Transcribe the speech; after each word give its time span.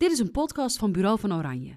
Dit 0.00 0.12
is 0.12 0.18
een 0.18 0.30
podcast 0.30 0.78
van 0.78 0.92
Bureau 0.92 1.18
van 1.18 1.34
Oranje. 1.34 1.76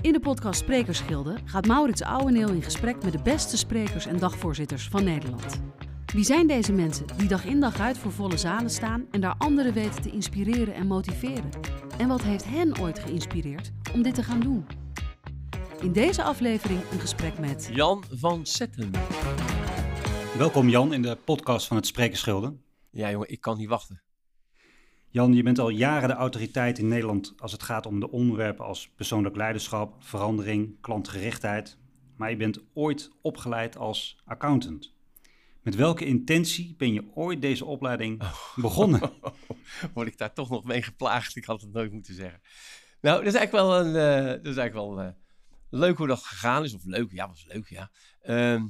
In 0.00 0.12
de 0.12 0.20
podcast 0.20 0.60
Sprekersgilde 0.60 1.36
gaat 1.44 1.66
Maurits 1.66 2.02
Ouweneel 2.02 2.48
in 2.48 2.62
gesprek 2.62 3.02
met 3.02 3.12
de 3.12 3.22
beste 3.22 3.56
sprekers 3.56 4.06
en 4.06 4.18
dagvoorzitters 4.18 4.88
van 4.88 5.04
Nederland. 5.04 5.60
Wie 6.06 6.24
zijn 6.24 6.46
deze 6.46 6.72
mensen 6.72 7.06
die 7.16 7.28
dag 7.28 7.44
in 7.44 7.60
dag 7.60 7.80
uit 7.80 7.98
voor 7.98 8.12
volle 8.12 8.36
zalen 8.36 8.70
staan 8.70 9.06
en 9.10 9.20
daar 9.20 9.34
anderen 9.38 9.72
weten 9.72 10.02
te 10.02 10.10
inspireren 10.10 10.74
en 10.74 10.86
motiveren? 10.86 11.50
En 11.98 12.08
wat 12.08 12.22
heeft 12.22 12.44
hen 12.44 12.80
ooit 12.80 12.98
geïnspireerd 12.98 13.70
om 13.94 14.02
dit 14.02 14.14
te 14.14 14.22
gaan 14.22 14.40
doen? 14.40 14.66
In 15.80 15.92
deze 15.92 16.22
aflevering 16.22 16.80
een 16.92 17.00
gesprek 17.00 17.38
met 17.38 17.70
Jan 17.72 18.04
van 18.10 18.46
Zetten. 18.46 18.90
Welkom 20.38 20.68
Jan 20.68 20.92
in 20.92 21.02
de 21.02 21.18
podcast 21.24 21.66
van 21.66 21.76
het 21.76 21.86
Sprekersgilde. 21.86 22.56
Ja 22.90 23.10
jongen, 23.10 23.30
ik 23.30 23.40
kan 23.40 23.58
niet 23.58 23.68
wachten. 23.68 24.02
Jan, 25.10 25.32
je 25.32 25.42
bent 25.42 25.58
al 25.58 25.68
jaren 25.68 26.08
de 26.08 26.14
autoriteit 26.14 26.78
in 26.78 26.88
Nederland 26.88 27.34
als 27.38 27.52
het 27.52 27.62
gaat 27.62 27.86
om 27.86 28.00
de 28.00 28.10
onderwerpen 28.10 28.64
als 28.64 28.88
persoonlijk 28.88 29.36
leiderschap, 29.36 30.04
verandering, 30.04 30.80
klantgerichtheid. 30.80 31.78
Maar 32.16 32.30
je 32.30 32.36
bent 32.36 32.60
ooit 32.74 33.10
opgeleid 33.22 33.76
als 33.76 34.22
accountant. 34.24 34.94
Met 35.62 35.74
welke 35.74 36.04
intentie 36.04 36.74
ben 36.78 36.92
je 36.92 37.04
ooit 37.14 37.40
deze 37.40 37.64
opleiding 37.64 38.22
begonnen? 38.56 39.00
Word 39.94 40.08
ik 40.08 40.18
daar 40.18 40.32
toch 40.32 40.50
nog 40.50 40.64
mee 40.64 40.82
geplaagd? 40.82 41.36
Ik 41.36 41.44
had 41.44 41.60
het 41.60 41.72
nooit 41.72 41.92
moeten 41.92 42.14
zeggen. 42.14 42.40
Nou, 43.00 43.18
dat 43.18 43.34
is 43.34 43.38
eigenlijk 43.38 43.66
wel, 43.66 43.80
een, 43.80 43.86
uh, 43.86 44.26
dat 44.26 44.46
is 44.46 44.56
eigenlijk 44.56 44.74
wel 44.74 45.02
uh, 45.02 45.10
leuk 45.70 45.96
hoe 45.96 46.06
dat 46.06 46.24
gegaan 46.24 46.64
is. 46.64 46.74
Of 46.74 46.84
leuk, 46.84 47.12
ja, 47.12 47.28
was 47.28 47.44
leuk, 47.48 47.68
ja. 47.68 47.90
Uh, 48.22 48.62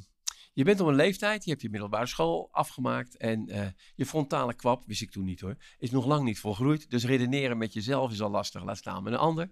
je 0.58 0.64
bent 0.64 0.80
op 0.80 0.86
een 0.86 0.94
leeftijd, 0.94 1.44
je 1.44 1.50
hebt 1.50 1.62
je 1.62 1.70
middelbare 1.70 2.06
school 2.06 2.48
afgemaakt 2.52 3.16
en 3.16 3.50
uh, 3.50 3.66
je 3.94 4.06
frontale 4.06 4.54
kwap, 4.54 4.86
wist 4.86 5.02
ik 5.02 5.10
toen 5.10 5.24
niet 5.24 5.40
hoor, 5.40 5.56
is 5.78 5.90
nog 5.90 6.06
lang 6.06 6.24
niet 6.24 6.38
volgroeid. 6.38 6.90
Dus 6.90 7.04
redeneren 7.04 7.58
met 7.58 7.72
jezelf 7.72 8.12
is 8.12 8.20
al 8.20 8.30
lastig, 8.30 8.64
laat 8.64 8.76
staan 8.76 9.02
met 9.02 9.12
een 9.12 9.18
ander. 9.18 9.50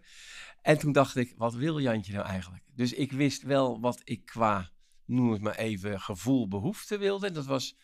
En 0.62 0.78
toen 0.78 0.92
dacht 0.92 1.16
ik, 1.16 1.34
wat 1.36 1.54
wil 1.54 1.80
Jantje 1.80 2.12
nou 2.12 2.26
eigenlijk? 2.26 2.64
Dus 2.74 2.92
ik 2.92 3.12
wist 3.12 3.42
wel 3.42 3.80
wat 3.80 4.00
ik 4.04 4.24
qua, 4.24 4.70
noem 5.04 5.32
het 5.32 5.42
maar 5.42 5.54
even, 5.54 6.00
gevoel, 6.00 6.48
behoefte 6.48 6.98
wilde. 6.98 7.26
En 7.26 7.32
dat 7.32 7.46
was 7.46 7.76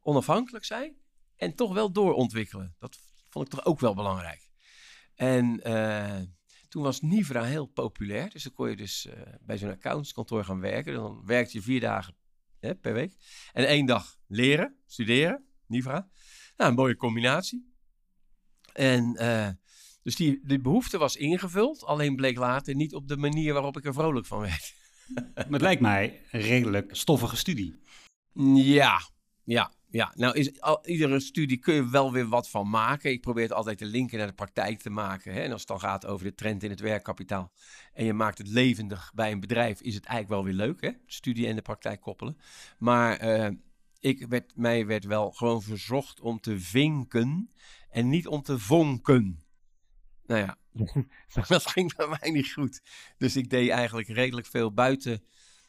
onafhankelijk 0.00 0.64
zijn 0.64 0.96
en 1.36 1.54
toch 1.54 1.72
wel 1.72 1.92
doorontwikkelen. 1.92 2.74
Dat 2.78 2.98
vond 3.28 3.44
ik 3.44 3.50
toch 3.50 3.64
ook 3.64 3.80
wel 3.80 3.94
belangrijk. 3.94 4.50
En 5.14 5.60
uh, 5.68 6.20
toen 6.68 6.82
was 6.82 7.00
Nivra 7.00 7.42
heel 7.42 7.66
populair. 7.66 8.30
Dus 8.30 8.42
dan 8.42 8.52
kon 8.52 8.70
je 8.70 8.76
dus 8.76 9.06
uh, 9.06 9.12
bij 9.40 9.58
zo'n 9.58 9.70
accountskantoor 9.70 10.44
gaan 10.44 10.60
werken. 10.60 10.94
Dan 10.94 11.22
werkte 11.24 11.56
je 11.56 11.62
vier 11.62 11.80
dagen 11.80 12.14
hè, 12.60 12.74
per 12.74 12.92
week. 12.92 13.12
En 13.52 13.66
één 13.66 13.86
dag 13.86 14.16
leren, 14.26 14.76
studeren, 14.86 15.44
Nivra. 15.66 16.08
Nou, 16.56 16.70
een 16.70 16.76
mooie 16.76 16.96
combinatie. 16.96 17.72
En 18.72 19.16
uh, 19.22 19.48
dus 20.02 20.16
die, 20.16 20.40
die 20.42 20.60
behoefte 20.60 20.98
was 20.98 21.16
ingevuld, 21.16 21.84
alleen 21.84 22.16
bleek 22.16 22.36
later 22.36 22.74
niet 22.74 22.94
op 22.94 23.08
de 23.08 23.16
manier 23.16 23.52
waarop 23.52 23.76
ik 23.76 23.84
er 23.84 23.92
vrolijk 23.92 24.26
van 24.26 24.40
werd. 24.40 24.74
Maar 25.34 25.46
het 25.50 25.60
lijkt 25.60 25.80
mij 25.80 26.22
een 26.30 26.40
redelijk 26.40 26.96
stoffige 26.96 27.36
studie. 27.36 27.82
Ja, 28.54 29.00
ja, 29.44 29.72
ja. 29.90 30.12
Nou, 30.16 30.38
is, 30.38 30.60
al, 30.60 30.86
iedere 30.86 31.20
studie 31.20 31.56
kun 31.56 31.74
je 31.74 31.88
wel 31.88 32.12
weer 32.12 32.28
wat 32.28 32.50
van 32.50 32.70
maken. 32.70 33.10
Ik 33.10 33.20
probeer 33.20 33.42
het 33.42 33.52
altijd 33.52 33.78
te 33.78 33.84
linken 33.84 34.18
naar 34.18 34.26
de 34.26 34.32
praktijk 34.32 34.80
te 34.80 34.90
maken. 34.90 35.32
Hè? 35.32 35.40
En 35.40 35.52
als 35.52 35.60
het 35.60 35.68
dan 35.68 35.80
gaat 35.80 36.06
over 36.06 36.24
de 36.26 36.34
trend 36.34 36.62
in 36.62 36.70
het 36.70 36.80
werkkapitaal 36.80 37.52
en 37.92 38.04
je 38.04 38.12
maakt 38.12 38.38
het 38.38 38.48
levendig 38.48 39.12
bij 39.14 39.32
een 39.32 39.40
bedrijf, 39.40 39.80
is 39.80 39.94
het 39.94 40.04
eigenlijk 40.04 40.42
wel 40.42 40.44
weer 40.44 40.66
leuk, 40.66 40.80
hè? 40.80 40.90
Studie 41.06 41.46
en 41.46 41.56
de 41.56 41.62
praktijk 41.62 42.00
koppelen. 42.00 42.38
Maar 42.78 43.24
uh, 43.24 43.48
ik 44.00 44.26
werd, 44.28 44.56
mij 44.56 44.86
werd 44.86 45.04
wel 45.04 45.30
gewoon 45.30 45.62
verzocht 45.62 46.20
om 46.20 46.40
te 46.40 46.60
vinken 46.60 47.50
en 47.90 48.08
niet 48.08 48.26
om 48.26 48.42
te 48.42 48.58
vonken. 48.58 49.42
Nou 50.26 50.40
ja, 50.40 50.56
dat 51.48 51.66
ging 51.66 51.96
bij 51.96 52.08
mij 52.08 52.30
niet 52.30 52.52
goed. 52.52 52.80
Dus 53.18 53.36
ik 53.36 53.50
deed 53.50 53.70
eigenlijk 53.70 54.08
redelijk 54.08 54.46
veel 54.46 54.72
buiten 54.72 55.22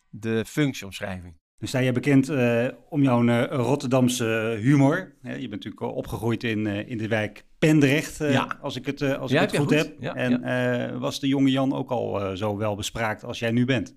de 0.09 0.45
functieomschrijving. 0.45 1.38
Nu 1.59 1.67
sta 1.67 1.79
je 1.79 1.91
bekend 1.91 2.29
uh, 2.29 2.67
om 2.89 3.03
jouw 3.03 3.23
uh, 3.23 3.43
Rotterdamse 3.49 4.57
humor. 4.61 5.15
je 5.21 5.29
bent 5.29 5.49
natuurlijk 5.49 5.81
opgegroeid 5.81 6.43
in, 6.43 6.65
in 6.65 6.97
de 6.97 7.07
wijk 7.07 7.45
Pendrecht, 7.57 8.17
ja. 8.17 8.57
als 8.61 8.75
ik 8.75 8.85
het, 8.85 9.01
als 9.01 9.31
ja, 9.31 9.41
ik 9.41 9.51
het 9.51 9.59
goed 9.59 9.67
goed. 9.67 9.77
heb. 9.77 9.95
Ja, 9.99 10.15
en 10.15 10.99
was 10.99 11.19
de 11.19 11.27
jonge 11.27 11.51
Jan 11.51 11.73
ook 11.73 11.89
al 11.89 12.37
zo 12.37 12.57
wel 12.57 12.75
bespraakt 12.75 13.23
als 13.23 13.39
jij 13.39 13.51
nu 13.51 13.65
bent? 13.65 13.95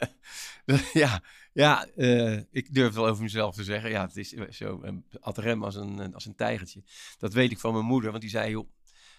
ja, 0.92 1.22
ja 1.52 1.86
ik 2.50 2.74
durf 2.74 2.94
wel 2.94 3.06
over 3.06 3.22
mezelf 3.22 3.54
te 3.54 3.64
zeggen. 3.64 3.90
Ja, 3.90 4.06
het 4.06 4.16
is 4.16 4.34
zo 4.50 4.80
um, 4.84 5.04
ad 5.20 5.38
rem 5.38 5.64
als 5.64 5.74
een, 5.74 6.14
als 6.14 6.26
een 6.26 6.34
tijgertje. 6.34 6.82
Dat 7.18 7.32
weet 7.32 7.50
ik 7.50 7.58
van 7.58 7.72
mijn 7.72 7.84
moeder, 7.84 8.10
want 8.10 8.22
die 8.22 8.30
zei... 8.30 8.50
joh, 8.50 8.68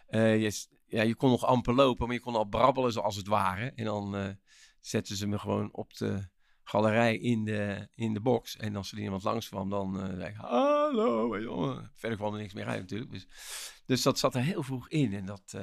je, 0.09 0.65
ja, 0.87 1.01
je 1.01 1.15
kon 1.15 1.29
nog 1.29 1.45
amper 1.45 1.73
lopen, 1.73 2.05
maar 2.05 2.15
je 2.15 2.21
kon 2.21 2.35
al 2.35 2.45
brabbelen 2.45 2.91
zoals 2.91 3.15
het 3.15 3.27
ware. 3.27 3.71
En 3.75 3.85
dan 3.85 4.37
zetten 4.79 5.15
ze 5.15 5.27
me 5.27 5.39
gewoon 5.39 5.69
op 5.71 5.97
de 5.97 6.29
galerij 6.71 7.17
in 7.17 7.43
de, 7.43 7.87
in 7.95 8.13
de 8.13 8.19
box. 8.19 8.57
En 8.57 8.75
als 8.75 8.91
er 8.91 8.99
iemand 8.99 9.23
langs 9.23 9.49
kwam, 9.49 9.69
dan 9.69 9.97
uh, 9.97 10.15
zei 10.15 10.29
ik, 10.29 10.35
hallo. 10.35 11.39
Jongen. 11.39 11.91
Verder 11.93 12.17
kwam 12.17 12.33
er 12.33 12.39
niks 12.39 12.53
meer 12.53 12.65
uit 12.65 12.79
natuurlijk. 12.79 13.11
Dus, 13.11 13.27
dus 13.85 14.01
dat 14.01 14.19
zat 14.19 14.35
er 14.35 14.41
heel 14.41 14.63
vroeg 14.63 14.89
in. 14.89 15.13
En 15.13 15.25
dat, 15.25 15.53
uh, 15.55 15.61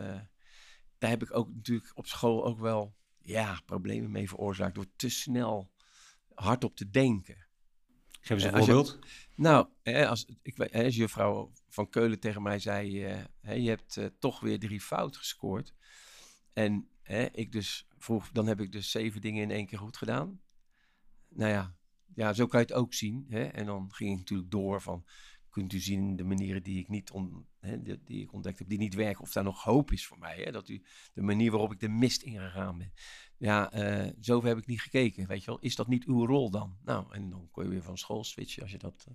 daar 0.98 1.10
heb 1.10 1.22
ik 1.22 1.36
ook 1.36 1.54
natuurlijk 1.54 1.90
op 1.94 2.06
school 2.06 2.44
ook 2.44 2.58
wel 2.58 2.96
ja, 3.18 3.60
problemen 3.64 4.10
mee 4.10 4.28
veroorzaakt. 4.28 4.74
Door 4.74 4.86
te 4.96 5.08
snel 5.08 5.72
hardop 6.34 6.76
te 6.76 6.90
denken. 6.90 7.46
Geef 8.20 8.30
eens 8.36 8.44
een 8.44 8.56
voorbeeld. 8.58 8.98
Je, 9.00 9.18
nou, 9.34 9.68
als, 10.06 10.26
ik, 10.42 10.60
als 10.60 10.96
juffrouw 10.96 11.52
van 11.68 11.88
Keulen 11.88 12.20
tegen 12.20 12.42
mij 12.42 12.58
zei, 12.58 13.06
uh, 13.42 13.56
je 13.56 13.68
hebt 13.68 14.00
toch 14.18 14.40
weer 14.40 14.58
drie 14.58 14.80
fout 14.80 15.16
gescoord. 15.16 15.74
En 16.52 16.88
ik 17.32 17.52
dus 17.52 17.86
vroeg, 17.98 18.30
dan 18.32 18.46
heb 18.46 18.60
ik 18.60 18.72
dus 18.72 18.90
zeven 18.90 19.20
dingen 19.20 19.42
in 19.42 19.50
één 19.50 19.66
keer 19.66 19.78
goed 19.78 19.96
gedaan 19.96 20.40
nou 21.28 21.50
ja, 21.50 21.74
ja, 22.14 22.32
zo 22.32 22.46
kan 22.46 22.60
je 22.60 22.66
het 22.66 22.74
ook 22.74 22.94
zien. 22.94 23.26
Hè? 23.28 23.44
En 23.44 23.66
dan 23.66 23.92
ging 23.92 24.12
ik 24.12 24.18
natuurlijk 24.18 24.50
door 24.50 24.82
van, 24.82 25.04
kunt 25.50 25.72
u 25.72 25.78
zien 25.78 26.16
de 26.16 26.24
manieren 26.24 26.62
die 26.62 26.78
ik 26.78 26.88
niet 26.88 27.10
on, 27.10 27.46
hè, 27.60 27.82
die, 27.82 28.22
ik 28.22 28.32
ontdekt 28.32 28.58
heb, 28.58 28.68
die 28.68 28.78
niet 28.78 28.94
werken, 28.94 29.22
of 29.22 29.32
daar 29.32 29.44
nog 29.44 29.62
hoop 29.62 29.92
is 29.92 30.06
voor 30.06 30.18
mij. 30.18 30.42
Hè? 30.44 30.50
Dat 30.52 30.68
u 30.68 30.82
de 31.12 31.22
manier 31.22 31.50
waarop 31.50 31.72
ik 31.72 31.80
de 31.80 31.88
mist 31.88 32.22
ingegaan 32.22 32.78
ben. 32.78 32.92
Ja, 33.36 33.74
uh, 33.74 34.10
zover 34.20 34.48
heb 34.48 34.58
ik 34.58 34.66
niet 34.66 34.80
gekeken. 34.80 35.26
Weet 35.26 35.40
je 35.40 35.46
wel, 35.46 35.58
is 35.58 35.76
dat 35.76 35.88
niet 35.88 36.04
uw 36.04 36.26
rol 36.26 36.50
dan? 36.50 36.76
Nou, 36.84 37.06
en 37.10 37.30
dan 37.30 37.48
kon 37.50 37.64
je 37.64 37.70
weer 37.70 37.82
van 37.82 37.98
school 37.98 38.24
switchen 38.24 38.62
als 38.62 38.70
je 38.70 38.78
dat 38.78 39.06
uh, 39.08 39.14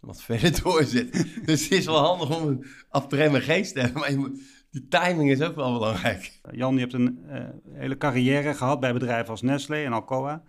wat 0.00 0.22
verder 0.28 0.62
doorzet. 0.62 1.12
dus 1.44 1.62
het 1.62 1.72
is 1.72 1.84
wel 1.84 2.04
handig 2.04 2.36
om 2.36 2.48
een 2.48 2.66
afremme 2.88 3.40
geest 3.40 3.74
te 3.74 3.80
hebben, 3.80 4.00
maar 4.00 4.30
die 4.70 4.88
timing 4.88 5.30
is 5.30 5.40
ook 5.40 5.54
wel 5.54 5.72
belangrijk. 5.72 6.40
Jan, 6.50 6.74
je 6.74 6.80
hebt 6.80 6.92
een 6.92 7.18
uh, 7.26 7.48
hele 7.72 7.96
carrière 7.96 8.54
gehad 8.54 8.80
bij 8.80 8.92
bedrijven 8.92 9.30
als 9.30 9.42
Nestlé 9.42 9.84
en 9.84 9.92
Alcoa. 9.92 10.44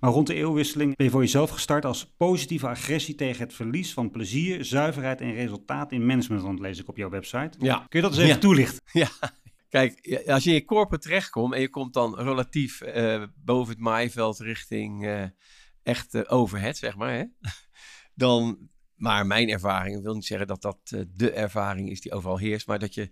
Maar 0.00 0.10
rond 0.10 0.26
de 0.26 0.34
eeuwwisseling 0.34 0.96
ben 0.96 1.06
je 1.06 1.12
voor 1.12 1.20
jezelf 1.20 1.50
gestart 1.50 1.84
als 1.84 2.14
positieve 2.16 2.68
agressie 2.68 3.14
tegen 3.14 3.42
het 3.42 3.54
verlies 3.54 3.92
van 3.92 4.10
plezier, 4.10 4.64
zuiverheid 4.64 5.20
en 5.20 5.34
resultaat 5.34 5.92
in 5.92 6.06
management, 6.06 6.58
lees 6.58 6.78
ik 6.78 6.88
op 6.88 6.96
jouw 6.96 7.10
website. 7.10 7.58
Ja. 7.58 7.76
Kun 7.76 8.00
je 8.00 8.00
dat 8.00 8.10
eens 8.10 8.20
even 8.20 8.34
ja. 8.34 8.40
toelichten? 8.40 8.82
Ja. 8.92 9.08
Kijk, 9.68 10.22
als 10.26 10.44
je 10.44 10.50
in 10.50 10.56
je 10.56 10.64
corporate 10.64 11.08
terechtkomt 11.08 11.54
en 11.54 11.60
je 11.60 11.68
komt 11.68 11.94
dan 11.94 12.18
relatief 12.18 12.82
uh, 12.82 13.22
boven 13.36 13.72
het 13.72 13.82
maaiveld 13.82 14.38
richting 14.38 15.04
uh, 15.04 15.24
echt 15.82 16.14
uh, 16.14 16.22
overhead, 16.26 16.76
zeg 16.76 16.96
maar, 16.96 17.12
hè? 17.12 17.24
dan, 18.24 18.68
maar 18.94 19.26
mijn 19.26 19.48
ervaring, 19.48 19.96
ik 19.96 20.02
wil 20.02 20.14
niet 20.14 20.24
zeggen 20.24 20.46
dat 20.46 20.62
dat 20.62 20.78
de 21.14 21.30
ervaring 21.30 21.90
is 21.90 22.00
die 22.00 22.12
overal 22.12 22.38
heerst, 22.38 22.66
maar 22.66 22.78
dat 22.78 22.94
je 22.94 23.10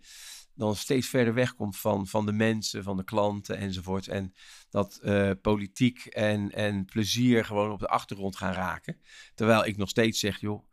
dan 0.54 0.76
steeds 0.76 1.08
verder 1.08 1.34
wegkomt 1.34 1.78
van, 1.78 2.06
van 2.06 2.26
de 2.26 2.32
mensen, 2.32 2.82
van 2.82 2.96
de 2.96 3.04
klanten 3.04 3.56
enzovoort. 3.56 4.08
En 4.08 4.34
dat 4.70 5.00
uh, 5.02 5.30
politiek 5.42 6.06
en, 6.06 6.52
en 6.52 6.84
plezier 6.84 7.44
gewoon 7.44 7.70
op 7.70 7.78
de 7.78 7.88
achtergrond 7.88 8.36
gaan 8.36 8.52
raken. 8.52 9.00
Terwijl 9.34 9.64
ik 9.64 9.76
nog 9.76 9.88
steeds 9.88 10.20
zeg, 10.20 10.40
joh, 10.40 10.64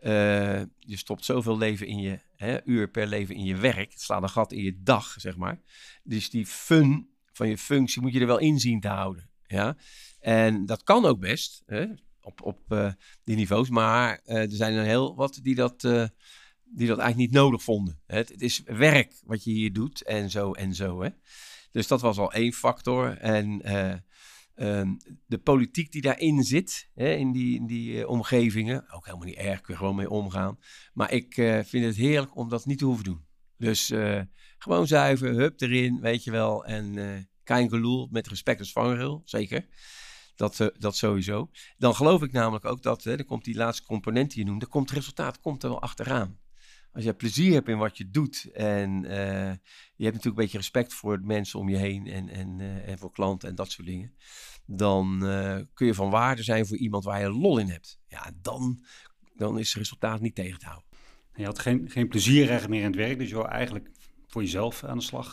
uh, 0.00 0.60
je 0.78 0.96
stopt 0.96 1.24
zoveel 1.24 1.58
leven 1.58 1.86
in 1.86 1.98
je, 1.98 2.18
hè, 2.36 2.66
uur 2.66 2.88
per 2.88 3.06
leven 3.06 3.34
in 3.34 3.44
je 3.44 3.56
werk. 3.56 3.92
Het 3.92 4.00
slaat 4.00 4.22
een 4.22 4.28
gat 4.28 4.52
in 4.52 4.62
je 4.62 4.82
dag, 4.82 5.14
zeg 5.16 5.36
maar. 5.36 5.60
Dus 6.02 6.30
die 6.30 6.46
fun 6.46 7.08
van 7.32 7.48
je 7.48 7.58
functie 7.58 8.02
moet 8.02 8.12
je 8.12 8.20
er 8.20 8.26
wel 8.26 8.38
in 8.38 8.58
zien 8.58 8.80
te 8.80 8.88
houden. 8.88 9.30
Ja? 9.46 9.76
En 10.20 10.66
dat 10.66 10.82
kan 10.82 11.04
ook 11.04 11.20
best, 11.20 11.62
hè, 11.66 11.86
op, 12.20 12.42
op 12.42 12.60
uh, 12.68 12.92
die 13.24 13.36
niveaus. 13.36 13.68
Maar 13.68 14.20
er 14.24 14.50
zijn 14.50 14.74
er 14.74 14.84
heel 14.84 15.14
wat 15.14 15.38
die 15.42 15.54
dat 15.54 16.10
die 16.74 16.86
dat 16.86 16.98
eigenlijk 16.98 17.30
niet 17.30 17.40
nodig 17.40 17.62
vonden. 17.62 18.00
Het, 18.06 18.28
het, 18.28 18.42
is 18.42 18.62
werk 18.64 19.14
wat 19.24 19.44
je 19.44 19.50
hier 19.50 19.72
doet 19.72 20.02
en 20.02 20.30
zo 20.30 20.52
en 20.52 20.74
zo. 20.74 21.02
Hè? 21.02 21.08
Dus 21.70 21.86
dat 21.86 22.00
was 22.00 22.18
al 22.18 22.32
één 22.32 22.52
factor. 22.52 23.18
En 23.18 23.68
uh, 23.68 23.94
um, 24.78 24.96
de 25.26 25.38
politiek 25.38 25.92
die 25.92 26.02
daarin 26.02 26.42
zit, 26.42 26.90
hè, 26.94 27.14
in 27.14 27.32
die, 27.32 27.66
die 27.66 27.92
uh, 27.92 28.08
omgevingen, 28.08 28.90
ook 28.92 29.04
helemaal 29.04 29.26
niet 29.26 29.36
erg, 29.36 29.60
kun 29.60 29.74
je 29.74 29.80
gewoon 29.80 29.96
mee 29.96 30.10
omgaan. 30.10 30.58
Maar 30.92 31.12
ik 31.12 31.36
uh, 31.36 31.60
vind 31.64 31.84
het 31.84 31.96
heerlijk 31.96 32.36
om 32.36 32.48
dat 32.48 32.66
niet 32.66 32.78
te 32.78 32.84
hoeven 32.84 33.04
doen. 33.04 33.26
Dus 33.56 33.92
gewoon 34.58 34.86
zuiver, 34.86 35.34
hup 35.34 35.60
erin, 35.60 36.00
weet 36.00 36.24
je 36.24 36.30
wel. 36.30 36.64
En 36.64 37.28
kein 37.42 37.68
geloel, 37.68 38.08
met 38.10 38.28
respect 38.28 38.58
als 38.58 38.72
vangrail, 38.72 39.22
zeker. 39.24 39.66
Dat, 40.36 40.72
dat 40.78 40.96
sowieso. 40.96 41.50
Dan 41.76 41.94
geloof 41.94 42.22
ik 42.22 42.32
namelijk 42.32 42.64
ook 42.64 42.82
dat, 42.82 43.04
hè, 43.04 43.16
er 43.16 43.24
komt 43.24 43.44
die 43.44 43.56
laatste 43.56 43.86
component 43.86 44.30
die 44.30 44.44
je 44.44 44.50
noemt, 44.50 44.62
er 44.62 44.68
komt 44.68 44.88
het 44.88 44.98
resultaat 44.98 45.40
komt 45.40 45.62
er 45.62 45.68
wel 45.68 45.80
achteraan. 45.80 46.38
Als 46.98 47.06
je 47.06 47.14
plezier 47.14 47.52
hebt 47.52 47.68
in 47.68 47.78
wat 47.78 47.96
je 47.98 48.10
doet 48.10 48.50
en 48.52 49.02
je 49.96 50.04
hebt 50.04 50.14
natuurlijk 50.14 50.24
een 50.24 50.34
beetje 50.34 50.58
respect 50.58 50.94
voor 50.94 51.20
de 51.20 51.26
mensen 51.26 51.58
om 51.58 51.68
je 51.68 51.76
heen 51.76 52.06
en, 52.06 52.28
en, 52.28 52.60
en 52.86 52.98
voor 52.98 53.12
klanten 53.12 53.48
en 53.48 53.54
dat 53.54 53.70
soort 53.70 53.86
dingen, 53.86 54.14
dan 54.66 55.18
kun 55.74 55.86
je 55.86 55.94
van 55.94 56.10
waarde 56.10 56.42
zijn 56.42 56.66
voor 56.66 56.76
iemand 56.76 57.04
waar 57.04 57.20
je 57.20 57.30
lol 57.30 57.58
in 57.58 57.68
hebt. 57.68 57.98
Ja, 58.08 58.30
dan, 58.42 58.84
dan 59.36 59.58
is 59.58 59.68
het 59.68 59.78
resultaat 59.78 60.20
niet 60.20 60.34
tegen 60.34 60.58
te 60.58 60.66
houden. 60.66 60.88
Je 61.34 61.44
had 61.44 61.58
geen, 61.58 61.90
geen 61.90 62.08
plezier 62.08 62.66
meer 62.68 62.80
in 62.80 62.86
het 62.86 62.96
werk, 62.96 63.18
dus 63.18 63.28
je 63.28 63.34
wil 63.34 63.48
eigenlijk 63.48 63.90
voor 64.26 64.42
jezelf 64.42 64.84
aan 64.84 64.98
de 64.98 65.04
slag 65.04 65.32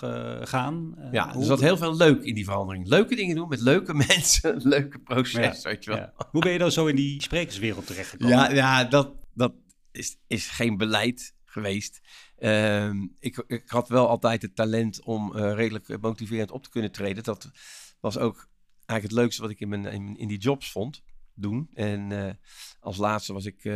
gaan. 0.49 0.95
Ja, 1.11 1.35
er 1.35 1.43
zat 1.43 1.61
heel 1.61 1.77
veel 1.77 1.95
leuk 1.95 2.23
in 2.23 2.35
die 2.35 2.45
verandering. 2.45 2.87
Leuke 2.87 3.15
dingen 3.15 3.35
doen 3.35 3.49
met 3.49 3.61
leuke 3.61 3.93
mensen, 4.07 4.67
leuke 4.67 4.99
proces, 4.99 5.63
weet 5.63 5.83
je 5.83 5.89
wel. 5.89 5.99
Ja. 5.99 6.13
Hoe 6.31 6.41
ben 6.41 6.51
je 6.51 6.57
dan 6.57 6.71
zo 6.71 6.85
in 6.85 6.95
die 6.95 7.21
sprekerswereld 7.21 7.87
terechtgekomen? 7.87 8.35
Ja, 8.35 8.51
ja 8.51 8.83
dat, 8.83 9.13
dat 9.33 9.53
is, 9.91 10.17
is 10.27 10.49
geen 10.49 10.77
beleid 10.77 11.33
geweest. 11.55 12.01
Ehm, 12.37 13.07
ik, 13.19 13.43
ik 13.47 13.69
had 13.69 13.89
wel 13.89 14.07
altijd 14.07 14.41
het 14.41 14.55
talent 14.55 15.03
om 15.03 15.35
uh, 15.35 15.53
redelijk 15.53 16.01
motiverend 16.01 16.51
op 16.51 16.63
te 16.63 16.69
kunnen 16.69 16.91
treden. 16.91 17.23
Dat 17.23 17.51
was 17.99 18.17
ook 18.17 18.49
eigenlijk 18.85 19.03
het 19.03 19.11
leukste 19.11 19.41
wat 19.41 19.51
ik 19.51 19.59
in, 19.59 19.69
mijn, 19.69 20.17
in, 20.17 20.27
die 20.27 20.37
jobs 20.37 20.71
vond 20.71 21.03
doen. 21.33 21.69
En 21.73 22.37
als 22.79 22.97
laatste 22.97 23.33
was 23.33 23.45
ik 23.45 23.61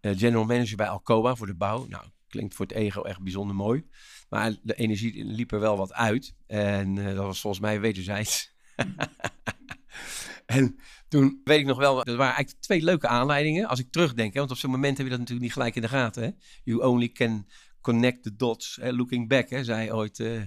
general 0.00 0.44
manager 0.44 0.76
bij 0.76 0.88
Alcoa 0.88 1.34
voor 1.34 1.46
de 1.46 1.54
bouw. 1.54 1.86
Nou, 1.86 2.04
klinkt 2.28 2.54
voor 2.54 2.66
het 2.66 2.74
ego 2.74 3.02
echt 3.02 3.20
bijzonder 3.20 3.56
mooi. 3.56 3.86
Maar 4.28 4.56
de 4.62 4.74
energie 4.74 5.24
liep 5.24 5.52
er 5.52 5.60
wel 5.60 5.76
wat 5.76 5.92
uit. 5.92 6.34
En 6.46 6.94
dat 6.94 7.16
was 7.16 7.40
volgens 7.40 7.62
mij 7.62 7.80
wederzijds. 7.80 8.52
en 10.46 10.78
toen 11.08 11.40
weet 11.44 11.60
ik 11.60 11.66
nog 11.66 11.78
wel, 11.78 12.04
er 12.04 12.16
waren 12.16 12.34
eigenlijk 12.34 12.64
twee 12.64 12.82
leuke 12.82 13.08
aanleidingen. 13.08 13.68
Als 13.68 13.78
ik 13.78 13.90
terugdenk, 13.90 14.32
hè, 14.32 14.38
want 14.38 14.50
op 14.50 14.56
zo'n 14.56 14.70
moment 14.70 14.96
heb 14.96 15.06
je 15.06 15.10
dat 15.10 15.20
natuurlijk 15.20 15.46
niet 15.46 15.56
gelijk 15.56 15.74
in 15.74 15.82
de 15.82 15.88
gaten. 15.88 16.22
Hè? 16.22 16.30
You 16.64 16.82
only 16.82 17.08
can 17.08 17.48
connect 17.80 18.22
the 18.22 18.36
dots. 18.36 18.76
Hè? 18.80 18.92
Looking 18.92 19.28
back, 19.28 19.50
hè, 19.50 19.64
zei 19.64 19.92
ooit 19.92 20.18
uh, 20.18 20.42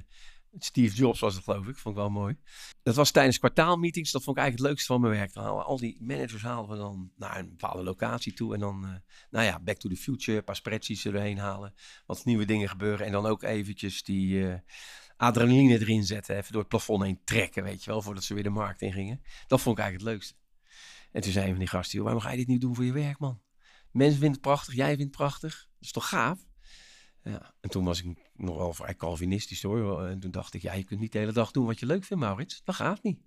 Steve 0.60 0.96
Jobs 0.96 1.20
was 1.20 1.36
het 1.36 1.44
geloof 1.44 1.68
ik, 1.68 1.78
vond 1.78 1.96
ik 1.96 2.02
wel 2.02 2.10
mooi. 2.10 2.38
Dat 2.84 2.96
was 2.96 3.12
tijdens 3.12 3.40
kwartaalmeetings, 3.40 4.12
dat 4.12 4.24
vond 4.24 4.38
ik 4.38 4.44
eigenlijk 4.44 4.70
het 4.70 4.78
leukste 4.78 4.94
van 4.94 5.02
mijn 5.02 5.20
werk. 5.20 5.34
Dan 5.34 5.66
al 5.66 5.78
die 5.78 5.98
managers 6.00 6.42
halen 6.42 6.70
we 6.70 6.76
dan 6.76 7.12
naar 7.16 7.40
een 7.40 7.50
bepaalde 7.50 7.84
locatie 7.84 8.34
toe 8.34 8.54
en 8.54 8.60
dan, 8.60 8.84
uh, 8.86 8.92
nou 9.30 9.46
ja, 9.46 9.60
back 9.60 9.78
to 9.78 9.90
the 9.90 9.96
future, 9.96 10.38
een 10.38 10.44
paar 10.44 10.56
spreadsheets 10.56 11.06
erheen 11.06 11.38
halen, 11.38 11.74
wat 12.06 12.26
nieuwe 12.26 12.46
dingen 12.46 12.70
gebeuren 12.70 13.06
en 13.06 13.12
dan 13.12 13.26
ook 13.26 13.44
eventjes 13.44 14.04
die 14.04 14.34
uh, 14.34 14.54
adrenaline 15.18 15.80
erin 15.80 16.04
zetten, 16.04 16.36
even 16.36 16.52
door 16.52 16.62
het 16.62 16.70
plafond 16.70 17.04
heen 17.04 17.22
trekken, 17.24 17.64
weet 17.64 17.84
je 17.84 17.92
wel, 17.92 18.02
voordat 18.02 18.24
ze 18.24 18.34
weer 18.34 18.44
de 18.44 18.50
markt 18.50 18.82
in 18.82 18.94
gingen. 18.94 19.22
Dat 19.48 19.62
vond 19.62 19.78
ik 19.78 19.84
eigenlijk 19.84 20.12
het 20.12 20.14
leukste. 20.14 20.36
En 21.12 21.22
toen 21.22 21.32
zei 21.32 21.46
een 21.46 21.52
van 21.52 21.60
die 21.60 21.68
gasten, 21.68 22.04
waarom 22.04 22.22
ga 22.22 22.32
je 22.32 22.38
dit 22.38 22.48
niet 22.48 22.62
doen 22.62 22.76
voor 22.76 22.86
je 22.86 22.92
werk, 22.92 23.20
man? 23.20 23.42
Mensen 23.92 24.20
vinden 24.20 24.32
het 24.32 24.42
prachtig, 24.42 24.74
jij 24.74 24.88
vindt 24.88 25.02
het 25.02 25.12
prachtig. 25.12 25.70
Dat 25.74 25.82
is 25.82 25.92
toch 25.92 26.10
gaaf? 26.10 26.40
Ja, 27.24 27.54
en 27.62 27.70
toen 27.70 27.86
was 27.86 28.04
ik 28.04 28.32
nog 28.34 28.58
wel 28.58 28.74
vrij 28.74 28.96
Calvinistisch 28.96 29.62
hoor. 29.62 30.06
En 30.06 30.20
toen 30.20 30.32
dacht 30.32 30.54
ik, 30.54 30.62
ja, 30.62 30.74
je 30.74 30.84
kunt 30.84 31.00
niet 31.00 31.12
de 31.12 31.18
hele 31.18 31.32
dag 31.32 31.52
doen 31.52 31.66
wat 31.66 31.80
je 31.80 31.86
leuk 31.86 32.04
vindt, 32.04 32.24
Maurits. 32.24 32.62
Dat 32.64 32.76
gaat 32.76 33.04
niet. 33.04 33.20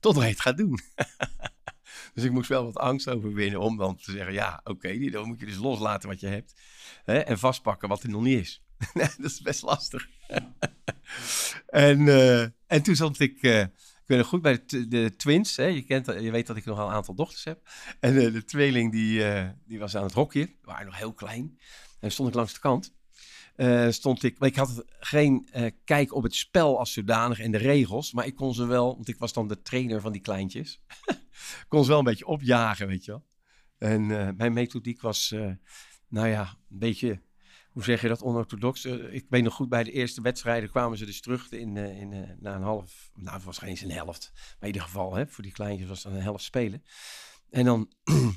Totdat 0.00 0.22
je 0.22 0.28
het 0.28 0.40
gaat 0.40 0.56
doen. 0.56 0.80
dus 2.14 2.24
ik 2.24 2.30
moest 2.30 2.48
wel 2.48 2.64
wat 2.64 2.76
angst 2.76 3.08
overwinnen 3.08 3.60
om 3.60 3.76
dan 3.76 3.96
te 3.96 4.12
zeggen, 4.12 4.32
ja, 4.32 4.60
oké, 4.64 5.10
dan 5.10 5.26
moet 5.26 5.40
je 5.40 5.46
dus 5.46 5.56
loslaten 5.56 6.08
wat 6.08 6.20
je 6.20 6.26
hebt. 6.26 6.60
Hè, 7.04 7.18
en 7.18 7.38
vastpakken 7.38 7.88
wat 7.88 8.02
er 8.02 8.08
nog 8.08 8.22
niet 8.22 8.38
is. 8.40 8.62
dat 8.94 9.18
is 9.18 9.40
best 9.40 9.62
lastig. 9.62 10.08
en, 11.66 12.00
uh, 12.00 12.40
en 12.66 12.82
toen 12.82 12.96
zat 12.96 13.18
ik... 13.18 13.42
Uh, 13.42 13.60
ik 13.60 14.18
ben 14.18 14.24
goed 14.24 14.42
bij 14.42 14.62
de, 14.66 14.88
de 14.88 15.16
twins. 15.16 15.56
Hè. 15.56 15.64
Je, 15.64 15.82
kent, 15.82 16.06
je 16.06 16.30
weet 16.30 16.46
dat 16.46 16.56
ik 16.56 16.64
nog 16.64 16.78
een 16.78 16.92
aantal 16.92 17.14
dochters 17.14 17.44
heb. 17.44 17.68
En 18.00 18.14
uh, 18.14 18.32
de 18.32 18.44
tweeling 18.44 18.92
die, 18.92 19.24
die 19.66 19.78
was 19.78 19.96
aan 19.96 20.02
het 20.02 20.12
hokje. 20.12 20.44
Die 20.44 20.58
waren 20.62 20.86
nog 20.86 20.98
heel 20.98 21.12
klein. 21.12 21.58
En 22.00 22.12
stond 22.12 22.28
ik 22.28 22.34
langs 22.34 22.52
de 22.52 22.60
kant. 22.60 22.94
Stond 23.94 24.22
ik. 24.22 24.38
Maar 24.38 24.48
ik 24.48 24.56
had 24.56 24.84
geen 24.86 25.48
kijk 25.84 26.14
op 26.14 26.22
het 26.22 26.34
spel 26.34 26.78
als 26.78 26.92
zodanig 26.92 27.38
en 27.38 27.50
de 27.50 27.58
regels. 27.58 28.12
Maar 28.12 28.26
ik 28.26 28.34
kon 28.34 28.54
ze 28.54 28.66
wel, 28.66 28.94
want 28.94 29.08
ik 29.08 29.18
was 29.18 29.32
dan 29.32 29.48
de 29.48 29.62
trainer 29.62 30.00
van 30.00 30.12
die 30.12 30.20
kleintjes. 30.20 30.82
kon 31.68 31.82
ze 31.82 31.88
wel 31.88 31.98
een 31.98 32.04
beetje 32.04 32.26
opjagen, 32.26 32.86
weet 32.86 33.04
je 33.04 33.10
wel. 33.10 33.24
En 33.78 34.06
mijn 34.36 34.52
methodiek 34.52 35.00
was, 35.00 35.34
nou 36.08 36.28
ja, 36.28 36.56
een 36.70 36.78
beetje, 36.78 37.20
hoe 37.72 37.84
zeg 37.84 38.02
je 38.02 38.08
dat, 38.08 38.22
onorthodox. 38.22 38.84
ik 38.84 39.26
weet 39.28 39.42
nog 39.42 39.54
goed, 39.54 39.68
bij 39.68 39.84
de 39.84 39.92
eerste 39.92 40.20
wedstrijden 40.20 40.70
kwamen 40.70 40.98
ze 40.98 41.06
dus 41.06 41.20
terug 41.20 41.50
in, 41.50 41.76
in, 41.76 42.36
na 42.40 42.54
een 42.54 42.62
half, 42.62 43.10
nou 43.14 43.36
het 43.36 43.44
was 43.44 43.58
geen 43.58 43.68
eens 43.68 43.80
een 43.80 43.90
helft. 43.90 44.30
Maar 44.34 44.56
in 44.60 44.66
ieder 44.66 44.82
geval, 44.82 45.14
hè, 45.14 45.26
voor 45.26 45.42
die 45.42 45.52
kleintjes 45.52 45.88
was 45.88 46.02
dan 46.02 46.12
een 46.12 46.22
helft 46.22 46.44
spelen. 46.44 46.84
En 47.50 47.64
dan 47.64 47.92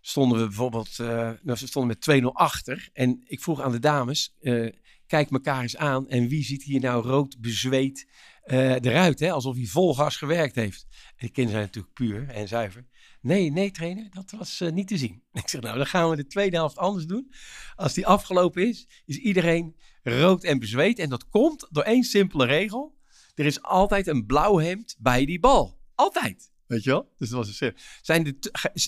stonden 0.00 0.38
we 0.38 0.44
bijvoorbeeld, 0.44 0.98
nou, 1.42 1.54
ze 1.56 1.66
stonden 1.66 1.96
met 2.06 2.22
2-0 2.22 2.26
achter. 2.26 2.88
En 2.92 3.20
ik 3.24 3.40
vroeg 3.40 3.60
aan 3.60 3.72
de 3.72 3.78
dames, 3.78 4.36
uh, 4.40 4.72
kijk 5.06 5.30
elkaar 5.30 5.62
eens 5.62 5.76
aan 5.76 6.08
en 6.08 6.28
wie 6.28 6.44
ziet 6.44 6.62
hier 6.62 6.80
nou 6.80 7.06
rood 7.06 7.40
bezweet 7.40 8.08
eruit, 8.44 9.20
hè? 9.20 9.30
alsof 9.30 9.56
hij 9.56 9.66
vol 9.66 9.94
gas 9.94 10.16
gewerkt 10.16 10.54
heeft. 10.54 10.86
En 11.16 11.26
de 11.26 11.32
kinderen 11.32 11.50
zijn 11.50 11.64
natuurlijk 11.64 11.94
puur 11.94 12.28
en 12.28 12.48
zuiver. 12.48 12.86
Nee, 13.24 13.50
nee 13.50 13.70
trainer, 13.70 14.06
dat 14.10 14.30
was 14.30 14.62
niet 14.72 14.88
te 14.88 14.98
zien. 14.98 15.22
Ik 15.32 15.48
zeg 15.48 15.60
nou, 15.60 15.76
dan 15.76 15.86
gaan 15.86 16.10
we 16.10 16.16
de 16.16 16.26
tweede 16.26 16.56
helft 16.56 16.76
anders 16.76 17.06
doen. 17.06 17.32
Als 17.76 17.94
die 17.94 18.06
afgelopen 18.06 18.68
is, 18.68 18.88
is 19.04 19.16
iedereen 19.16 19.76
rood 20.02 20.44
en 20.44 20.58
bezweet. 20.58 20.98
En 20.98 21.08
dat 21.08 21.28
komt 21.28 21.68
door 21.70 21.82
één 21.82 22.02
simpele 22.02 22.46
regel. 22.46 22.98
Er 23.34 23.46
is 23.46 23.62
altijd 23.62 24.06
een 24.06 24.26
blauw 24.26 24.58
hemd 24.58 24.96
bij 24.98 25.24
die 25.24 25.40
bal. 25.40 25.80
Altijd. 25.94 26.52
Weet 26.66 26.84
je 26.84 26.90
wel? 26.90 27.12
Dus 27.18 27.28
dat 27.28 27.46
was 27.46 27.60
een 27.60 27.76
Zijn 28.02 28.22
de 28.24 28.36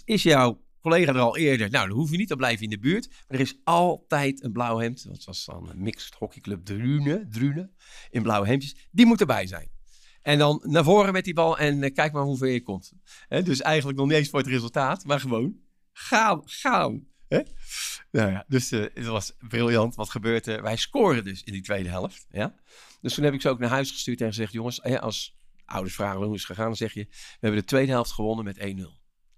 is 0.04 0.22
jouw 0.22 0.64
collega 0.80 1.14
er 1.14 1.20
al 1.20 1.36
eerder. 1.36 1.70
Nou, 1.70 1.88
dan 1.88 1.96
hoef 1.96 2.10
je 2.10 2.16
niet, 2.16 2.28
dan 2.28 2.36
blijf 2.36 2.58
je 2.58 2.64
in 2.64 2.70
de 2.70 2.78
buurt. 2.78 3.08
Maar 3.08 3.38
er 3.38 3.40
is 3.40 3.60
altijd 3.64 4.42
een 4.42 4.52
blauw 4.52 4.78
hemd. 4.78 5.08
Dat 5.08 5.24
was 5.24 5.44
dan 5.44 5.68
een 5.68 5.82
mixed 5.82 6.14
hockeyclub 6.14 6.64
Drune, 6.64 7.26
Drune 7.30 7.70
in 8.10 8.22
blauwe 8.22 8.46
hemdjes. 8.46 8.76
Die 8.90 9.06
moet 9.06 9.20
erbij 9.20 9.46
zijn. 9.46 9.74
En 10.26 10.38
dan 10.38 10.62
naar 10.64 10.84
voren 10.84 11.12
met 11.12 11.24
die 11.24 11.34
bal 11.34 11.58
en 11.58 11.82
uh, 11.82 11.94
kijk 11.94 12.12
maar 12.12 12.22
hoe 12.22 12.36
ver 12.36 12.48
je 12.48 12.62
komt. 12.62 12.92
dus 13.28 13.60
eigenlijk 13.60 13.98
nog 13.98 14.06
niet 14.06 14.16
eens 14.16 14.28
voor 14.28 14.38
het 14.38 14.48
resultaat, 14.48 15.04
maar 15.04 15.20
gewoon 15.20 15.56
gaan, 15.92 16.42
gaan. 16.44 17.06
Nou 18.10 18.30
ja, 18.30 18.44
dus 18.48 18.72
uh, 18.72 18.86
het 18.94 19.06
was 19.06 19.36
briljant. 19.48 19.94
Wat 19.94 20.10
gebeurt 20.10 20.46
er? 20.46 20.62
Wij 20.62 20.76
scoren 20.76 21.24
dus 21.24 21.42
in 21.42 21.52
die 21.52 21.62
tweede 21.62 21.88
helft. 21.88 22.26
Ja? 22.30 22.54
Dus 23.00 23.14
toen 23.14 23.24
heb 23.24 23.34
ik 23.34 23.40
ze 23.40 23.48
ook 23.48 23.58
naar 23.58 23.68
huis 23.68 23.90
gestuurd 23.90 24.20
en 24.20 24.26
gezegd: 24.26 24.52
jongens, 24.52 24.82
als 24.82 25.38
ouders 25.64 25.94
vragen 25.94 26.22
hoe 26.22 26.34
is 26.34 26.44
gegaan, 26.44 26.66
dan 26.66 26.76
zeg 26.76 26.92
je: 26.94 27.04
we 27.08 27.36
hebben 27.40 27.60
de 27.60 27.66
tweede 27.66 27.92
helft 27.92 28.12
gewonnen 28.12 28.44
met 28.44 28.58
1-0. 28.58 28.62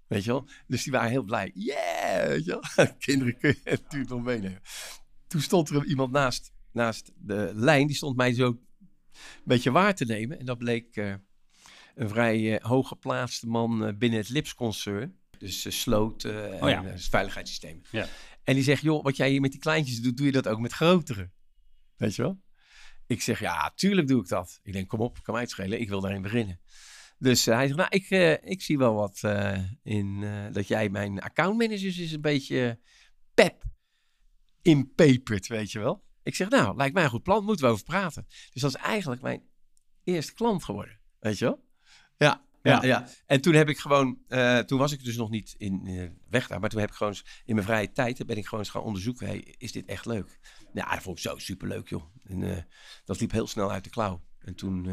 Weet 0.07 0.23
je 0.23 0.31
wel? 0.31 0.47
Dus 0.67 0.83
die 0.83 0.91
waren 0.91 1.09
heel 1.09 1.23
blij. 1.23 1.51
Yeah! 1.53 2.61
Kinderen 2.99 3.37
kun 3.37 3.55
je 3.63 3.69
natuurlijk 3.69 4.11
nog 4.11 4.23
meenemen. 4.23 4.61
Toen 5.27 5.41
stond 5.41 5.69
er 5.69 5.85
iemand 5.85 6.11
naast, 6.11 6.51
naast 6.71 7.11
de 7.15 7.51
lijn. 7.53 7.87
Die 7.87 7.95
stond 7.95 8.15
mij 8.15 8.33
zo 8.33 8.59
beetje 9.43 9.71
waar 9.71 9.95
te 9.95 10.05
nemen. 10.05 10.39
En 10.39 10.45
dat 10.45 10.57
bleek 10.57 10.95
uh, 10.95 11.13
een 11.95 12.09
vrij 12.09 12.39
uh, 12.39 12.55
hooggeplaatste 12.61 13.47
man 13.47 13.87
uh, 13.87 13.93
binnen 13.93 14.19
het 14.19 14.29
Lips-concern. 14.29 15.17
Dus 15.37 15.81
sloot 15.81 16.23
en 16.23 16.63
oh 16.63 16.69
ja. 16.69 16.97
veiligheidssystemen. 16.97 17.83
Ja. 17.91 18.07
En 18.43 18.53
die 18.53 18.63
zegt, 18.63 18.81
joh, 18.81 19.03
wat 19.03 19.17
jij 19.17 19.29
hier 19.29 19.41
met 19.41 19.51
die 19.51 19.59
kleintjes 19.59 20.01
doet, 20.01 20.17
doe 20.17 20.25
je 20.25 20.31
dat 20.31 20.47
ook 20.47 20.59
met 20.59 20.71
grotere. 20.71 21.29
Weet 21.95 22.15
je 22.15 22.21
wel? 22.21 22.41
Ik 23.07 23.21
zeg, 23.21 23.39
ja, 23.39 23.71
tuurlijk 23.75 24.07
doe 24.07 24.21
ik 24.21 24.27
dat. 24.27 24.59
Ik 24.63 24.73
denk, 24.73 24.87
kom 24.87 24.99
op, 24.99 25.23
kan 25.23 25.33
mij 25.33 25.43
het 25.43 25.51
schelen. 25.51 25.81
Ik 25.81 25.89
wil 25.89 26.01
daarin 26.01 26.21
beginnen. 26.21 26.59
Dus 27.17 27.47
uh, 27.47 27.55
hij 27.55 27.65
zegt, 27.65 27.77
nou, 27.77 27.89
ik, 27.89 28.09
uh, 28.09 28.31
ik 28.31 28.61
zie 28.61 28.77
wel 28.77 28.93
wat 28.93 29.21
uh, 29.25 29.57
in 29.83 30.25
dat 30.51 30.67
jij 30.67 30.89
mijn 30.89 31.19
accountmanagers 31.19 31.97
is 31.97 32.11
een 32.11 32.21
beetje 32.21 32.79
pep 33.33 33.63
inpepert, 34.61 35.47
weet 35.47 35.71
je 35.71 35.79
wel. 35.79 36.03
Ik 36.29 36.35
zeg, 36.35 36.49
nou, 36.49 36.75
lijkt 36.75 36.93
mij 36.93 37.03
een 37.03 37.09
goed 37.09 37.23
plan, 37.23 37.43
moeten 37.43 37.65
we 37.65 37.71
over 37.71 37.83
praten. 37.83 38.25
Dus 38.51 38.61
dat 38.61 38.75
is 38.75 38.81
eigenlijk 38.81 39.21
mijn 39.21 39.43
eerste 40.03 40.33
klant 40.33 40.63
geworden, 40.63 40.99
weet 41.19 41.37
je 41.37 41.45
wel. 41.45 41.67
Ja, 42.17 42.43
ja, 42.63 42.83
ja. 42.83 43.07
En 43.25 43.41
toen 43.41 43.53
heb 43.53 43.69
ik 43.69 43.77
gewoon, 43.77 44.17
toen 44.65 44.79
was 44.79 44.91
ik 44.91 45.03
dus 45.03 45.15
nog 45.15 45.29
niet 45.29 45.55
in 45.57 46.17
weg 46.29 46.47
daar, 46.47 46.59
maar 46.59 46.69
toen 46.69 46.79
heb 46.79 46.89
ik 46.89 46.95
gewoon 46.95 47.15
in 47.45 47.55
mijn 47.55 47.67
vrije 47.67 47.91
tijd, 47.91 48.25
ben 48.25 48.37
ik 48.37 48.43
gewoon 48.43 48.59
eens 48.59 48.69
gaan 48.69 48.81
onderzoeken, 48.81 49.27
hey, 49.27 49.55
is 49.57 49.71
dit 49.71 49.85
echt 49.85 50.05
leuk? 50.05 50.39
Ja, 50.73 50.93
dat 50.93 51.03
vond 51.03 51.17
ik 51.17 51.23
zo 51.23 51.37
superleuk, 51.37 51.89
joh. 51.89 52.03
En 52.23 52.67
dat 53.05 53.19
liep 53.19 53.31
heel 53.31 53.47
snel 53.47 53.71
uit 53.71 53.83
de 53.83 53.89
klauw. 53.89 54.21
En 54.39 54.55
toen 54.55 54.87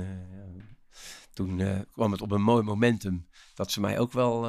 toen 1.33 1.87
kwam 1.90 2.12
het 2.12 2.21
op 2.21 2.31
een 2.31 2.43
mooi 2.43 2.62
momentum 2.62 3.28
dat 3.55 3.71
ze 3.71 3.81
mij 3.81 3.99
ook 3.99 4.12
wel 4.12 4.47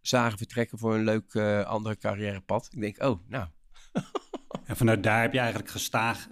zagen 0.00 0.38
vertrekken 0.38 0.78
voor 0.78 0.94
een 0.94 1.04
leuk 1.04 1.36
andere 1.66 1.96
carrièrepad. 1.96 2.68
Ik 2.70 2.80
denk, 2.80 3.02
oh, 3.02 3.28
nou. 3.28 3.48
en 4.64 4.76
vanuit 4.76 5.02
daar 5.02 5.20
heb 5.22 5.32
je 5.32 5.38
eigenlijk 5.38 5.70
gestaag, 5.70 6.28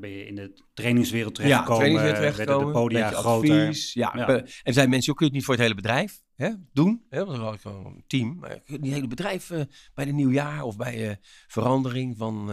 ben 0.00 0.10
je 0.10 0.26
in 0.26 0.34
de 0.34 0.62
trainingswereld 0.74 1.34
terechtgekomen. 1.34 1.92
Ja, 1.92 2.12
terechtgekomen. 2.12 2.66
de 2.66 2.72
podia 2.72 3.10
groter. 3.10 3.50
Advies, 3.50 3.92
ja, 3.92 4.12
ja. 4.16 4.44
En 4.62 4.72
zijn 4.72 4.90
mensen, 4.90 5.14
kun 5.14 5.26
je 5.26 5.32
het 5.32 5.34
niet 5.34 5.44
voor 5.44 5.54
het 5.54 5.62
hele 5.62 5.74
bedrijf 5.74 6.22
hè, 6.36 6.50
doen? 6.72 7.04
Hè? 7.08 7.24
Want 7.24 7.36
dan 7.36 7.46
had 7.46 7.54
ik 7.54 7.64
een 7.64 8.04
team. 8.06 8.36
Maar 8.40 8.50
je 8.64 8.72
het 8.72 8.84
hele 8.84 9.06
bedrijf 9.06 9.50
bij 9.94 10.04
de 10.04 10.12
nieuwjaar 10.12 10.62
of 10.62 10.76
bij 10.76 11.18
verandering 11.46 12.16
van 12.16 12.50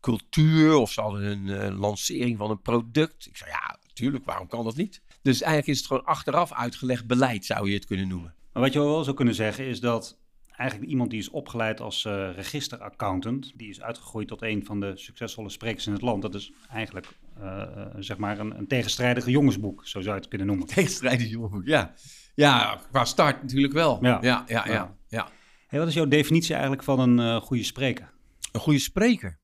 cultuur 0.00 0.74
of 0.74 0.92
ze 0.92 1.00
hadden 1.00 1.48
een 1.48 1.74
lancering 1.74 2.38
van 2.38 2.50
een 2.50 2.62
product. 2.62 3.26
Ik 3.26 3.36
zei, 3.36 3.50
ja, 3.50 3.78
natuurlijk, 3.86 4.24
waarom 4.24 4.46
kan 4.46 4.64
dat 4.64 4.76
niet? 4.76 5.02
Dus 5.22 5.40
eigenlijk 5.40 5.72
is 5.72 5.78
het 5.78 5.86
gewoon 5.86 6.04
achteraf 6.04 6.52
uitgelegd 6.52 7.06
beleid, 7.06 7.44
zou 7.44 7.68
je 7.68 7.74
het 7.74 7.86
kunnen 7.86 8.08
noemen. 8.08 8.34
Maar 8.52 8.62
wat 8.62 8.72
je 8.72 8.78
wel 8.78 9.04
zou 9.04 9.16
kunnen 9.16 9.34
zeggen 9.34 9.66
is 9.66 9.80
dat 9.80 10.18
eigenlijk 10.56 10.90
iemand 10.90 11.10
die 11.10 11.18
is 11.18 11.30
opgeleid 11.30 11.80
als 11.80 12.04
uh, 12.04 12.34
registeraccountant. 12.34 13.52
Die 13.56 13.68
is 13.68 13.82
uitgegroeid 13.82 14.28
tot 14.28 14.42
een 14.42 14.64
van 14.64 14.80
de 14.80 14.92
succesvolle 14.96 15.48
sprekers 15.48 15.86
in 15.86 15.92
het 15.92 16.02
land. 16.02 16.22
Dat 16.22 16.34
is 16.34 16.52
eigenlijk 16.70 17.08
uh, 17.40 17.62
zeg 17.98 18.16
maar 18.16 18.38
een, 18.38 18.58
een, 18.58 18.66
tegenstrijdige 18.66 19.30
jongensboek, 19.30 19.86
zo 19.86 20.00
zou 20.00 20.14
je 20.14 20.20
het 20.20 20.28
kunnen 20.28 20.46
noemen. 20.46 20.66
Tegenstrijdig 20.74 21.30
jongensboek, 21.30 21.66
ja. 21.66 21.94
Ja, 22.34 22.80
qua 22.90 23.04
start 23.04 23.42
natuurlijk 23.42 23.72
wel. 23.72 24.04
Ja, 24.04 24.18
ja, 24.22 24.44
ja. 24.46 24.66
ja, 24.66 24.96
ja. 25.08 25.28
Hey, 25.66 25.78
wat 25.78 25.88
is 25.88 25.94
jouw 25.94 26.08
definitie 26.08 26.52
eigenlijk 26.52 26.82
van 26.82 27.00
een 27.00 27.18
uh, 27.18 27.40
goede 27.40 27.62
spreker? 27.62 28.12
Een 28.52 28.60
goede 28.60 28.78
spreker? 28.78 29.40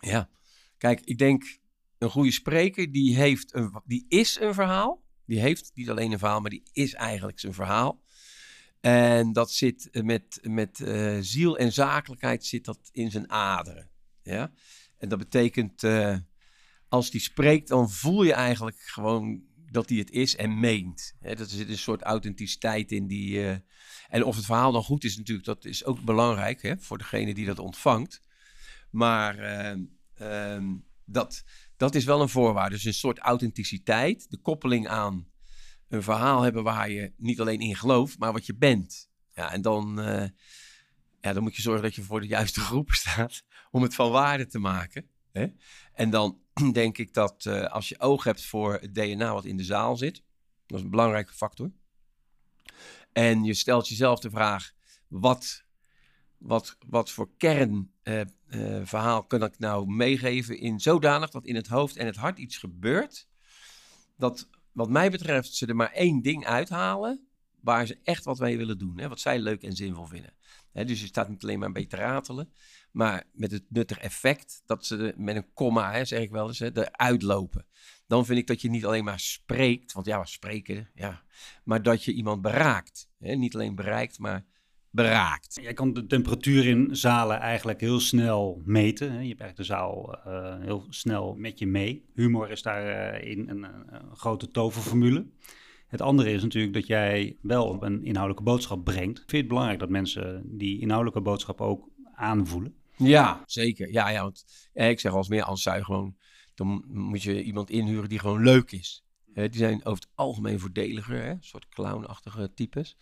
Ja, 0.00 0.30
kijk, 0.78 1.00
ik 1.00 1.18
denk 1.18 1.58
een 1.98 2.10
goede 2.10 2.32
spreker 2.32 2.92
die, 2.92 3.16
heeft 3.16 3.54
een, 3.54 3.80
die 3.84 4.04
is 4.08 4.40
een 4.40 4.54
verhaal. 4.54 5.02
Die 5.26 5.40
heeft 5.40 5.70
niet 5.74 5.90
alleen 5.90 6.12
een 6.12 6.18
verhaal, 6.18 6.40
maar 6.40 6.50
die 6.50 6.68
is 6.72 6.94
eigenlijk 6.94 7.40
zijn 7.40 7.54
verhaal. 7.54 7.99
En 8.80 9.32
dat 9.32 9.52
zit 9.52 9.88
met, 9.92 10.38
met 10.42 10.78
uh, 10.78 11.18
ziel 11.20 11.58
en 11.58 11.72
zakelijkheid 11.72 12.44
zit 12.44 12.64
dat 12.64 12.78
in 12.92 13.10
zijn 13.10 13.30
aderen. 13.30 13.90
Ja? 14.22 14.52
En 14.98 15.08
dat 15.08 15.18
betekent, 15.18 15.82
uh, 15.82 16.16
als 16.88 17.10
die 17.10 17.20
spreekt, 17.20 17.68
dan 17.68 17.90
voel 17.90 18.22
je 18.22 18.32
eigenlijk 18.32 18.80
gewoon 18.80 19.42
dat 19.70 19.88
hij 19.88 19.98
het 19.98 20.10
is 20.10 20.36
en 20.36 20.60
meent. 20.60 21.14
Hè? 21.20 21.34
Dat 21.34 21.50
er 21.50 21.56
zit 21.56 21.68
een 21.68 21.78
soort 21.78 22.02
authenticiteit 22.02 22.92
in 22.92 23.06
die. 23.06 23.38
Uh, 23.38 23.56
en 24.08 24.24
of 24.24 24.36
het 24.36 24.44
verhaal 24.44 24.72
dan 24.72 24.82
goed 24.82 25.04
is, 25.04 25.16
natuurlijk, 25.16 25.46
dat 25.46 25.64
is 25.64 25.84
ook 25.84 26.00
belangrijk 26.00 26.62
hè, 26.62 26.78
voor 26.78 26.98
degene 26.98 27.34
die 27.34 27.46
dat 27.46 27.58
ontvangt. 27.58 28.22
Maar 28.90 29.38
ehm, 30.14 30.76
dat, 31.04 31.44
dat 31.76 31.94
is 31.94 32.04
wel 32.04 32.20
een 32.20 32.28
voorwaarde. 32.28 32.74
Dus 32.74 32.84
een 32.84 32.94
soort 32.94 33.18
authenticiteit, 33.18 34.30
de 34.30 34.38
koppeling 34.38 34.88
aan 34.88 35.29
een 35.90 36.02
verhaal 36.02 36.42
hebben 36.42 36.62
waar 36.62 36.90
je 36.90 37.12
niet 37.16 37.40
alleen 37.40 37.60
in 37.60 37.76
gelooft, 37.76 38.18
maar 38.18 38.32
wat 38.32 38.46
je 38.46 38.54
bent. 38.54 39.10
Ja, 39.34 39.52
en 39.52 39.62
dan, 39.62 40.00
uh, 40.00 40.28
ja, 41.20 41.32
dan 41.32 41.42
moet 41.42 41.56
je 41.56 41.62
zorgen 41.62 41.82
dat 41.82 41.94
je 41.94 42.02
voor 42.02 42.20
de 42.20 42.26
juiste 42.26 42.60
groep 42.70 42.90
staat 42.90 43.42
om 43.70 43.82
het 43.82 43.94
van 43.94 44.10
waarde 44.10 44.46
te 44.46 44.58
maken. 44.58 45.08
Hè? 45.32 45.46
En 45.92 46.10
dan 46.10 46.38
denk 46.72 46.98
ik 46.98 47.14
dat 47.14 47.44
uh, 47.44 47.64
als 47.64 47.88
je 47.88 48.00
oog 48.00 48.24
hebt 48.24 48.44
voor 48.44 48.72
het 48.72 48.94
DNA 48.94 49.32
wat 49.32 49.44
in 49.44 49.56
de 49.56 49.64
zaal 49.64 49.96
zit, 49.96 50.22
dat 50.66 50.78
is 50.78 50.84
een 50.84 50.90
belangrijke 50.90 51.32
factor. 51.32 51.72
En 53.12 53.44
je 53.44 53.54
stelt 53.54 53.88
jezelf 53.88 54.20
de 54.20 54.30
vraag: 54.30 54.72
wat, 55.08 55.64
wat, 56.38 56.76
wat 56.86 57.10
voor 57.10 57.30
kernverhaal 57.36 59.20
uh, 59.20 59.26
kan 59.26 59.42
ik 59.42 59.58
nou 59.58 59.86
meegeven 59.86 60.58
in 60.58 60.80
zodanig 60.80 61.30
dat 61.30 61.46
in 61.46 61.54
het 61.54 61.66
hoofd 61.66 61.96
en 61.96 62.06
het 62.06 62.16
hart 62.16 62.38
iets 62.38 62.56
gebeurt 62.56 63.28
dat 64.16 64.48
wat 64.72 64.88
mij 64.88 65.10
betreft 65.10 65.54
ze 65.54 65.66
er 65.66 65.76
maar 65.76 65.92
één 65.92 66.22
ding 66.22 66.46
uithalen 66.46 67.28
waar 67.60 67.86
ze 67.86 67.98
echt 68.02 68.24
wat 68.24 68.38
mee 68.38 68.56
willen 68.56 68.78
doen. 68.78 68.98
Hè, 68.98 69.08
wat 69.08 69.20
zij 69.20 69.38
leuk 69.38 69.62
en 69.62 69.72
zinvol 69.72 70.06
vinden. 70.06 70.34
Hè, 70.72 70.84
dus 70.84 71.00
je 71.00 71.06
staat 71.06 71.28
niet 71.28 71.42
alleen 71.42 71.58
maar 71.58 71.68
een 71.68 71.74
beetje 71.74 71.88
te 71.88 71.96
ratelen, 71.96 72.52
maar 72.90 73.24
met 73.32 73.50
het 73.50 73.64
nuttig 73.68 73.98
effect 73.98 74.62
dat 74.66 74.86
ze 74.86 75.14
met 75.16 75.36
een 75.36 75.52
komma, 75.52 75.92
hè, 75.92 76.04
zeg 76.04 76.20
ik 76.20 76.30
wel 76.30 76.48
eens, 76.48 76.58
hè, 76.58 76.76
eruit 76.76 77.22
lopen. 77.22 77.66
Dan 78.06 78.26
vind 78.26 78.38
ik 78.38 78.46
dat 78.46 78.60
je 78.60 78.70
niet 78.70 78.84
alleen 78.84 79.04
maar 79.04 79.20
spreekt, 79.20 79.92
want 79.92 80.06
ja, 80.06 80.20
we 80.20 80.26
spreken, 80.26 80.90
ja, 80.94 81.22
maar 81.64 81.82
dat 81.82 82.04
je 82.04 82.12
iemand 82.12 82.42
beraakt. 82.42 83.10
Hè, 83.18 83.34
niet 83.34 83.54
alleen 83.54 83.74
bereikt, 83.74 84.18
maar 84.18 84.44
beraakt. 84.90 85.58
Jij 85.62 85.72
kan 85.72 85.92
de 85.92 86.06
temperatuur 86.06 86.66
in 86.66 86.96
zalen 86.96 87.40
eigenlijk 87.40 87.80
heel 87.80 88.00
snel 88.00 88.62
meten. 88.64 89.06
Je 89.06 89.28
hebt 89.28 89.40
eigenlijk 89.40 89.56
de 89.56 89.64
zaal 89.64 90.18
uh, 90.26 90.60
heel 90.60 90.86
snel 90.88 91.34
met 91.34 91.58
je 91.58 91.66
mee. 91.66 92.04
Humor 92.14 92.50
is 92.50 92.62
daarin 92.62 93.38
uh, 93.38 93.48
een, 93.48 93.62
een, 93.62 94.16
grote 94.16 94.50
toverformule. 94.50 95.26
Het 95.88 96.00
andere 96.00 96.32
is 96.32 96.42
natuurlijk 96.42 96.74
dat 96.74 96.86
jij 96.86 97.36
wel 97.40 97.82
een 97.82 98.04
inhoudelijke 98.04 98.50
boodschap 98.50 98.84
brengt. 98.84 99.18
Vind 99.18 99.30
je 99.30 99.36
het 99.36 99.48
belangrijk 99.48 99.78
dat 99.78 99.88
mensen 99.88 100.42
die 100.44 100.80
inhoudelijke 100.80 101.20
boodschap 101.20 101.60
ook 101.60 101.88
aanvoelen? 102.14 102.74
Ja, 102.96 103.42
zeker. 103.46 103.92
Ja, 103.92 104.08
ja 104.08 104.22
want 104.22 104.70
ik 104.72 105.00
zeg 105.00 105.12
als 105.12 105.28
meer 105.28 105.42
als 105.42 105.62
zij 105.62 105.82
gewoon, 105.82 106.16
dan 106.54 106.84
moet 106.88 107.22
je 107.22 107.42
iemand 107.42 107.70
inhuren 107.70 108.08
die 108.08 108.18
gewoon 108.18 108.42
leuk 108.42 108.72
is 108.72 109.04
die 109.34 109.50
zijn 109.52 109.84
over 109.84 110.02
het 110.02 110.10
algemeen 110.14 110.60
voordeliger, 110.60 111.22
hè? 111.22 111.30
een 111.30 111.42
soort 111.42 111.68
clownachtige 111.68 112.52
types. 112.54 112.96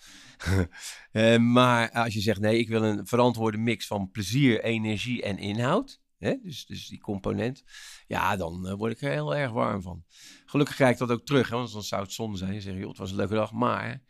uh, 1.12 1.38
maar 1.56 1.90
als 1.90 2.14
je 2.14 2.20
zegt, 2.20 2.40
nee, 2.40 2.58
ik 2.58 2.68
wil 2.68 2.82
een 2.82 3.06
verantwoorde 3.06 3.58
mix 3.58 3.86
van 3.86 4.10
plezier, 4.10 4.62
energie 4.62 5.22
en 5.22 5.38
inhoud. 5.38 6.00
Hè? 6.18 6.34
Dus, 6.42 6.66
dus 6.66 6.88
die 6.88 7.00
component. 7.00 7.64
Ja, 8.06 8.36
dan 8.36 8.66
uh, 8.66 8.72
word 8.72 8.92
ik 8.92 9.00
er 9.00 9.10
heel 9.10 9.36
erg 9.36 9.50
warm 9.50 9.82
van. 9.82 10.04
Gelukkig 10.44 10.74
krijg 10.74 10.92
ik 10.92 10.98
dat 10.98 11.10
ook 11.10 11.24
terug, 11.24 11.48
hè? 11.48 11.56
want 11.56 11.72
dan 11.72 11.82
zou 11.82 12.02
het 12.02 12.12
zonde 12.12 12.36
zijn. 12.36 12.54
Je 12.54 12.60
zegt, 12.60 12.78
joh, 12.78 12.88
het 12.88 12.98
was 12.98 13.10
een 13.10 13.16
leuke 13.16 13.34
dag. 13.34 13.52
Maar 13.52 14.02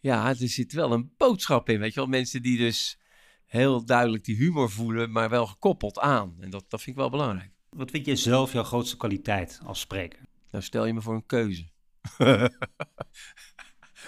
ja, 0.00 0.28
er 0.28 0.36
zit 0.36 0.72
wel 0.72 0.92
een 0.92 1.12
boodschap 1.16 1.68
in. 1.68 1.78
Weet 1.78 1.94
je 1.94 2.00
wel, 2.00 2.08
mensen 2.08 2.42
die 2.42 2.58
dus 2.58 2.98
heel 3.46 3.84
duidelijk 3.84 4.24
die 4.24 4.36
humor 4.36 4.70
voelen, 4.70 5.12
maar 5.12 5.28
wel 5.28 5.46
gekoppeld 5.46 5.98
aan. 5.98 6.36
En 6.40 6.50
dat, 6.50 6.64
dat 6.68 6.82
vind 6.82 6.96
ik 6.96 7.02
wel 7.02 7.10
belangrijk. 7.10 7.50
Wat 7.70 7.90
vind 7.90 8.06
jij 8.06 8.16
zelf 8.16 8.52
jouw 8.52 8.62
grootste 8.62 8.96
kwaliteit 8.96 9.60
als 9.64 9.80
spreker? 9.80 10.20
Nou, 10.50 10.64
stel 10.64 10.86
je 10.86 10.94
me 10.94 11.00
voor 11.00 11.14
een 11.14 11.26
keuze. 11.26 11.70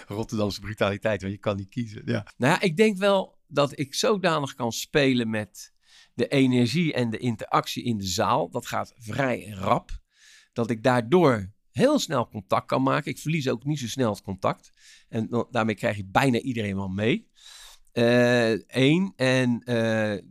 Rotterdamse 0.07 0.59
brutaliteit, 0.59 1.21
want 1.21 1.33
je 1.33 1.39
kan 1.39 1.55
niet 1.55 1.69
kiezen. 1.69 2.01
Ja. 2.05 2.27
Nou 2.37 2.53
ja, 2.53 2.61
ik 2.61 2.77
denk 2.77 2.97
wel 2.97 3.37
dat 3.47 3.79
ik 3.79 3.93
zodanig 3.93 4.53
kan 4.53 4.71
spelen 4.71 5.29
met 5.29 5.73
de 6.13 6.27
energie 6.27 6.93
en 6.93 7.09
de 7.09 7.17
interactie 7.17 7.83
in 7.83 7.97
de 7.97 8.07
zaal. 8.07 8.49
Dat 8.49 8.67
gaat 8.67 8.93
vrij 8.97 9.49
rap. 9.49 10.01
Dat 10.53 10.69
ik 10.69 10.83
daardoor 10.83 11.51
heel 11.71 11.99
snel 11.99 12.27
contact 12.27 12.67
kan 12.67 12.83
maken. 12.83 13.11
Ik 13.11 13.19
verlies 13.19 13.49
ook 13.49 13.63
niet 13.63 13.79
zo 13.79 13.87
snel 13.87 14.11
het 14.11 14.21
contact. 14.21 14.71
En 15.09 15.47
daarmee 15.51 15.75
krijg 15.75 15.97
je 15.97 16.05
bijna 16.05 16.39
iedereen 16.39 16.75
wel 16.75 16.87
mee. 16.87 17.27
Eén. 17.91 19.13
Uh, 19.17 19.27
en 19.27 19.61
uh, 19.65 20.21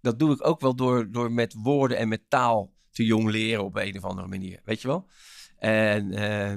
dat 0.00 0.18
doe 0.18 0.32
ik 0.32 0.46
ook 0.46 0.60
wel 0.60 0.76
door, 0.76 1.10
door 1.10 1.32
met 1.32 1.54
woorden 1.54 1.98
en 1.98 2.08
met 2.08 2.30
taal 2.30 2.72
te 2.90 3.04
jong 3.04 3.30
leren 3.30 3.64
op 3.64 3.76
een 3.76 3.96
of 3.96 4.04
andere 4.04 4.28
manier. 4.28 4.60
Weet 4.64 4.82
je 4.82 4.88
wel? 4.88 5.08
En 5.64 6.12
uh, 6.12 6.52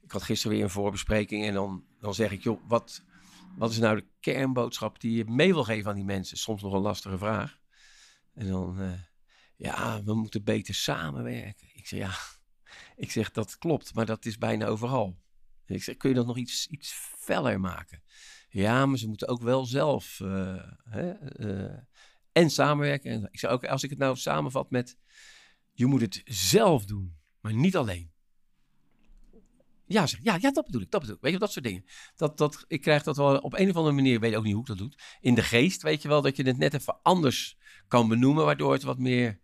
ik 0.00 0.10
had 0.10 0.22
gisteren 0.22 0.56
weer 0.56 0.64
een 0.64 0.70
voorbespreking 0.70 1.44
en 1.44 1.54
dan, 1.54 1.84
dan 2.00 2.14
zeg 2.14 2.30
ik, 2.32 2.42
joh, 2.42 2.60
wat, 2.68 3.04
wat 3.56 3.70
is 3.70 3.78
nou 3.78 3.96
de 3.96 4.06
kernboodschap 4.20 5.00
die 5.00 5.16
je 5.16 5.24
mee 5.24 5.52
wil 5.52 5.64
geven 5.64 5.90
aan 5.90 5.96
die 5.96 6.04
mensen? 6.04 6.36
Soms 6.36 6.62
nog 6.62 6.72
een 6.72 6.80
lastige 6.80 7.18
vraag. 7.18 7.58
En 8.34 8.48
dan, 8.48 8.82
uh, 8.82 8.92
ja, 9.56 10.02
we 10.02 10.14
moeten 10.14 10.44
beter 10.44 10.74
samenwerken. 10.74 11.66
Ik 11.74 11.86
zeg, 11.86 11.98
ja, 11.98 12.14
ik 13.04 13.10
zeg, 13.10 13.30
dat 13.30 13.58
klopt, 13.58 13.94
maar 13.94 14.06
dat 14.06 14.24
is 14.24 14.38
bijna 14.38 14.66
overal. 14.66 15.18
ik 15.66 15.82
zeg, 15.82 15.96
kun 15.96 16.08
je 16.08 16.14
dat 16.14 16.26
nog 16.26 16.38
iets, 16.38 16.66
iets 16.66 16.92
feller 17.18 17.60
maken? 17.60 18.02
Ja, 18.48 18.86
maar 18.86 18.98
ze 18.98 19.08
moeten 19.08 19.28
ook 19.28 19.42
wel 19.42 19.66
zelf 19.66 20.20
uh, 20.22 20.62
hè, 20.84 21.12
en 22.32 22.50
samenwerken. 22.50 23.10
En 23.10 23.28
ik 23.30 23.38
zeg 23.38 23.50
ook, 23.50 23.64
als 23.64 23.82
ik 23.82 23.90
het 23.90 23.98
nou 23.98 24.16
samenvat 24.16 24.70
met, 24.70 24.96
je 25.72 25.86
moet 25.86 26.00
het 26.00 26.22
zelf 26.24 26.84
doen, 26.84 27.16
maar 27.40 27.54
niet 27.54 27.76
alleen. 27.76 28.10
Ja, 29.92 30.06
zeg, 30.06 30.20
ja, 30.22 30.38
ja, 30.40 30.50
dat 30.50 30.64
bedoel 30.64 30.80
ik, 30.80 30.90
dat 30.90 31.00
bedoel 31.00 31.16
ik. 31.16 31.22
Weet 31.22 31.32
je, 31.32 31.38
dat 31.38 31.52
soort 31.52 31.64
dingen. 31.64 31.84
Dat, 32.16 32.38
dat, 32.38 32.64
ik 32.68 32.80
krijg 32.80 33.02
dat 33.02 33.16
wel 33.16 33.36
op 33.36 33.58
een 33.58 33.70
of 33.70 33.76
andere 33.76 33.94
manier, 33.94 34.20
weet 34.20 34.34
ook 34.34 34.44
niet 34.44 34.52
hoe 34.52 34.62
ik 34.62 34.68
dat 34.68 34.78
doe. 34.78 34.92
In 35.20 35.34
de 35.34 35.42
geest, 35.42 35.82
weet 35.82 36.02
je 36.02 36.08
wel, 36.08 36.22
dat 36.22 36.36
je 36.36 36.42
het 36.42 36.58
net 36.58 36.74
even 36.74 36.98
anders 37.02 37.56
kan 37.88 38.08
benoemen, 38.08 38.44
waardoor 38.44 38.72
het 38.72 38.82
wat 38.82 38.98
meer 38.98 39.40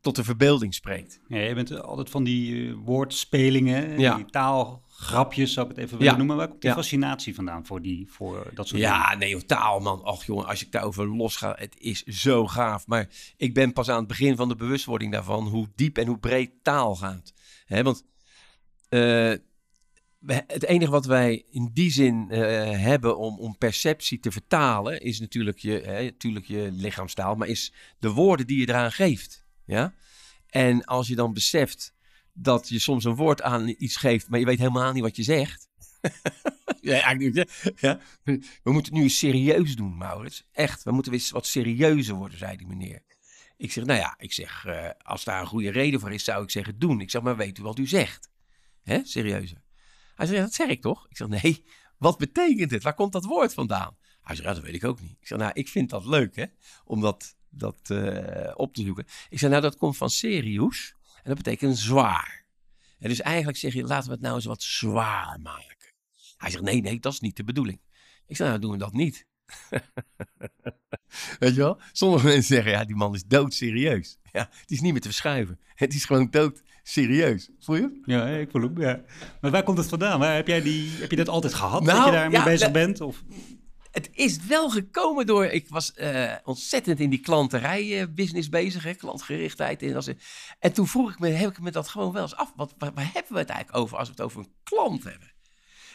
tot 0.00 0.16
de 0.16 0.24
verbeelding 0.24 0.74
spreekt. 0.74 1.20
Ja, 1.28 1.38
je 1.38 1.54
bent 1.54 1.82
altijd 1.82 2.10
van 2.10 2.24
die 2.24 2.52
uh, 2.54 2.76
woordspelingen, 2.84 3.98
ja. 3.98 4.16
die 4.16 4.24
taalgrapjes, 4.24 5.52
zou 5.52 5.70
ik 5.70 5.76
het 5.76 5.84
even 5.84 5.98
willen 5.98 6.16
noemen. 6.16 6.36
Waar 6.36 6.48
komt 6.48 6.62
die 6.62 6.72
fascinatie 6.72 7.34
vandaan 7.34 7.66
voor, 7.66 7.82
die, 7.82 8.10
voor 8.10 8.50
dat 8.54 8.68
soort 8.68 8.80
ja, 8.80 9.10
dingen? 9.10 9.28
Ja, 9.28 9.34
nee, 9.36 9.46
taal 9.46 9.80
man. 9.80 10.02
Ach 10.02 10.24
jongen, 10.24 10.46
als 10.46 10.62
ik 10.62 10.72
daarover 10.72 11.16
los 11.16 11.36
ga, 11.36 11.54
het 11.58 11.76
is 11.78 12.02
zo 12.02 12.46
gaaf. 12.46 12.86
Maar 12.86 13.08
ik 13.36 13.54
ben 13.54 13.72
pas 13.72 13.88
aan 13.88 13.98
het 13.98 14.06
begin 14.06 14.36
van 14.36 14.48
de 14.48 14.56
bewustwording 14.56 15.12
daarvan, 15.12 15.46
hoe 15.46 15.68
diep 15.74 15.98
en 15.98 16.06
hoe 16.06 16.18
breed 16.18 16.50
taal 16.62 16.94
gaat. 16.94 17.32
Hè, 17.64 17.82
want 17.82 18.10
uh, 18.94 19.34
het 20.46 20.64
enige 20.64 20.90
wat 20.90 21.06
wij 21.06 21.44
in 21.50 21.70
die 21.72 21.90
zin 21.90 22.26
uh, 22.30 22.38
hebben 22.70 23.18
om, 23.18 23.38
om 23.38 23.58
perceptie 23.58 24.20
te 24.20 24.32
vertalen, 24.32 25.00
is 25.00 25.20
natuurlijk 25.20 25.58
je, 25.58 25.80
hè, 25.80 26.04
natuurlijk 26.04 26.46
je 26.46 26.68
lichaamstaal, 26.72 27.34
maar 27.34 27.48
is 27.48 27.72
de 27.98 28.10
woorden 28.10 28.46
die 28.46 28.60
je 28.60 28.68
eraan 28.68 28.92
geeft. 28.92 29.44
Ja? 29.64 29.94
En 30.46 30.84
als 30.84 31.08
je 31.08 31.14
dan 31.14 31.32
beseft 31.32 31.94
dat 32.32 32.68
je 32.68 32.78
soms 32.78 33.04
een 33.04 33.14
woord 33.14 33.42
aan 33.42 33.74
iets 33.78 33.96
geeft, 33.96 34.28
maar 34.28 34.38
je 34.38 34.44
weet 34.44 34.58
helemaal 34.58 34.92
niet 34.92 35.02
wat 35.02 35.16
je 35.16 35.22
zegt. 35.22 35.68
ja, 36.80 37.00
eigenlijk, 37.00 37.50
ja. 37.80 38.00
We 38.62 38.72
moeten 38.72 38.92
het 38.92 39.02
nu 39.02 39.08
serieus 39.08 39.76
doen, 39.76 39.96
Maurits. 39.96 40.44
Echt, 40.52 40.82
we 40.82 40.92
moeten 40.92 41.12
weer 41.12 41.28
wat 41.30 41.46
serieuzer 41.46 42.14
worden, 42.14 42.38
zei 42.38 42.56
die 42.56 42.66
meneer. 42.66 43.02
Ik 43.56 43.72
zeg, 43.72 43.84
nou 43.84 43.98
ja, 43.98 44.14
ik 44.18 44.32
zeg, 44.32 44.64
uh, 44.66 44.88
als 44.98 45.24
daar 45.24 45.40
een 45.40 45.46
goede 45.46 45.70
reden 45.70 46.00
voor 46.00 46.12
is, 46.12 46.24
zou 46.24 46.42
ik 46.42 46.50
zeggen 46.50 46.78
doen. 46.78 47.00
Ik 47.00 47.10
zeg, 47.10 47.22
maar 47.22 47.36
weet 47.36 47.58
u 47.58 47.62
wat 47.62 47.78
u 47.78 47.86
zegt? 47.86 48.30
Hè, 48.82 49.00
serieuzer. 49.04 49.62
Hij 50.14 50.26
zegt, 50.26 50.38
ja, 50.38 50.44
dat 50.44 50.54
zeg 50.54 50.68
ik 50.68 50.80
toch? 50.80 51.06
Ik 51.08 51.16
zeg, 51.16 51.28
nee, 51.28 51.64
wat 51.98 52.18
betekent 52.18 52.70
dit? 52.70 52.82
Waar 52.82 52.94
komt 52.94 53.12
dat 53.12 53.24
woord 53.24 53.54
vandaan? 53.54 53.96
Hij 54.20 54.34
zegt, 54.36 54.48
ja, 54.48 54.54
dat 54.54 54.62
weet 54.62 54.74
ik 54.74 54.84
ook 54.84 55.00
niet. 55.00 55.16
Ik 55.20 55.26
zeg, 55.26 55.38
nou, 55.38 55.50
ik 55.54 55.68
vind 55.68 55.90
dat 55.90 56.04
leuk, 56.04 56.36
hè, 56.36 56.44
om 56.84 57.00
dat, 57.00 57.36
dat 57.50 57.90
uh, 57.92 58.52
op 58.54 58.74
te 58.74 58.82
zoeken. 58.82 59.06
Ik 59.28 59.38
zeg, 59.38 59.50
nou, 59.50 59.62
dat 59.62 59.76
komt 59.76 59.96
van 59.96 60.10
serious 60.10 60.94
en 61.14 61.22
dat 61.24 61.36
betekent 61.36 61.78
zwaar. 61.78 62.46
En 62.98 63.08
dus 63.08 63.20
eigenlijk 63.20 63.58
zeg 63.58 63.72
je, 63.72 63.82
laten 63.82 64.06
we 64.06 64.12
het 64.12 64.22
nou 64.22 64.34
eens 64.34 64.44
wat 64.44 64.62
zwaar 64.62 65.40
maken. 65.40 65.94
Hij 66.36 66.50
zegt, 66.50 66.62
nee, 66.62 66.80
nee, 66.80 67.00
dat 67.00 67.12
is 67.12 67.20
niet 67.20 67.36
de 67.36 67.44
bedoeling. 67.44 67.80
Ik 68.26 68.36
zeg, 68.36 68.46
nou, 68.46 68.60
doen 68.60 68.70
we 68.70 68.78
dat 68.78 68.92
niet. 68.92 69.26
Weet 71.38 71.54
je 71.54 71.60
wel? 71.60 71.80
Sommige 71.92 72.24
mensen 72.24 72.54
zeggen, 72.54 72.72
ja, 72.72 72.84
die 72.84 72.96
man 72.96 73.14
is 73.14 73.24
doodserieus. 73.24 74.18
Ja, 74.32 74.48
het 74.60 74.70
is 74.70 74.80
niet 74.80 74.92
meer 74.92 75.00
te 75.00 75.08
verschuiven. 75.08 75.60
Het 75.74 75.94
is 75.94 76.04
gewoon 76.04 76.30
doodserieus. 76.82 77.50
Voel 77.58 77.76
je? 77.76 78.00
Ja, 78.04 78.26
ik 78.26 78.50
voel 78.50 78.62
hem, 78.62 78.80
ja. 78.80 79.00
Maar 79.40 79.50
waar 79.50 79.62
komt 79.62 79.78
het 79.78 79.88
vandaan? 79.88 80.18
Waar, 80.18 80.34
heb, 80.34 80.46
jij 80.46 80.62
die, 80.62 80.90
heb 80.90 81.10
je 81.10 81.16
dat 81.16 81.28
altijd 81.28 81.54
gehad, 81.54 81.82
Nou, 81.82 81.96
dat 81.96 82.06
je 82.06 82.12
daarmee 82.12 82.38
ja, 82.38 82.44
bezig 82.44 82.70
bent? 82.70 83.00
Of? 83.00 83.22
Het 83.90 84.10
is 84.12 84.46
wel 84.46 84.70
gekomen 84.70 85.26
door. 85.26 85.44
Ik 85.44 85.68
was 85.68 85.94
eh, 85.94 86.34
ontzettend 86.44 87.00
in 87.00 87.10
die 87.10 87.20
klanterij-business 87.20 88.48
bezig, 88.48 88.84
hè, 88.84 88.94
klantgerichtheid. 88.94 89.82
En, 89.82 89.94
als, 89.94 90.10
en 90.58 90.72
toen 90.72 90.86
vroeg 90.86 91.10
ik 91.10 91.18
me, 91.18 91.28
heb 91.28 91.50
ik 91.50 91.60
me 91.60 91.70
dat 91.70 91.88
gewoon 91.88 92.12
wel 92.12 92.22
eens 92.22 92.36
af. 92.36 92.52
Wat, 92.56 92.74
waar, 92.78 92.92
waar 92.94 93.10
hebben 93.12 93.32
we 93.32 93.38
het 93.38 93.48
eigenlijk 93.48 93.82
over 93.82 93.98
als 93.98 94.08
we 94.08 94.14
het 94.14 94.24
over 94.24 94.40
een 94.40 94.52
klant 94.62 95.04
hebben? 95.04 95.32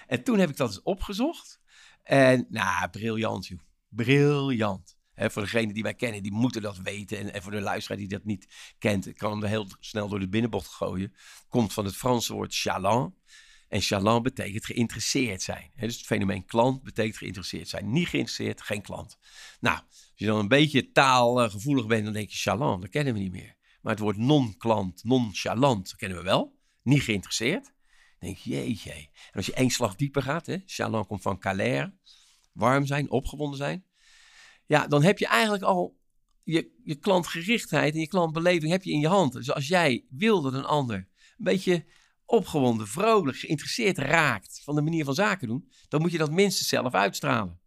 En 0.07 0.23
toen 0.23 0.39
heb 0.39 0.49
ik 0.49 0.57
dat 0.57 0.67
eens 0.67 0.81
opgezocht. 0.81 1.59
En 2.03 2.45
nou, 2.49 2.89
briljant, 2.89 3.47
joh. 3.47 3.59
Briljant. 3.89 4.96
Voor 5.17 5.41
degenen 5.41 5.73
die 5.73 5.83
wij 5.83 5.93
kennen, 5.93 6.23
die 6.23 6.31
moeten 6.31 6.61
dat 6.61 6.77
weten. 6.77 7.17
En, 7.17 7.33
en 7.33 7.41
voor 7.41 7.51
de 7.51 7.61
luisteraar 7.61 7.97
die 7.97 8.07
dat 8.07 8.23
niet 8.23 8.47
kent, 8.79 9.07
ik 9.07 9.17
kan 9.17 9.31
hem 9.31 9.43
er 9.43 9.49
heel 9.49 9.67
snel 9.79 10.09
door 10.09 10.19
de 10.19 10.29
binnenbocht 10.29 10.67
gooien. 10.67 11.13
Komt 11.49 11.73
van 11.73 11.85
het 11.85 11.95
Franse 11.95 12.33
woord 12.33 12.55
chaland. 12.55 13.15
En 13.67 13.81
chaland 13.81 14.23
betekent 14.23 14.65
geïnteresseerd 14.65 15.41
zijn. 15.41 15.71
Dus 15.75 15.97
het 15.97 16.05
fenomeen 16.05 16.45
klant 16.45 16.83
betekent 16.83 17.17
geïnteresseerd 17.17 17.67
zijn. 17.67 17.91
Niet 17.91 18.07
geïnteresseerd, 18.07 18.61
geen 18.61 18.81
klant. 18.81 19.17
Nou, 19.59 19.77
als 19.77 20.11
je 20.15 20.25
dan 20.25 20.39
een 20.39 20.47
beetje 20.47 20.91
taalgevoelig 20.91 21.87
bent, 21.87 22.03
dan 22.03 22.13
denk 22.13 22.29
je 22.29 22.37
chaland, 22.37 22.81
dat 22.81 22.91
kennen 22.91 23.13
we 23.13 23.19
niet 23.19 23.31
meer. 23.31 23.55
Maar 23.81 23.93
het 23.93 24.01
woord 24.01 24.17
non-klant, 24.17 25.03
non-chalant, 25.03 25.95
kennen 25.95 26.17
we 26.17 26.23
wel. 26.23 26.57
Niet 26.83 27.01
geïnteresseerd. 27.01 27.73
Denk 28.19 28.37
je, 28.37 28.49
jeetje. 28.49 28.91
En 28.91 29.33
als 29.33 29.45
je 29.45 29.53
één 29.53 29.69
slag 29.69 29.95
dieper 29.95 30.21
gaat, 30.21 30.45
hè, 30.45 30.57
chaland 30.65 31.07
komt 31.07 31.21
van 31.21 31.39
calère, 31.39 31.93
warm 32.51 32.85
zijn, 32.85 33.09
opgewonden 33.09 33.57
zijn. 33.57 33.85
Ja, 34.67 34.87
dan 34.87 35.03
heb 35.03 35.17
je 35.17 35.27
eigenlijk 35.27 35.63
al 35.63 35.97
je, 36.43 36.71
je 36.83 36.95
klantgerichtheid 36.95 37.93
en 37.93 37.99
je 37.99 38.07
klantbeleving 38.07 38.71
heb 38.71 38.83
je 38.83 38.91
in 38.91 38.99
je 38.99 39.07
hand. 39.07 39.33
Dus 39.33 39.51
als 39.51 39.67
jij 39.67 40.05
wil 40.09 40.41
dat 40.41 40.53
een 40.53 40.65
ander 40.65 40.95
een 40.95 41.35
beetje 41.37 41.85
opgewonden, 42.25 42.87
vrolijk, 42.87 43.37
geïnteresseerd 43.37 43.97
raakt 43.97 44.61
van 44.63 44.75
de 44.75 44.81
manier 44.81 45.05
van 45.05 45.13
zaken 45.13 45.47
doen, 45.47 45.71
dan 45.87 46.01
moet 46.01 46.11
je 46.11 46.17
dat 46.17 46.31
minstens 46.31 46.67
zelf 46.67 46.93
uitstralen. 46.93 47.59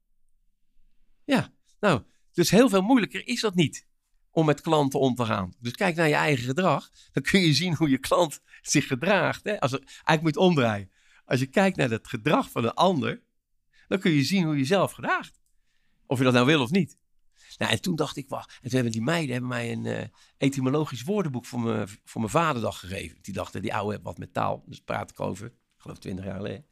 Ja, 1.25 1.53
nou, 1.81 2.03
dus 2.33 2.51
heel 2.51 2.69
veel 2.69 2.83
moeilijker 2.83 3.27
is 3.27 3.41
dat 3.41 3.55
niet 3.55 3.89
om 4.31 4.47
met 4.47 4.61
klanten 4.61 5.01
om 5.01 5.15
te 5.15 5.25
gaan. 5.25 5.55
Dus 5.59 5.73
kijk 5.73 5.97
naar 5.97 6.09
je 6.09 6.15
eigen 6.15 6.45
gedrag, 6.45 6.91
dan 7.13 7.23
kun 7.23 7.41
je 7.41 7.55
zien 7.55 7.75
hoe 7.75 7.89
je 7.89 7.99
klant 7.99 8.41
zich 8.61 8.87
gedraagt. 8.87 9.45
Hè? 9.45 9.61
Als 9.61 9.73
er, 9.73 9.83
eigenlijk 9.85 10.23
moet 10.23 10.37
omdraaien. 10.37 10.91
Als 11.25 11.41
je 11.41 11.47
kijkt 11.47 11.77
naar 11.77 11.91
het 11.91 12.09
gedrag 12.09 12.51
van 12.51 12.65
een 12.65 12.75
ander, 12.75 13.23
dan 13.89 13.99
kun 13.99 14.11
je 14.11 14.23
zien 14.23 14.45
hoe 14.45 14.57
je 14.57 14.65
zelf 14.65 14.93
gedraagt. 14.93 15.40
Of 16.11 16.19
je 16.19 16.25
dat 16.25 16.33
nou 16.33 16.47
wil 16.47 16.63
of 16.63 16.71
niet. 16.71 16.99
Nou, 17.59 17.73
en 17.73 17.81
toen 17.81 17.97
dacht 17.97 18.17
ik, 18.17 18.29
wacht. 18.29 18.51
En 18.53 18.61
toen 18.63 18.73
hebben 18.73 18.93
die 18.93 19.03
meiden 19.03 19.33
hebben 19.33 19.49
mij 19.49 19.73
een 19.73 19.87
eh, 19.87 20.07
etymologisch 20.37 21.03
woordenboek 21.03 21.47
voor 21.47 21.61
mijn, 21.61 21.89
voor 22.05 22.21
mijn 22.21 22.33
vaderdag 22.33 22.79
gegeven. 22.79 23.19
Die 23.23 23.35
dachten, 23.35 23.63
die 23.63 23.75
oude 23.75 23.93
heeft 23.93 24.05
wat 24.05 24.19
met 24.19 24.33
taal. 24.33 24.65
Dus 24.67 24.81
praat 24.81 25.11
ik 25.11 25.21
over, 25.21 25.47
ik 25.47 25.53
geloof 25.77 25.99
twintig 25.99 26.25
jaar 26.25 26.37
geleden. 26.37 26.67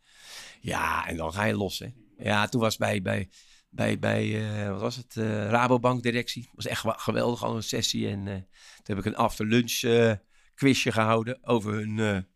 Ja, 0.60 1.06
en 1.06 1.16
dan 1.16 1.32
ga 1.32 1.44
je 1.44 1.56
los, 1.56 1.78
hè. 1.78 1.88
Ja, 2.16 2.46
toen 2.46 2.60
was 2.60 2.76
bij, 2.76 3.02
bij, 3.02 3.28
bij, 3.68 3.98
bij 3.98 4.50
eh, 4.50 4.70
wat 4.70 4.80
was 4.80 4.96
het, 4.96 5.16
eh, 5.16 5.48
Rabobank 5.48 6.02
directie. 6.02 6.50
was 6.52 6.66
echt 6.66 6.84
geweldig, 6.86 7.44
al 7.44 7.56
een 7.56 7.62
sessie. 7.62 8.08
En 8.08 8.24
toen 8.24 8.96
heb 8.96 8.98
ik 8.98 9.04
een 9.04 9.16
after 9.16 9.46
lunch 9.46 9.80
quizje 10.54 10.92
gehouden 10.92 11.38
over 11.42 11.72
hun, 11.72 12.26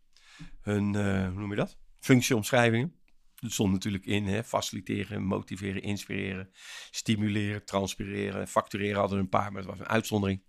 hun 0.61 0.95
hoe 1.27 1.41
noem 1.41 1.51
je 1.51 1.57
dat? 1.57 1.77
Functieomschrijvingen. 2.01 3.02
Dat 3.43 3.53
stond 3.53 3.73
natuurlijk 3.73 4.07
in, 4.07 4.27
hè, 4.27 4.45
faciliteren, 4.45 5.23
motiveren, 5.23 5.83
inspireren, 5.83 6.51
stimuleren, 6.91 7.65
transpireren, 7.65 8.49
factureren 8.49 8.99
hadden 8.99 9.17
er 9.17 9.23
een 9.23 9.29
paar, 9.29 9.53
maar 9.53 9.63
dat 9.63 9.71
was 9.71 9.81
een 9.81 9.89
uitzondering. 9.89 10.43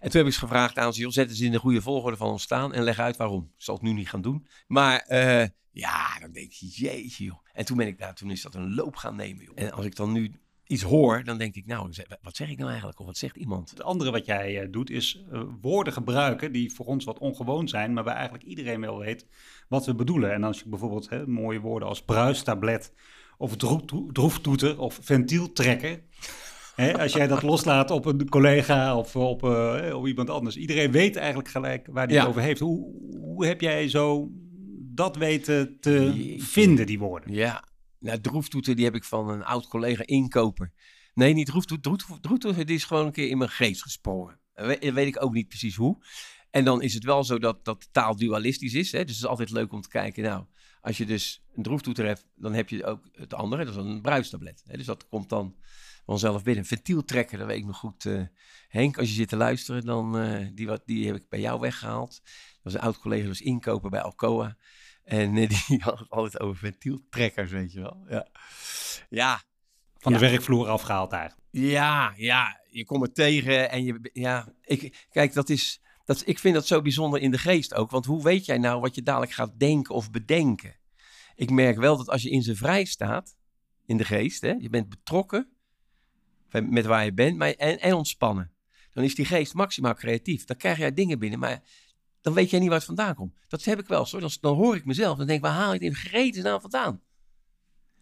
En 0.00 0.10
toen 0.10 0.18
heb 0.18 0.26
ik 0.26 0.32
ze 0.32 0.38
gevraagd 0.38 0.78
aan 0.78 0.92
ze, 0.92 1.00
joh, 1.00 1.10
zetten 1.10 1.36
ze 1.36 1.44
in 1.44 1.52
de 1.52 1.58
goede 1.58 1.82
volgorde 1.82 2.16
van 2.16 2.30
ontstaan 2.30 2.74
en 2.74 2.82
leg 2.82 2.98
uit 2.98 3.16
waarom. 3.16 3.52
Ik 3.56 3.62
zal 3.62 3.74
het 3.74 3.82
nu 3.82 3.92
niet 3.92 4.08
gaan 4.08 4.22
doen. 4.22 4.46
Maar 4.66 4.98
eh, 4.98 5.48
ja, 5.70 6.18
dan 6.18 6.32
denk 6.32 6.52
je, 6.52 6.66
jeetje 6.66 7.24
joh. 7.24 7.44
En 7.52 7.64
toen 7.64 7.76
ben 7.76 7.86
ik 7.86 7.98
daar, 7.98 8.14
toen 8.14 8.30
is 8.30 8.42
dat 8.42 8.54
een 8.54 8.74
loop 8.74 8.96
gaan 8.96 9.16
nemen 9.16 9.44
joh. 9.44 9.54
En 9.54 9.72
als 9.72 9.84
ik 9.84 9.96
dan 9.96 10.12
nu 10.12 10.40
iets 10.66 10.82
hoor, 10.82 11.24
dan 11.24 11.38
denk 11.38 11.54
ik, 11.54 11.66
nou, 11.66 11.90
wat 12.22 12.36
zeg 12.36 12.48
ik 12.50 12.56
nou 12.56 12.68
eigenlijk? 12.68 13.00
Of 13.00 13.06
wat 13.06 13.16
zegt 13.16 13.36
iemand? 13.36 13.70
Het 13.70 13.82
andere 13.82 14.10
wat 14.10 14.26
jij 14.26 14.60
eh, 14.62 14.68
doet 14.70 14.90
is 14.90 15.22
eh, 15.32 15.42
woorden 15.60 15.92
gebruiken 15.92 16.52
die 16.52 16.72
voor 16.72 16.86
ons 16.86 17.04
wat 17.04 17.18
ongewoon 17.18 17.68
zijn, 17.68 17.92
maar 17.92 18.04
waar 18.04 18.14
eigenlijk 18.14 18.44
iedereen 18.44 18.80
wel 18.80 18.98
weet 18.98 19.26
wat 19.68 19.86
we 19.86 19.94
bedoelen. 19.94 20.32
En 20.32 20.44
als 20.44 20.58
je 20.58 20.68
bijvoorbeeld 20.68 21.08
hè, 21.08 21.26
mooie 21.26 21.60
woorden 21.60 21.88
als 21.88 22.02
bruistablet 22.02 22.92
of 23.38 23.56
droeftoe- 23.56 24.12
droeftoeter 24.12 24.80
of 24.80 24.98
ventieltrekker, 25.02 26.02
hè, 26.74 26.98
als 27.02 27.12
jij 27.12 27.26
dat 27.26 27.42
loslaat 27.42 27.90
op 27.90 28.04
een 28.06 28.28
collega 28.28 28.96
of 28.96 29.16
op, 29.16 29.44
eh, 29.44 29.90
op 29.96 30.06
iemand 30.06 30.30
anders, 30.30 30.56
iedereen 30.56 30.90
weet 30.90 31.16
eigenlijk 31.16 31.48
gelijk 31.48 31.88
waar 31.90 32.06
die 32.06 32.16
Ja. 32.16 32.20
het 32.22 32.30
over 32.30 32.42
heeft. 32.42 32.60
Hoe, 32.60 32.94
hoe 33.20 33.46
heb 33.46 33.60
jij 33.60 33.88
zo 33.88 34.28
dat 34.94 35.16
weten 35.16 35.80
te 35.80 36.12
Jeetje. 36.14 36.42
vinden, 36.46 36.86
die 36.86 36.98
woorden? 36.98 37.32
Ja, 37.32 37.64
nou, 38.06 38.20
droeftoeter 38.20 38.74
die 38.76 38.84
heb 38.84 38.94
ik 38.94 39.04
van 39.04 39.28
een 39.28 39.44
oud 39.44 39.68
collega 39.68 40.02
inkoper. 40.06 40.72
Nee, 41.14 41.32
niet 41.34 41.46
droeftoeter. 41.46 41.92
Droef- 41.96 42.20
Droeftoeter 42.20 42.66
die 42.66 42.76
is 42.76 42.84
gewoon 42.84 43.06
een 43.06 43.12
keer 43.12 43.28
in 43.28 43.38
mijn 43.38 43.50
geest 43.50 43.82
gesprongen. 43.82 44.40
We- 44.54 44.92
weet 44.92 45.06
ik 45.06 45.22
ook 45.22 45.32
niet 45.32 45.48
precies 45.48 45.76
hoe. 45.76 46.04
En 46.50 46.64
dan 46.64 46.82
is 46.82 46.94
het 46.94 47.04
wel 47.04 47.24
zo 47.24 47.38
dat, 47.38 47.64
dat 47.64 47.80
de 47.82 47.88
taal 47.92 48.16
dualistisch 48.16 48.74
is. 48.74 48.92
Hè? 48.92 48.98
Dus 49.04 49.14
het 49.14 49.24
is 49.24 49.30
altijd 49.30 49.50
leuk 49.50 49.72
om 49.72 49.80
te 49.80 49.88
kijken. 49.88 50.22
Nou, 50.22 50.44
als 50.80 50.96
je 50.96 51.06
dus 51.06 51.42
een 51.54 51.62
droeftoeter 51.62 52.06
hebt, 52.06 52.26
dan 52.34 52.52
heb 52.54 52.68
je 52.68 52.84
ook 52.84 53.08
het 53.12 53.34
andere. 53.34 53.64
Dat 53.64 53.74
is 53.76 53.80
een 53.80 54.00
bruistablet. 54.02 54.62
Hè? 54.66 54.76
Dus 54.76 54.86
dat 54.86 55.08
komt 55.08 55.28
dan 55.28 55.56
vanzelf 56.06 56.42
binnen. 56.42 56.64
Ventieltrekker, 56.64 57.38
dat 57.38 57.46
weet 57.46 57.58
ik 57.58 57.64
nog 57.66 57.76
goed. 57.76 58.04
eh, 58.06 58.22
Henk, 58.68 58.98
als 58.98 59.08
je 59.08 59.14
zit 59.14 59.28
te 59.28 59.36
luisteren, 59.36 59.84
dan 59.84 60.22
uh, 60.22 60.46
die, 60.54 60.66
wat, 60.66 60.82
die 60.86 61.06
heb 61.06 61.16
ik 61.16 61.28
bij 61.28 61.40
jou 61.40 61.60
weggehaald. 61.60 62.20
Dat 62.22 62.60
was 62.62 62.74
een 62.74 62.80
oud 62.80 62.98
collega, 62.98 63.26
dus 63.26 63.40
inkoper 63.40 63.90
bij 63.90 64.02
Alcoa. 64.02 64.56
En 65.06 65.36
uh, 65.36 65.48
die 65.68 65.80
had 65.82 65.98
het 65.98 66.10
altijd 66.10 66.40
over 66.42 66.56
ventieltrekkers, 66.56 67.50
weet 67.50 67.72
je 67.72 67.80
wel. 67.80 68.04
Ja, 68.08 68.26
ja, 69.08 69.42
Van 69.98 70.12
de 70.12 70.18
Ja. 70.18 70.30
werkvloer 70.30 70.68
afgehaald 70.68 71.12
eigenlijk. 71.12 71.46
ja, 71.50 72.12
ja, 72.16 72.60
je 72.70 72.84
komt 72.84 73.02
er 73.02 73.12
tegen 73.12 73.70
en 73.70 73.84
je, 73.84 74.10
ja, 74.12 74.52
ik, 74.64 75.06
kijk, 75.10 75.32
dat 75.32 75.48
is, 75.48 75.80
dat, 76.04 76.22
ik 76.26 76.38
vind 76.38 76.54
dat 76.54 76.66
zo 76.66 76.82
bijzonder 76.82 77.20
in 77.20 77.30
de 77.30 77.38
geest 77.38 77.74
ook. 77.74 77.90
Want 77.90 78.04
hoe 78.04 78.22
weet 78.22 78.44
jij 78.44 78.58
nou 78.58 78.80
wat 78.80 78.94
je 78.94 79.02
dadelijk 79.02 79.32
gaat 79.32 79.58
denken 79.58 79.94
of 79.94 80.10
bedenken? 80.10 80.76
Ik 81.34 81.50
merk 81.50 81.76
wel 81.76 81.96
dat 81.96 82.08
als 82.08 82.22
je 82.22 82.30
in 82.30 82.42
zijn 82.42 82.56
vrij 82.56 82.84
staat, 82.84 83.36
in 83.86 83.96
de 83.96 84.04
geest, 84.04 84.40
hè, 84.40 84.50
je 84.58 84.68
bent 84.68 84.88
betrokken 84.88 85.48
met 86.50 86.84
waar 86.86 87.04
je 87.04 87.12
bent 87.12 87.36
maar, 87.36 87.50
en, 87.52 87.80
en 87.80 87.94
ontspannen. 87.94 88.52
Dan 88.92 89.04
is 89.04 89.14
die 89.14 89.24
geest 89.24 89.54
maximaal 89.54 89.94
creatief. 89.94 90.44
Dan 90.44 90.56
krijg 90.56 90.78
jij 90.78 90.92
dingen 90.92 91.18
binnen, 91.18 91.38
maar 91.38 91.62
dan 92.26 92.34
weet 92.34 92.50
jij 92.50 92.58
niet 92.58 92.68
waar 92.68 92.76
het 92.76 92.86
vandaan 92.86 93.14
komt. 93.14 93.34
Dat 93.48 93.64
heb 93.64 93.78
ik 93.78 93.86
wel 93.86 94.00
eens 94.00 94.10
hoor. 94.12 94.20
Dan, 94.20 94.30
dan 94.40 94.56
hoor 94.56 94.76
ik 94.76 94.84
mezelf 94.84 95.18
en 95.18 95.26
denk, 95.26 95.42
waar 95.42 95.52
haal 95.52 95.66
je 95.66 95.72
het 95.72 95.82
in 95.82 95.94
vredesnaam 95.94 96.60
vandaan? 96.60 97.00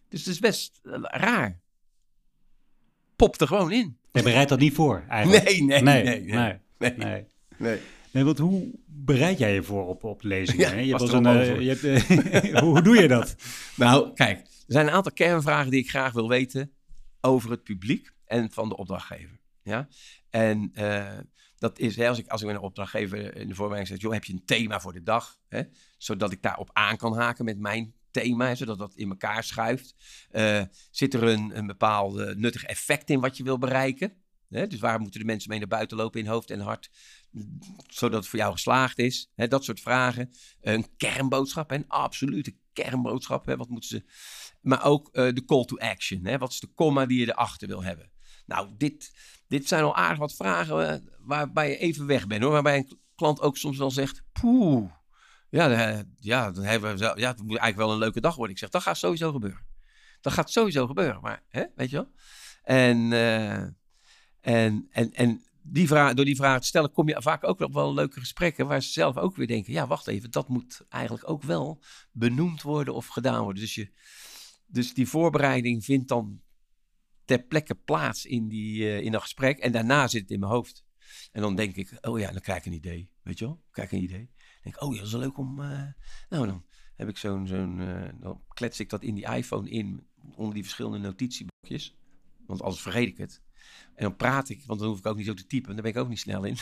Dus 0.09 0.21
het 0.21 0.29
is 0.29 0.39
best 0.39 0.81
eh, 0.83 0.93
raar. 1.01 1.61
Popt 3.17 3.41
er 3.41 3.47
gewoon 3.47 3.73
in. 3.73 3.99
Je 4.13 4.23
bereidt 4.23 4.49
dat 4.49 4.59
niet 4.59 4.75
voor 4.75 5.05
eigenlijk. 5.09 5.45
Nee, 5.45 5.63
nee, 5.63 5.83
nee, 5.83 6.03
nee, 6.03 6.21
nee. 6.21 6.33
nee, 6.33 6.61
Nee. 6.79 6.95
nee. 6.97 7.27
Nee. 7.57 7.81
Nee, 8.11 8.25
want 8.25 8.39
hoe 8.39 8.71
bereid 8.87 9.39
jij 9.39 9.55
je 9.55 9.63
voor 9.63 9.87
op, 9.87 10.05
op 10.05 10.23
lezingen? 10.23 10.71
Ja, 10.71 10.77
je 10.77 10.93
was 10.93 11.13
een, 11.13 11.27
eh, 11.27 11.61
je 11.61 11.69
hebt, 11.69 11.85
eh, 11.85 12.61
hoe, 12.61 12.71
hoe 12.71 12.83
doe 12.83 12.97
je 12.97 13.09
dat? 13.09 13.37
Nou, 13.77 14.13
kijk, 14.15 14.39
er 14.39 14.47
zijn 14.67 14.87
een 14.87 14.93
aantal 14.93 15.13
kernvragen 15.13 15.71
die 15.71 15.81
ik 15.81 15.89
graag 15.89 16.13
wil 16.13 16.29
weten 16.29 16.73
over 17.21 17.51
het 17.51 17.63
publiek 17.63 18.11
en 18.25 18.51
van 18.51 18.69
de 18.69 18.77
opdrachtgever. 18.77 19.41
Ja? 19.63 19.89
En 20.31 20.73
dat 21.65 21.79
is, 21.79 21.97
hè, 21.97 22.09
als 22.09 22.19
ik, 22.19 22.29
als 22.29 22.43
ik 22.43 22.49
een 22.49 22.59
opdrachtgever 22.59 23.37
in 23.37 23.49
de 23.49 23.55
voorbereiding 23.55 23.89
zeg, 23.89 24.01
joh, 24.01 24.13
heb 24.13 24.25
je 24.25 24.33
een 24.33 24.45
thema 24.45 24.81
voor 24.81 24.93
de 24.93 25.03
dag? 25.03 25.39
Hè? 25.49 25.63
Zodat 25.99 26.33
ik 26.33 26.43
daarop 26.43 26.71
aan 26.73 26.97
kan 26.97 27.17
haken 27.17 27.45
met 27.45 27.59
mijn 27.59 27.95
thema, 28.11 28.55
zodat 28.55 28.79
dat 28.79 28.95
in 28.95 29.09
elkaar 29.09 29.45
schuift. 29.45 29.95
Eh, 30.31 30.63
zit 30.91 31.15
er 31.15 31.23
een, 31.23 31.59
een 31.59 31.67
bepaald 31.67 32.37
nuttig 32.37 32.65
effect 32.65 33.11
in 33.11 33.21
wat 33.21 33.37
je 33.37 33.43
wil 33.43 33.59
bereiken? 33.59 34.13
Hè? 34.49 34.67
Dus 34.67 34.81
waar 34.81 35.01
moeten 35.01 35.21
de 35.21 35.27
mensen 35.27 35.51
mee 35.51 35.59
naar 35.59 35.69
buiten 35.69 35.97
lopen 35.97 36.21
in 36.21 36.27
hoofd 36.27 36.51
en 36.51 36.61
hart? 36.61 36.91
Zodat 37.87 38.21
het 38.21 38.29
voor 38.29 38.39
jou 38.39 38.53
geslaagd 38.53 38.99
is. 38.99 39.31
Hè? 39.35 39.49
Dat 39.49 39.65
soort 39.65 39.81
vragen. 39.81 40.31
Een 40.61 40.97
kernboodschap, 40.97 41.71
hè? 41.71 41.77
een 41.77 41.89
absolute 41.89 42.57
kernboodschap. 42.73 43.47
Hè? 43.47 43.57
Wat 43.57 43.69
moeten 43.69 43.89
ze... 43.89 44.05
Maar 44.61 44.85
ook 44.85 45.09
eh, 45.09 45.33
de 45.33 45.45
call 45.45 45.65
to 45.65 45.77
action. 45.77 46.25
Hè? 46.25 46.39
Wat 46.39 46.51
is 46.51 46.61
de 46.61 46.75
comma 46.75 47.07
die 47.07 47.21
je 47.21 47.29
erachter 47.29 47.69
wil 47.69 47.83
hebben? 47.83 48.13
Nou, 48.47 48.71
dit, 48.77 49.13
dit 49.55 49.69
zijn 49.69 49.85
al 49.85 49.97
aardig 49.97 50.19
wat 50.19 50.35
vragen 50.35 50.89
eh, 50.89 51.01
waarbij 51.19 51.69
je 51.69 51.77
even 51.77 52.07
weg 52.07 52.27
bent. 52.27 52.43
Hoor. 52.43 52.53
Waarbij 52.53 52.77
een 52.77 52.99
klant 53.15 53.41
ook 53.41 53.57
soms 53.57 53.79
wel 53.79 53.91
zegt, 53.91 54.23
poeh. 54.33 54.91
Ja, 55.51 55.71
eh, 55.71 56.01
ja, 56.19 56.51
dan 56.51 56.65
hebben 56.65 56.97
we, 56.97 57.05
ja, 57.05 57.29
het 57.29 57.43
moet 57.43 57.59
eigenlijk 57.59 57.77
wel 57.77 57.93
een 57.93 57.99
leuke 57.99 58.21
dag 58.21 58.35
worden. 58.35 58.55
Ik 58.55 58.61
zeg, 58.61 58.69
dat 58.71 58.83
gaat 58.83 58.97
sowieso 58.97 59.33
gebeuren. 59.33 59.67
Dat 60.21 60.33
gaat 60.33 60.51
sowieso 60.51 60.87
gebeuren. 60.87 61.21
Maar, 61.21 61.43
hè, 61.49 61.65
weet 61.75 61.91
je 61.91 61.97
wel? 61.97 62.11
En, 62.63 63.13
eh, 63.13 63.63
en, 64.41 64.89
en, 64.91 65.13
en 65.13 65.45
die 65.63 65.87
vraag, 65.87 66.15
door 66.15 66.25
die 66.25 66.37
vraag 66.37 66.61
te 66.61 66.67
stellen 66.67 66.93
kom 66.93 67.09
je 67.09 67.23
vaak 67.23 67.45
ook 67.45 67.61
op 67.61 67.73
wel 67.73 67.95
leuke 67.95 68.21
gesprekken 68.21 68.67
waar 68.67 68.83
ze 68.83 68.91
zelf 68.91 69.17
ook 69.17 69.37
weer 69.37 69.47
denken, 69.47 69.73
ja, 69.73 69.87
wacht 69.87 70.07
even, 70.07 70.31
dat 70.31 70.49
moet 70.49 70.85
eigenlijk 70.89 71.31
ook 71.31 71.43
wel 71.43 71.83
benoemd 72.13 72.63
worden 72.63 72.95
of 72.95 73.07
gedaan 73.07 73.43
worden. 73.43 73.63
Dus, 73.63 73.75
je, 73.75 73.91
dus 74.67 74.95
die 74.95 75.09
voorbereiding 75.09 75.85
vindt 75.85 76.09
dan 76.09 76.43
ter 77.25 77.43
plekke 77.43 77.75
plaats 77.75 78.27
in, 78.27 78.49
die, 78.49 78.89
eh, 78.89 79.01
in 79.01 79.13
dat 79.13 79.23
gesprek. 79.23 79.59
En 79.59 79.73
daarna 79.73 80.09
zit 80.09 80.21
het 80.21 80.31
in 80.31 80.41
mijn 80.41 80.53
hoofd. 80.53 80.85
En 81.33 81.41
dan 81.41 81.57
denk 81.57 81.77
ik, 81.77 81.99
oh 82.01 82.19
ja, 82.19 82.31
dan 82.31 82.41
krijg 82.41 82.59
ik 82.59 82.67
een 82.67 82.73
idee. 82.73 83.11
Weet 83.23 83.39
je 83.39 83.45
wel? 83.45 83.63
Krijg 83.71 83.93
ik 83.93 83.99
een 83.99 84.05
idee. 84.05 84.31
Dan 84.37 84.63
denk 84.63 84.75
ik, 84.75 84.83
oh 84.83 84.93
ja, 84.93 84.99
dat 84.99 85.09
is 85.09 85.15
leuk 85.15 85.39
om... 85.39 85.61
eh, 85.61 85.83
nou, 86.29 86.47
dan 86.47 86.65
heb 86.97 87.09
ik 87.09 87.17
zo'n... 87.17 87.47
zo'n 87.47 87.81
eh, 87.81 88.13
dan 88.21 88.43
klets 88.49 88.81
ik 88.81 88.91
dat 88.91 89.03
in 89.03 89.15
die 89.15 89.35
iPhone 89.35 89.71
in, 89.71 90.07
onder 90.35 90.55
die 90.55 90.63
verschillende 90.63 90.99
notitieblokjes. 90.99 91.97
Want 92.47 92.63
anders 92.63 92.83
vergeet 92.83 93.09
ik 93.09 93.17
het. 93.17 93.43
En 93.95 94.03
dan 94.03 94.17
praat 94.17 94.49
ik, 94.49 94.63
want 94.67 94.81
dan 94.81 94.89
hoef 94.89 94.99
ik 94.99 95.07
ook 95.07 95.17
niet 95.17 95.27
zo 95.27 95.35
te 95.35 95.47
typen. 95.47 95.73
Daar 95.73 95.83
ben 95.83 95.93
ik 95.93 95.99
ook 95.99 96.09
niet 96.09 96.19
snel 96.19 96.45
in. 96.45 96.57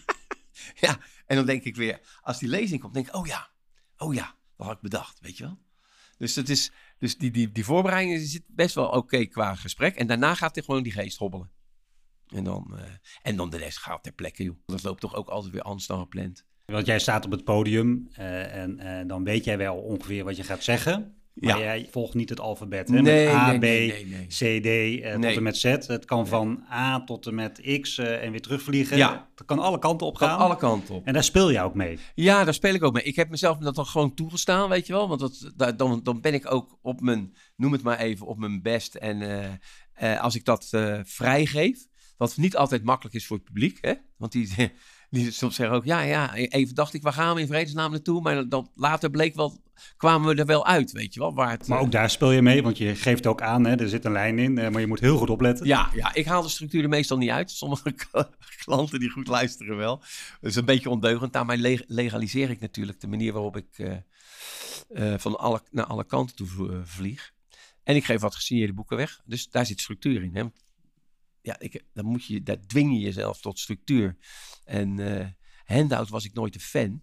ja, 0.84 0.98
en 1.26 1.36
dan 1.36 1.46
denk 1.46 1.64
ik 1.64 1.76
weer, 1.76 2.00
als 2.22 2.38
die 2.38 2.48
lezing 2.48 2.80
komt, 2.80 2.94
denk 2.94 3.06
ik, 3.06 3.14
oh 3.14 3.26
ja, 3.26 3.50
oh 3.96 4.14
ja, 4.14 4.36
dat 4.56 4.66
had 4.66 4.76
ik 4.76 4.82
bedacht, 4.82 5.20
weet 5.20 5.36
je 5.36 5.44
wel. 5.44 5.58
Dus, 6.18 6.34
het 6.34 6.48
is, 6.48 6.72
dus 6.98 7.18
die, 7.18 7.30
die, 7.30 7.52
die 7.52 7.64
voorbereiding 7.64 8.20
zit 8.20 8.42
best 8.46 8.74
wel 8.74 8.88
oké 8.88 9.24
qua 9.24 9.54
gesprek. 9.54 9.96
En 9.96 10.06
daarna 10.06 10.34
gaat 10.34 10.56
er 10.56 10.64
gewoon 10.64 10.82
die 10.82 10.92
geest 10.92 11.18
hobbelen. 11.18 11.50
En 12.28 12.44
dan, 12.44 12.78
eh, 12.78 12.84
en 13.22 13.36
dan 13.36 13.50
de 13.50 13.56
rest 13.56 13.78
gaat 13.78 14.02
ter 14.02 14.12
plekke, 14.12 14.42
joh. 14.42 14.56
Dat 14.66 14.82
loopt 14.82 15.00
toch 15.00 15.14
ook 15.14 15.28
altijd 15.28 15.52
weer 15.52 15.62
anders 15.62 15.86
dan 15.86 16.00
gepland. 16.00 16.44
Want 16.64 16.86
jij 16.86 16.98
staat 16.98 17.24
op 17.24 17.30
het 17.30 17.44
podium 17.44 18.08
eh, 18.12 18.54
en 18.54 18.78
eh, 18.78 19.08
dan 19.08 19.24
weet 19.24 19.44
jij 19.44 19.58
wel 19.58 19.76
ongeveer 19.76 20.24
wat 20.24 20.36
je 20.36 20.42
gaat 20.42 20.62
zeggen. 20.64 21.17
Maar 21.40 21.58
Ja. 21.58 21.64
jij 21.64 21.88
volgt 21.90 22.14
niet 22.14 22.28
het 22.28 22.40
alfabet. 22.40 22.88
Hè? 22.88 23.00
Nee, 23.02 23.28
A, 23.28 23.52
nee, 23.52 23.58
B, 23.58 24.06
nee. 24.08 24.26
C, 24.26 24.62
D 24.62 24.66
eh, 25.04 25.14
tot 25.14 25.24
en 25.36 25.42
met 25.42 25.56
Z. 25.56 25.62
Het 25.62 26.04
kan 26.04 26.26
van 26.26 26.64
A 26.72 27.04
tot 27.04 27.26
en 27.26 27.34
met 27.34 27.78
X 27.80 27.98
eh, 27.98 28.24
en 28.24 28.30
weer 28.30 28.40
terugvliegen. 28.40 28.96
Ja. 28.96 29.28
Dat 29.34 29.46
kan 29.46 29.58
alle 29.58 29.78
kanten 29.78 30.06
op 30.06 30.16
gaan. 30.16 30.38
alle 30.38 30.56
kanten 30.56 30.94
op. 30.94 31.06
En 31.06 31.12
daar 31.12 31.24
speel 31.24 31.50
je 31.50 31.60
ook 31.60 31.74
mee. 31.74 31.98
Ja, 32.14 32.44
daar 32.44 32.54
speel 32.54 32.74
ik 32.74 32.82
ook 32.84 32.92
mee. 32.92 33.02
Ik 33.02 33.16
heb 33.16 33.28
mezelf 33.30 33.58
dat 33.58 33.74
dan 33.74 33.86
gewoon 33.86 34.14
toegestaan, 34.14 34.68
weet 34.68 34.86
je 34.86 34.92
wel. 34.92 35.08
Want 35.08 35.20
dat, 35.20 35.52
daar- 35.56 35.76
dan, 35.76 36.00
dan 36.02 36.20
ben 36.20 36.34
ik 36.34 36.52
ook 36.52 36.78
op 36.82 37.00
mijn, 37.00 37.34
noem 37.56 37.72
het 37.72 37.82
maar 37.82 37.98
even, 37.98 38.26
op 38.26 38.38
mijn 38.38 38.62
best. 38.62 38.94
En 38.94 39.22
eh, 39.94 40.20
als 40.22 40.34
ik 40.34 40.44
dat 40.44 40.68
vrijgeef, 41.04 41.86
wat 42.16 42.36
niet 42.36 42.56
altijd 42.56 42.82
makkelijk 42.84 43.14
is 43.16 43.26
voor 43.26 43.36
het 43.36 43.46
publiek. 43.46 43.78
Hè? 43.80 43.92
Want 44.16 44.32
die, 44.32 44.54
die 45.10 45.30
soms 45.30 45.54
zeggen 45.54 45.76
ook, 45.76 45.84
ja, 45.84 46.00
ja, 46.00 46.34
even 46.34 46.74
dacht 46.74 46.94
ik, 46.94 47.02
waar 47.02 47.12
gaan 47.12 47.34
we 47.34 47.40
in 47.40 47.46
vredesnaam 47.46 47.90
naartoe? 47.90 48.20
Maar 48.20 48.48
dan 48.48 48.70
later 48.74 49.10
bleek 49.10 49.34
wel, 49.34 49.62
kwamen 49.96 50.34
we 50.34 50.40
er 50.40 50.46
wel 50.46 50.66
uit, 50.66 50.92
weet 50.92 51.14
je 51.14 51.20
wel. 51.20 51.34
Waar 51.34 51.50
het, 51.50 51.66
Maar 51.68 51.78
eh, 51.78 51.84
ook 51.84 51.92
daar 51.92 52.10
speel 52.10 52.30
je 52.30 52.42
mee, 52.42 52.62
want 52.62 52.78
je 52.78 52.94
geeft 52.94 53.26
ook 53.26 53.42
aan, 53.42 53.66
hè, 53.66 53.74
er 53.76 53.88
zit 53.88 54.04
een 54.04 54.12
lijn 54.12 54.38
in, 54.38 54.58
eh, 54.58 54.68
maar 54.70 54.80
je 54.80 54.86
moet 54.86 55.00
heel 55.00 55.16
goed 55.18 55.30
opletten. 55.30 55.66
Ja, 55.66 55.90
ja, 55.94 56.14
ik 56.14 56.26
haal 56.26 56.42
de 56.42 56.48
structuur 56.48 56.82
er 56.82 56.88
meestal 56.88 57.18
niet 57.18 57.30
uit. 57.30 57.50
Sommige 57.50 57.94
klanten 58.64 59.00
die 59.00 59.10
goed 59.10 59.26
luisteren 59.26 59.76
wel. 59.76 59.96
Dat 60.40 60.50
is 60.50 60.56
een 60.56 60.64
beetje 60.64 60.90
ondeugend. 60.90 61.32
Daarmee 61.32 61.58
leg- 61.58 61.82
legaliseer 61.86 62.50
ik 62.50 62.60
natuurlijk 62.60 63.00
de 63.00 63.06
manier 63.08 63.32
waarop 63.32 63.56
ik 63.56 63.66
eh, 63.78 63.92
eh, 64.88 65.18
van 65.18 65.38
alle, 65.38 65.62
naar 65.70 65.86
alle 65.86 66.04
kanten 66.04 66.36
toe 66.36 66.72
eh, 66.72 66.78
vlieg. 66.84 67.32
En 67.82 67.96
ik 67.96 68.04
geef 68.04 68.20
wat 68.20 68.34
gesigneerde 68.34 68.72
boeken 68.72 68.96
weg. 68.96 69.20
Dus 69.24 69.48
daar 69.50 69.66
zit 69.66 69.80
structuur 69.80 70.22
in. 70.22 70.36
Hè? 70.36 70.42
Ja, 71.42 71.58
ik, 71.58 71.84
dan 71.94 72.04
moet 72.04 72.24
je, 72.24 72.42
daar 72.42 72.60
dwing 72.66 72.92
je 72.92 72.98
jezelf 72.98 73.40
tot 73.40 73.58
structuur. 73.58 74.16
En 74.68 74.98
eh 75.20 75.26
handout 75.64 76.08
was 76.08 76.24
ik 76.24 76.34
nooit 76.34 76.54
een 76.54 76.60
fan 76.60 77.02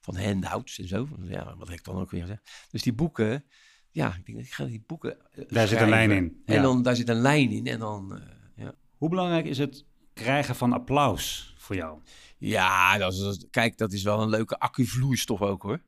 van 0.00 0.16
handouts 0.16 0.78
en 0.78 0.88
zo. 0.88 1.08
Ja, 1.22 1.56
wat 1.56 1.68
heb 1.68 1.78
ik 1.78 1.84
dan 1.84 1.96
ook 1.96 2.10
weer 2.10 2.20
gezegd. 2.20 2.50
Dus 2.70 2.82
die 2.82 2.92
boeken, 2.92 3.44
ja, 3.90 4.14
ik 4.14 4.26
denk, 4.26 4.38
ik 4.38 4.52
ga 4.52 4.64
die 4.64 4.84
boeken. 4.86 5.16
eh, 5.32 5.44
Daar 5.48 5.68
zit 5.68 5.80
een 5.80 5.88
lijn 5.88 6.10
in, 6.10 6.42
ja. 6.46 6.54
En 6.54 6.62
dan 6.62 6.82
daar 6.82 6.96
zit 6.96 7.08
een 7.08 7.20
lijn 7.20 7.50
in. 7.50 7.66
En 7.66 7.78
dan, 7.78 8.16
eh, 8.18 8.26
ja. 8.56 8.74
Hoe 8.96 9.08
belangrijk 9.08 9.44
is 9.46 9.58
het 9.58 9.84
krijgen 10.12 10.54
van 10.56 10.72
applaus 10.72 11.54
voor 11.58 11.76
jou? 11.76 12.00
Ja, 12.38 12.98
dat 12.98 13.12
is, 13.12 13.46
kijk, 13.50 13.78
dat 13.78 13.92
is 13.92 14.02
wel 14.02 14.22
een 14.22 14.28
leuke 14.28 14.58
accuvloeistof 14.58 15.40
ook 15.42 15.62
hoor. 15.62 15.82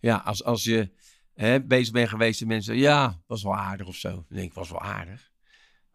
Ja, 0.00 0.16
als, 0.16 0.44
als 0.44 0.64
je 0.64 0.90
hè, 1.34 1.62
bezig 1.64 1.92
bent 1.92 2.08
geweest 2.08 2.40
en 2.40 2.46
mensen, 2.46 2.76
ja, 2.76 3.20
was 3.26 3.42
wel 3.42 3.56
aardig 3.56 3.86
of 3.86 3.96
zo. 3.96 4.10
Dan 4.10 4.24
denk 4.28 4.46
ik, 4.48 4.54
was 4.54 4.70
wel 4.70 4.80
aardig. 4.82 5.30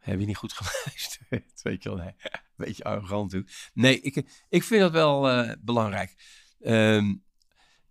Heb 0.08 0.20
je 0.20 0.26
niet 0.26 0.38
goed 0.38 0.54
geluisterd? 0.60 1.62
Weet 1.62 1.84
je 1.84 1.90
wel, 1.90 1.98
nee. 1.98 2.14
Beetje 2.56 2.84
arrogant 2.84 3.30
toe. 3.30 3.46
Nee, 3.74 4.02
ik, 4.02 4.46
ik 4.50 4.64
vind 4.64 4.82
dat 4.82 4.92
wel 4.92 5.30
eh, 5.30 5.56
belangrijk. 5.60 6.16
Ehm, 6.60 7.16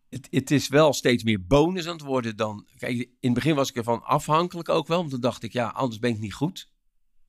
het, 0.09 0.29
het 0.31 0.51
is 0.51 0.69
wel 0.69 0.93
steeds 0.93 1.23
meer 1.23 1.47
bonus 1.47 1.87
aan 1.87 1.93
het 1.93 2.03
worden 2.03 2.37
dan... 2.37 2.67
Kijk, 2.79 2.97
in 2.99 3.11
het 3.21 3.35
begin 3.35 3.55
was 3.55 3.69
ik 3.69 3.77
ervan 3.77 4.03
afhankelijk 4.03 4.69
ook 4.69 4.87
wel. 4.87 4.99
Want 4.99 5.11
toen 5.11 5.21
dacht 5.21 5.43
ik, 5.43 5.53
ja, 5.53 5.69
anders 5.69 5.99
ben 5.99 6.11
ik 6.11 6.19
niet 6.19 6.35
goed. 6.35 6.71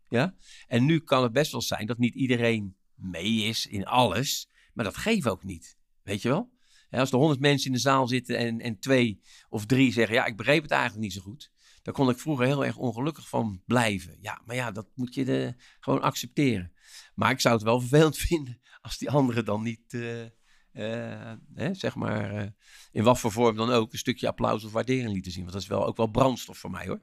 Ja? 0.10 0.36
En 0.68 0.86
nu 0.86 1.00
kan 1.00 1.24
het 1.24 1.32
best 1.32 1.52
wel 1.52 1.62
zijn 1.62 1.88
dat 1.88 1.98
niet 1.98 2.16
iedereen 2.16 2.76
mee 2.96 3.44
is 3.44 3.66
in 3.66 3.86
alles. 3.86 4.50
Maar 4.74 4.86
dat 4.86 4.98
geeft 4.98 5.28
ook 5.28 5.44
niet. 5.44 5.78
Weet 6.04 6.22
je 6.22 6.30
wel? 6.30 6.56
Als 6.90 7.12
er 7.12 7.18
honderd 7.18 7.40
mensen 7.40 7.68
in 7.68 7.74
de 7.74 7.80
zaal 7.80 8.08
zitten 8.08 8.38
en, 8.38 8.60
en 8.60 8.80
twee 8.80 9.22
of 9.50 9.66
drie 9.66 9.92
zeggen... 9.92 10.16
ja, 10.16 10.26
ik 10.26 10.38
begreep 10.38 10.62
het 10.62 10.72
eigenlijk 10.72 11.02
niet 11.02 11.14
zo 11.14 11.22
goed. 11.22 11.52
Daar 11.88 11.96
kon 11.96 12.10
ik 12.10 12.20
vroeger 12.20 12.46
heel 12.46 12.66
erg 12.66 12.78
ongelukkig 12.78 13.30
van 13.30 13.62
blijven. 13.66 14.18
Ja, 14.22 14.42
maar 14.46 14.56
ja, 14.56 14.72
dat 14.72 14.88
moet 14.96 15.14
je 15.14 15.26
de, 15.26 15.54
gewoon 15.80 16.02
accepteren. 16.02 16.72
Maar 17.16 17.32
ik 17.32 17.40
zou 17.40 17.56
het 17.56 17.64
wel 17.64 17.80
vervelend 17.88 18.18
vinden 18.18 18.62
als 18.82 18.98
die 18.98 19.10
anderen 19.10 19.46
dan 19.46 19.64
niet... 19.64 19.94
eh, 19.94 20.24
eh, 20.72 21.38
hè, 21.54 21.74
zeg 21.74 21.96
maar, 21.96 22.36
eh, 22.36 22.48
in 22.92 23.04
wat 23.04 23.20
voor 23.20 23.32
vorm 23.32 23.56
dan 23.56 23.70
ook... 23.70 23.92
een 23.94 23.98
stukje 23.98 24.28
applaus 24.28 24.64
of 24.64 24.72
waardering 24.72 25.12
lieten 25.14 25.32
zien. 25.32 25.42
Want 25.42 25.54
dat 25.54 25.62
is 25.62 25.68
wel 25.68 25.86
ook 25.86 25.98
wel 25.98 26.08
brandstof 26.08 26.58
voor 26.58 26.72
mij, 26.72 26.88
hoor. 26.88 27.02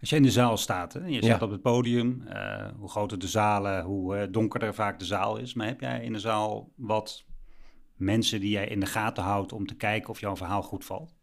Als 0.00 0.10
je 0.10 0.16
in 0.16 0.22
de 0.22 0.30
zaal 0.30 0.56
staat, 0.56 0.92
hè, 0.92 1.00
en 1.00 1.12
je 1.12 1.20
Ja. 1.20 1.26
staat 1.26 1.42
op 1.42 1.50
het 1.50 1.62
podium, 1.62 2.26
eh, 2.26 2.72
hoe 2.76 2.88
groter 2.90 3.18
de 3.18 3.28
zalen, 3.28 3.84
hoe 3.84 4.16
eh, 4.16 4.32
donkerder 4.32 4.74
vaak 4.74 4.98
de 4.98 5.04
zaal 5.04 5.36
is. 5.36 5.54
Maar 5.54 5.66
heb 5.66 5.80
jij 5.80 6.04
in 6.04 6.12
de 6.12 6.18
zaal 6.20 6.72
wat 6.76 7.24
mensen 7.96 8.40
die 8.40 8.50
jij 8.50 8.66
in 8.68 8.80
de 8.80 8.86
gaten 8.86 9.22
houdt 9.22 9.52
om 9.52 9.66
te 9.66 9.74
kijken 9.74 10.10
of 10.10 10.20
jouw 10.20 10.36
verhaal 10.36 10.62
goed 10.62 10.84
valt? 10.84 11.14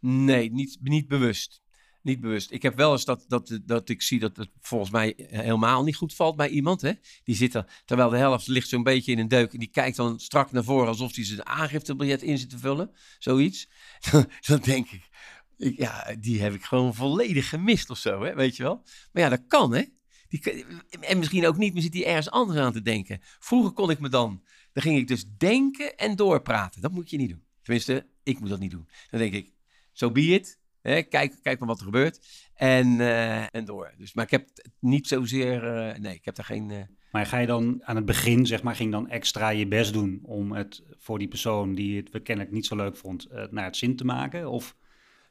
Nee, 0.00 0.52
niet, 0.52 0.78
niet 0.82 1.08
bewust. 1.08 1.62
Niet 2.04 2.20
bewust. 2.20 2.50
Ik 2.50 2.62
heb 2.62 2.76
wel 2.76 2.92
eens 2.92 3.04
dat, 3.04 3.24
dat, 3.28 3.58
dat 3.62 3.88
ik 3.88 4.02
zie 4.02 4.18
dat 4.18 4.36
het 4.36 4.48
volgens 4.60 4.90
mij 4.90 5.14
helemaal 5.16 5.84
niet 5.84 5.96
goed 5.96 6.14
valt 6.14 6.36
bij 6.36 6.48
iemand. 6.48 6.80
Hè? 6.80 6.92
Die 7.22 7.34
zit 7.34 7.54
er, 7.54 7.82
terwijl 7.84 8.10
de 8.10 8.16
helft 8.16 8.46
ligt 8.46 8.68
zo'n 8.68 8.82
beetje 8.82 9.12
in 9.12 9.18
een 9.18 9.28
deuk. 9.28 9.52
En 9.52 9.58
die 9.58 9.68
kijkt 9.68 9.96
dan 9.96 10.20
strak 10.20 10.52
naar 10.52 10.64
voren 10.64 10.88
alsof 10.88 11.14
hij 11.14 11.24
zijn 11.24 11.46
aangiftebiljet 11.46 12.22
in 12.22 12.38
zit 12.38 12.50
te 12.50 12.58
vullen. 12.58 12.90
Zoiets. 13.18 13.68
dan 14.48 14.60
denk 14.60 14.90
ik, 14.90 15.08
ik, 15.56 15.78
ja, 15.78 16.16
die 16.18 16.42
heb 16.42 16.54
ik 16.54 16.64
gewoon 16.64 16.94
volledig 16.94 17.48
gemist 17.48 17.90
of 17.90 17.98
zo. 17.98 18.22
Hè? 18.22 18.34
Weet 18.34 18.56
je 18.56 18.62
wel? 18.62 18.82
Maar 19.12 19.22
ja, 19.22 19.28
dat 19.28 19.46
kan 19.48 19.74
hè. 19.74 19.82
Die, 20.28 20.64
en 21.00 21.18
misschien 21.18 21.46
ook 21.46 21.56
niet, 21.56 21.72
maar 21.72 21.82
zit 21.82 21.94
hij 21.94 22.06
ergens 22.06 22.30
anders 22.30 22.58
aan 22.58 22.72
te 22.72 22.82
denken. 22.82 23.20
Vroeger 23.38 23.72
kon 23.72 23.90
ik 23.90 23.98
me 23.98 24.08
dan, 24.08 24.42
dan 24.72 24.82
ging 24.82 24.98
ik 24.98 25.08
dus 25.08 25.24
denken 25.36 25.96
en 25.96 26.16
doorpraten. 26.16 26.80
Dat 26.80 26.92
moet 26.92 27.10
je 27.10 27.16
niet 27.16 27.30
doen. 27.30 27.44
Tenminste, 27.62 28.06
ik 28.22 28.40
moet 28.40 28.48
dat 28.48 28.58
niet 28.60 28.70
doen. 28.70 28.88
Dan 29.10 29.20
denk 29.20 29.32
ik, 29.32 29.52
zo 29.92 30.06
so 30.06 30.12
be. 30.12 30.62
Hè, 30.92 31.02
kijk, 31.02 31.34
kijk 31.42 31.58
maar 31.58 31.68
wat 31.68 31.78
er 31.78 31.84
gebeurt. 31.84 32.26
En, 32.54 33.00
eh, 33.00 33.54
en 33.54 33.64
door. 33.64 33.94
Dus, 33.98 34.14
maar 34.14 34.24
ik 34.24 34.30
heb 34.30 34.48
niet 34.80 35.08
zozeer. 35.08 35.76
eh, 35.76 35.98
nee, 35.98 36.14
ik 36.14 36.24
heb 36.24 36.34
daar 36.34 36.44
geen. 36.44 36.70
eh, 36.70 36.82
Maar 37.10 37.26
ga 37.26 37.38
je 37.38 37.46
dan 37.46 37.80
aan 37.84 37.96
het 37.96 38.04
begin, 38.04 38.46
zeg 38.46 38.62
maar, 38.62 38.74
ging 38.74 38.92
dan 38.92 39.08
extra 39.08 39.48
je 39.48 39.66
best 39.68 39.92
doen 39.92 40.20
om 40.22 40.52
het 40.52 40.82
voor 40.98 41.18
die 41.18 41.28
persoon 41.28 41.74
die 41.74 41.96
het 41.96 42.22
kennelijk 42.22 42.54
niet 42.54 42.66
zo 42.66 42.76
leuk 42.76 42.96
vond, 42.96 43.26
naar 43.50 43.64
het 43.64 43.76
zin 43.76 43.96
te 43.96 44.04
maken? 44.04 44.50
Of 44.50 44.76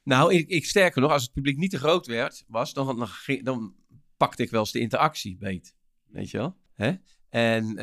Nou, 0.03 0.33
ik, 0.33 0.49
ik 0.49 0.65
sterker 0.65 1.01
nog, 1.01 1.11
als 1.11 1.23
het 1.23 1.33
publiek 1.33 1.57
niet 1.57 1.71
te 1.71 1.77
groot 1.77 2.07
werd, 2.07 2.43
was, 2.47 2.73
dan, 2.73 2.85
dan, 2.97 3.07
dan 3.43 3.75
pakte 4.17 4.43
ik 4.43 4.49
wel 4.49 4.59
eens 4.59 4.71
de 4.71 4.79
interactie 4.79 5.37
beet. 5.37 5.75
Weet 6.07 6.29
je 6.31 6.37
wel? 6.37 6.55
Hè? 6.73 6.93
En, 7.29 7.77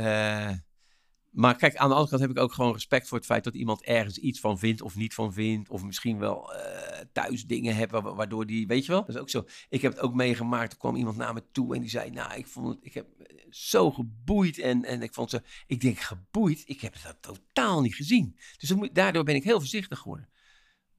maar 1.31 1.57
kijk, 1.57 1.77
aan 1.77 1.89
de 1.89 1.95
andere 1.95 2.11
kant 2.11 2.23
heb 2.23 2.31
ik 2.31 2.43
ook 2.43 2.53
gewoon 2.53 2.73
respect 2.73 3.09
voor 3.09 3.17
het 3.19 3.27
feit 3.27 3.45
dat 3.45 3.55
iemand 3.55 3.83
ergens 3.85 4.19
iets 4.19 4.41
van 4.41 4.59
vindt 4.59 4.83
of 4.83 4.97
niet 4.97 5.15
van 5.15 5.33
vindt. 5.33 5.69
Of 5.69 5.85
misschien 5.85 6.19
wel 6.19 6.55
eh, 6.55 7.05
thuis 7.13 7.47
dingen 7.47 7.89
wa- 7.91 8.15
waardoor 8.15 8.47
die, 8.47 8.67
weet 8.67 8.85
je 8.87 8.93
wel? 8.93 9.01
Dat 9.01 9.15
is 9.15 9.21
ook 9.21 9.31
zo. 9.31 9.45
Ik 9.69 9.83
heb 9.83 9.93
het 9.93 10.01
ook 10.01 10.15
meegemaakt. 10.15 10.73
Er 10.73 10.79
kwam 10.79 10.97
iemand 10.97 11.17
naar 11.17 11.35
me 11.35 11.43
toe 11.53 11.75
en 11.75 11.81
die 11.81 11.91
zei, 11.91 12.11
nou, 12.11 12.35
ik 12.35 12.47
vond 12.47 12.69
het, 12.69 12.79
ik 12.81 12.95
heb 12.95 13.07
eh, 13.21 13.37
zo 13.51 13.91
geboeid. 13.91 14.59
En, 14.59 14.85
en 14.85 15.03
ik 15.03 15.15
vond 15.15 15.31
ze, 15.31 15.43
ik 15.67 15.81
denk, 15.81 15.99
geboeid? 15.99 16.63
Ik 16.67 16.81
heb 16.81 16.95
dat 17.03 17.17
totaal 17.21 17.81
niet 17.81 17.95
gezien. 17.95 18.37
Dus 18.59 18.75
daardoor 18.93 19.25
ben 19.25 19.35
ik 19.35 19.45
heel 19.45 19.59
voorzichtig 19.59 19.99
geworden 19.99 20.29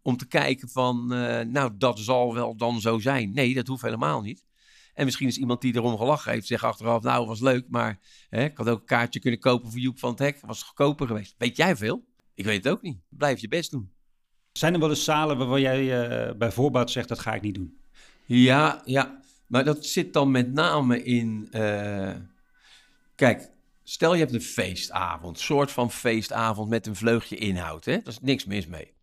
om 0.02 0.18
te 0.18 0.28
kijken 0.28 0.70
van, 0.70 1.14
eh, 1.14 1.46
nou, 1.46 1.72
dat 1.78 2.00
zal 2.00 2.34
wel 2.34 2.56
dan 2.56 2.82
zo 2.82 3.00
zijn. 3.00 3.34
Nee, 3.34 3.54
dat 3.54 3.68
hoeft 3.68 3.82
helemaal 3.82 4.22
niet. 4.22 4.46
En 4.94 5.06
misschien 5.06 5.28
is 5.28 5.38
iemand 5.38 5.62
die 5.62 5.76
erom 5.76 5.98
gelachen 5.98 6.32
heeft, 6.32 6.48
zegt 6.48 6.64
achteraf, 6.64 7.02
nou, 7.02 7.28
was 7.28 7.40
leuk, 7.40 7.66
maar 7.70 8.00
hè, 8.30 8.44
ik 8.44 8.58
had 8.58 8.70
ook 8.70 8.80
een 8.80 8.86
kaartje 8.86 9.20
kunnen 9.20 9.40
kopen 9.40 9.72
voor 9.72 9.80
Joep 9.80 10.00
van 10.00 10.10
het 10.10 10.20
Hek. 10.20 10.40
Was 10.42 10.64
goedkoper 10.64 11.08
geweest. 11.08 11.36
Weet 11.38 11.58
jij 11.58 11.76
veel? 11.76 12.06
Ik 12.34 12.46
weet 12.46 12.64
het 12.64 12.74
ook 12.74 12.82
niet. 12.82 13.00
Blijf 13.10 13.40
je 13.40 13.48
best 13.48 13.72
doen. 13.72 13.92
zijn 14.52 14.74
er 14.74 14.80
wel 14.80 14.90
eens 14.90 15.04
zalen 15.04 15.38
waarvan 15.38 15.62
jij 15.62 16.10
eh, 16.10 16.36
bij 16.36 16.52
voorbaat 16.52 16.92
zegt 16.92 17.08
dat 17.08 17.20
ga 17.20 17.34
ik 17.34 17.42
niet 17.42 17.56
doen? 17.56 17.78
Ja, 18.26 18.82
ja. 18.86 19.20
Maar 19.48 19.64
dat 19.64 19.86
zit 19.86 20.14
dan 20.14 20.32
met 20.32 20.54
name 20.54 21.04
in. 21.04 21.48
eh, 21.52 22.16
kijk, 23.16 23.50
stel 23.84 24.14
je 24.14 24.20
hebt 24.20 24.34
een 24.34 24.42
feestavond, 24.42 25.40
soort 25.40 25.72
van 25.72 25.92
feestavond 25.92 26.70
met 26.70 26.88
een 26.88 26.96
vleugje 26.96 27.36
inhoud. 27.36 27.86
Hè? 27.86 27.92
Daar 27.92 28.08
is 28.14 28.20
niks 28.20 28.46
mis 28.46 28.68
mee. 28.68 28.94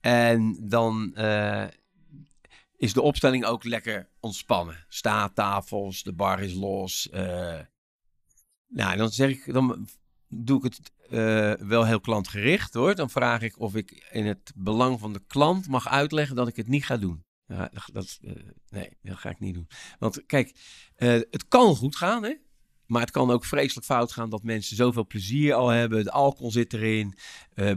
En 0.00 0.56
dan 0.60 1.14
eh, 1.14 1.64
is 2.78 2.92
de 2.92 3.02
opstelling 3.02 3.44
ook 3.44 3.64
lekker 3.64 4.08
ontspannen. 4.20 4.84
Staattafels, 4.88 6.02
de 6.02 6.12
bar 6.12 6.42
is 6.42 6.54
los. 6.54 7.08
eh. 7.10 7.60
nou, 8.66 8.96
dan 8.96 9.10
zeg 9.10 9.30
ik, 9.30 9.52
dan 9.52 9.88
doe 10.28 10.58
ik 10.58 10.62
het 10.62 10.92
eh, 11.10 11.66
wel 11.66 11.86
heel 11.86 12.00
klantgericht 12.00 12.74
hoor. 12.74 12.94
Dan 12.94 13.10
vraag 13.10 13.42
ik 13.42 13.58
of 13.60 13.74
ik 13.74 14.08
in 14.10 14.26
het 14.26 14.52
belang 14.54 15.00
van 15.00 15.12
de 15.12 15.22
klant 15.26 15.68
mag 15.68 15.88
uitleggen 15.88 16.36
dat 16.36 16.48
ik 16.48 16.56
het 16.56 16.68
niet 16.68 16.84
ga 16.84 16.96
doen. 16.96 17.24
Ja, 17.46 17.70
dat, 17.92 18.18
eh, 18.22 18.32
nee, 18.68 18.96
dat 19.02 19.16
ga 19.16 19.30
ik 19.30 19.40
niet 19.40 19.54
doen. 19.54 19.68
Want 19.98 20.26
kijk, 20.26 20.54
het 21.30 21.48
kan 21.48 21.76
goed 21.76 21.96
gaan, 21.96 22.22
hè? 22.22 22.34
Maar 22.86 23.00
het 23.00 23.10
kan 23.10 23.30
ook 23.30 23.44
vreselijk 23.44 23.86
fout 23.86 24.12
gaan 24.12 24.30
dat 24.30 24.42
mensen 24.42 24.76
zoveel 24.76 25.06
plezier 25.06 25.54
al 25.54 25.68
hebben. 25.68 26.04
De 26.04 26.10
alcohol 26.10 26.50
zit 26.50 26.72
erin. 26.72 27.18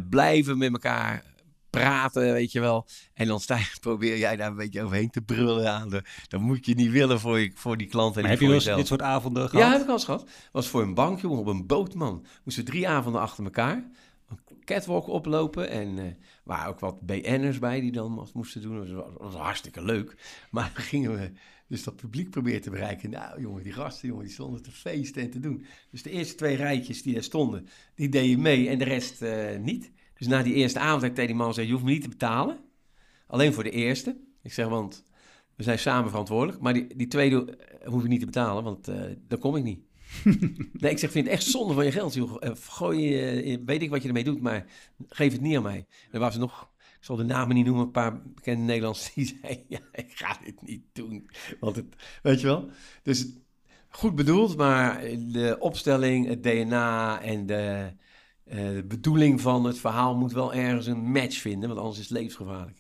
blijven 0.10 0.58
met 0.58 0.72
elkaar 0.72 1.31
praten, 1.72 2.34
weet 2.34 2.52
je 2.52 2.60
wel. 2.60 2.88
En 3.14 3.28
dan 3.28 3.40
sta 3.40 3.58
je, 3.58 3.76
probeer 3.80 4.18
jij 4.18 4.36
daar 4.36 4.50
een 4.50 4.56
beetje 4.56 4.84
overheen 4.84 5.10
te 5.10 5.22
brullen 5.22 5.72
aan. 5.72 5.90
De, 5.90 6.04
dat 6.28 6.42
moet 6.42 6.66
je 6.66 6.76
niet 6.76 6.92
willen 6.92 7.20
voor, 7.20 7.40
je, 7.40 7.52
voor 7.56 7.78
die 7.78 7.88
klant 7.88 8.16
en 8.16 8.22
Maar 8.22 8.32
heb 8.32 8.40
je 8.40 8.46
voor 8.46 8.56
wel 8.56 8.66
eens 8.68 8.78
dit 8.78 8.88
soort 8.88 9.02
avonden 9.02 9.50
gehad? 9.50 9.66
Ja, 9.66 9.72
heb 9.72 9.82
ik 9.82 9.88
al 9.88 9.94
eens 9.94 10.06
gehad. 10.06 10.30
Was 10.52 10.68
voor 10.68 10.82
een 10.82 10.94
bank, 10.94 11.22
jongen, 11.22 11.40
op 11.40 11.48
een 11.48 11.68
boot, 11.68 11.94
man. 11.94 12.26
Moesten 12.44 12.66
drie 12.66 12.88
avonden 12.88 13.22
achter 13.22 13.44
elkaar. 13.44 13.90
Een 14.30 14.40
catwalk 14.66 15.08
oplopen. 15.08 15.70
En 15.70 16.00
eh 16.00 16.06
waren 16.44 16.70
ook 16.70 16.80
wat 16.80 17.02
BN'ers 17.02 17.60
bij 17.60 17.82
die 17.82 17.92
dan 17.92 18.16
wat 18.16 18.34
moesten 18.34 18.62
doen. 18.62 18.94
Dat 18.94 19.06
was, 19.18 19.34
hartstikke 19.34 19.84
leuk. 19.84 20.16
Maar 20.52 20.72
dan 20.76 20.84
gingen 20.84 21.14
we 21.14 21.32
dus 21.68 21.84
dat 21.84 21.96
publiek 21.96 22.30
proberen 22.30 22.62
te 22.62 22.70
bereiken. 22.70 23.10
Nou, 23.10 23.42
jongen, 23.42 23.64
die 23.64 23.74
gasten, 23.74 24.08
jongen, 24.08 24.24
die 24.24 24.34
stonden 24.34 24.62
te 24.62 24.72
feesten 24.72 25.22
en 25.22 25.30
te 25.30 25.40
doen. 25.40 25.66
Dus 25.92 26.04
de 26.04 26.10
eerste 26.10 26.36
twee 26.36 26.56
rijtjes 26.56 27.02
die 27.02 27.14
daar 27.14 27.24
stonden, 27.24 27.68
die 27.96 28.10
deden 28.10 28.42
mee 28.42 28.70
en 28.70 28.78
de 28.78 28.84
rest 28.84 29.22
eh, 29.22 29.58
niet. 29.60 29.92
Dus 30.22 30.30
na 30.30 30.44
die 30.44 30.54
eerste 30.54 30.80
avond 30.80 31.02
heb 31.02 31.10
ik 31.10 31.16
tegen 31.16 31.30
die 31.30 31.40
man 31.40 31.48
gezegd, 31.48 31.68
je 31.68 31.74
hoeft 31.74 31.86
me 31.86 31.92
niet 31.92 32.02
te 32.02 32.10
betalen. 32.10 32.60
Alleen 33.28 33.54
voor 33.54 33.64
de 33.64 33.70
eerste. 33.70 34.18
Ik 34.42 34.54
zeg, 34.54 34.68
want 34.68 35.04
we 35.56 35.64
zijn 35.64 35.80
samen 35.80 36.10
verantwoordelijk. 36.10 36.60
Maar 36.60 36.74
die, 36.74 36.96
die 36.96 37.08
tweede 37.08 37.56
eh, 37.56 37.88
hoef 37.88 38.02
je 38.02 38.08
niet 38.08 38.20
te 38.20 38.26
betalen, 38.26 38.64
want 38.64 38.88
eh 38.88 39.02
dan 39.28 39.40
kom 39.40 39.56
ik 39.56 39.64
niet. 39.64 39.80
nee, 40.82 40.92
ik 40.92 40.98
zeg, 40.98 41.12
vind 41.12 41.26
het 41.26 41.34
echt 41.34 41.44
zonde 41.44 41.74
van 41.74 41.86
je 41.86 41.92
geld. 41.92 42.14
Joh. 42.14 42.38
Eh, 42.40 42.52
Gooi, 42.56 43.20
eh, 43.20 43.58
weet 43.66 43.82
ik 43.82 43.90
wat 43.90 44.02
je 44.02 44.08
ermee 44.08 44.24
doet, 44.24 44.42
maar 44.42 44.66
geef 45.08 45.32
het 45.32 45.42
niet 45.42 45.56
aan 45.56 45.64
mij. 45.64 45.78
En 45.78 46.12
er 46.12 46.20
was 46.20 46.38
nog, 46.38 46.72
ik 46.78 47.06
zal 47.06 47.16
de 47.16 47.24
namen 47.24 47.56
niet 47.56 47.66
noemen, 47.66 47.84
een 47.84 47.92
paar 47.92 48.22
bekende 48.22 48.64
Nederlanders 48.64 49.14
die 49.14 49.26
zeiden, 49.42 49.66
ja, 49.68 49.80
ik 49.92 50.12
ga 50.16 50.38
dit 50.44 50.62
niet 50.62 50.84
doen. 50.94 51.30
Want 51.60 51.76
het, 51.76 51.86
weet 52.24 52.42
je 52.42 52.48
wel. 52.48 52.70
Dus 53.04 53.28
goed 53.90 54.16
bedoeld, 54.16 54.58
maar 54.58 55.02
de 55.18 55.56
opstelling, 55.60 56.28
het 56.28 56.44
DNA 56.44 57.22
en 57.22 57.46
de, 57.46 57.92
de 58.56 58.84
bedoeling 58.88 59.42
van 59.42 59.64
het 59.66 59.80
verhaal 59.80 60.16
moet 60.16 60.32
wel 60.34 60.54
ergens 60.54 60.86
een 60.86 61.12
match 61.12 61.38
vinden, 61.42 61.68
want 61.70 61.80
anders 61.82 62.00
is 62.00 62.04
het 62.10 62.14
levensgevaarlijk. 62.18 62.78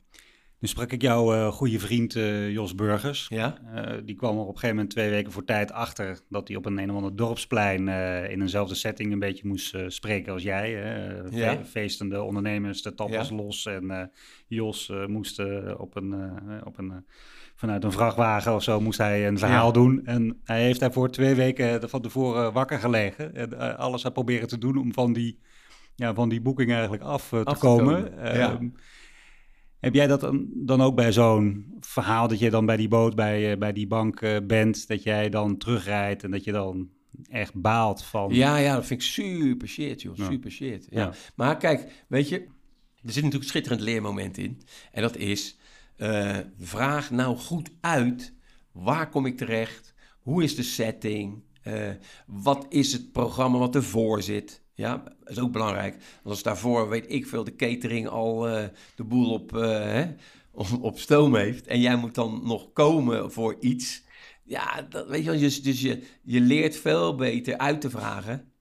Nu 0.59 0.67
sprak 0.67 0.91
ik 0.91 1.01
jouw 1.01 1.33
eh, 1.33 1.47
goede 1.47 1.79
vriend 1.79 2.15
eh, 2.15 2.51
Jos 2.51 2.75
Burgers. 2.75 3.25
Ja? 3.29 3.57
Eh, 3.75 3.97
die 4.05 4.15
kwam 4.15 4.35
er 4.35 4.41
op 4.41 4.47
een 4.47 4.53
gegeven 4.53 4.75
moment 4.75 4.89
twee 4.93 5.09
weken 5.09 5.31
voor 5.31 5.43
tijd 5.45 5.71
achter 5.71 6.19
dat 6.29 6.47
hij 6.47 6.57
op 6.57 6.65
een 6.65 6.77
een 6.77 6.89
of 6.89 6.95
ander 6.95 7.15
dorpsplein 7.15 7.87
eh, 7.87 8.31
in 8.31 8.41
eenzelfde 8.41 8.75
setting 8.75 9.11
een 9.11 9.19
beetje 9.19 9.47
moest 9.47 9.73
eh, 9.75 9.83
spreken 9.87 10.33
als 10.33 10.43
jij. 10.43 10.83
Eh, 10.83 11.29
fe- 11.31 11.37
Ja. 11.37 11.63
Feestende 11.65 12.21
ondernemers, 12.23 12.81
de 12.81 12.93
Ja. 13.09 13.25
los. 13.35 13.65
En 13.65 13.91
eh, 13.91 14.03
Jos 14.47 14.89
eh, 14.89 15.05
moest 15.05 15.39
eh, 15.39 15.73
op 15.77 15.95
een, 15.95 16.13
eh, 16.13 16.57
op 16.65 16.77
een, 16.77 16.91
eh, 16.91 16.97
vanuit 17.55 17.83
een 17.83 17.91
vrachtwagen 17.91 18.55
of 18.55 18.63
zo 18.63 18.79
moest 18.81 18.97
hij 18.97 19.27
een 19.27 19.37
verhaal 19.39 19.65
Ja. 19.67 19.71
doen. 19.73 20.01
En 20.05 20.39
hij 20.43 20.61
heeft 20.63 20.79
daar 20.79 20.93
voor 20.93 21.09
twee 21.11 21.35
weken 21.35 21.89
van 21.89 22.01
tevoren 22.01 22.53
wakker 22.53 22.79
gelegen. 22.79 23.35
En 23.35 23.59
eh, 23.59 23.75
alles 23.79 24.03
had 24.03 24.13
proberen 24.13 24.47
te 24.47 24.57
doen 24.57 24.77
om 24.77 24.93
van 24.93 25.13
die, 25.13 25.39
ja, 26.01 26.13
van 26.13 26.29
die 26.29 26.41
boeking 26.41 26.71
eigenlijk 26.71 27.03
af, 27.03 27.33
eh, 27.33 27.39
te 27.39 27.45
Af 27.45 27.59
te 27.59 27.65
komen. 27.65 28.03
komen, 28.03 28.37
ja. 28.37 28.53
Ehm, 28.53 28.69
heb 29.79 29.93
jij 29.93 30.07
dat 30.07 30.31
dan, 30.45 30.81
ook 30.81 30.95
bij 30.95 31.11
zo'n 31.11 31.77
verhaal 31.79 32.27
dat 32.27 32.39
je 32.39 32.49
dan 32.49 32.65
bij 32.65 32.77
die 32.77 32.87
boot, 32.87 33.15
bij, 33.15 33.51
eh, 33.51 33.57
bij 33.57 33.73
die 33.73 33.87
bank 33.87 34.21
eh, 34.21 34.37
bent, 34.43 34.87
dat 34.87 35.03
jij 35.03 35.29
dan 35.29 35.57
terugrijdt 35.57 36.23
en 36.23 36.31
dat 36.31 36.43
je 36.43 36.51
dan 36.51 36.89
echt 37.29 37.53
baalt 37.53 38.03
van... 38.03 38.33
Ja, 38.33 38.57
ja, 38.57 38.75
dat 38.75 38.85
vind 38.85 39.01
ik 39.01 39.07
super 39.07 39.67
shit, 39.67 40.01
joh. 40.01 40.15
Ja. 40.15 40.25
Super 40.25 40.51
shit. 40.51 40.87
Ja. 40.89 41.01
Ja. 41.01 41.13
Maar 41.35 41.57
kijk, 41.57 42.05
weet 42.07 42.29
je, 42.29 42.37
er 42.37 42.45
zit 43.11 43.15
natuurlijk 43.15 43.33
een 43.33 43.49
schitterend 43.49 43.81
leermoment 43.81 44.37
in. 44.37 44.61
En 44.91 45.01
dat 45.01 45.17
is, 45.17 45.57
vraag 46.59 47.11
nou 47.11 47.37
goed 47.37 47.69
uit, 47.81 48.33
waar 48.71 49.09
kom 49.09 49.25
ik 49.25 49.37
terecht? 49.37 49.93
Hoe 50.19 50.43
is 50.43 50.55
de 50.55 50.63
setting? 50.63 51.43
Wat 52.25 52.65
is 52.69 52.93
het 52.93 53.11
programma 53.11 53.57
wat 53.57 53.75
ervoor 53.75 54.21
zit? 54.21 54.61
Ja, 54.81 54.97
dat 54.97 55.29
is 55.29 55.39
ook 55.39 55.51
belangrijk. 55.51 55.93
Want 55.93 56.35
als 56.35 56.43
daarvoor, 56.43 56.89
weet 56.89 57.11
ik 57.11 57.27
veel, 57.27 57.43
de 57.43 57.55
catering 57.55 58.07
al 58.07 58.47
eh, 58.47 58.67
de 58.95 59.03
boel 59.03 59.33
op, 59.33 59.57
eh, 59.57 59.69
hè, 59.69 60.05
op, 60.81 60.99
stoom 60.99 61.35
heeft... 61.35 61.67
en 61.67 61.79
jij 61.79 61.95
moet 61.95 62.15
dan 62.15 62.41
nog 62.43 62.73
komen 62.73 63.31
voor 63.31 63.55
iets... 63.59 64.03
Ja, 64.43 64.81
dat, 64.89 65.07
weet 65.07 65.23
je 65.23 65.29
wel, 65.29 65.39
dus, 65.39 65.63
dus 65.63 65.81
je, 65.81 66.03
je 66.23 66.39
leert 66.39 66.75
veel 66.75 67.15
beter 67.15 67.57
uit 67.57 67.81
te 67.81 67.89
vragen 67.89 68.51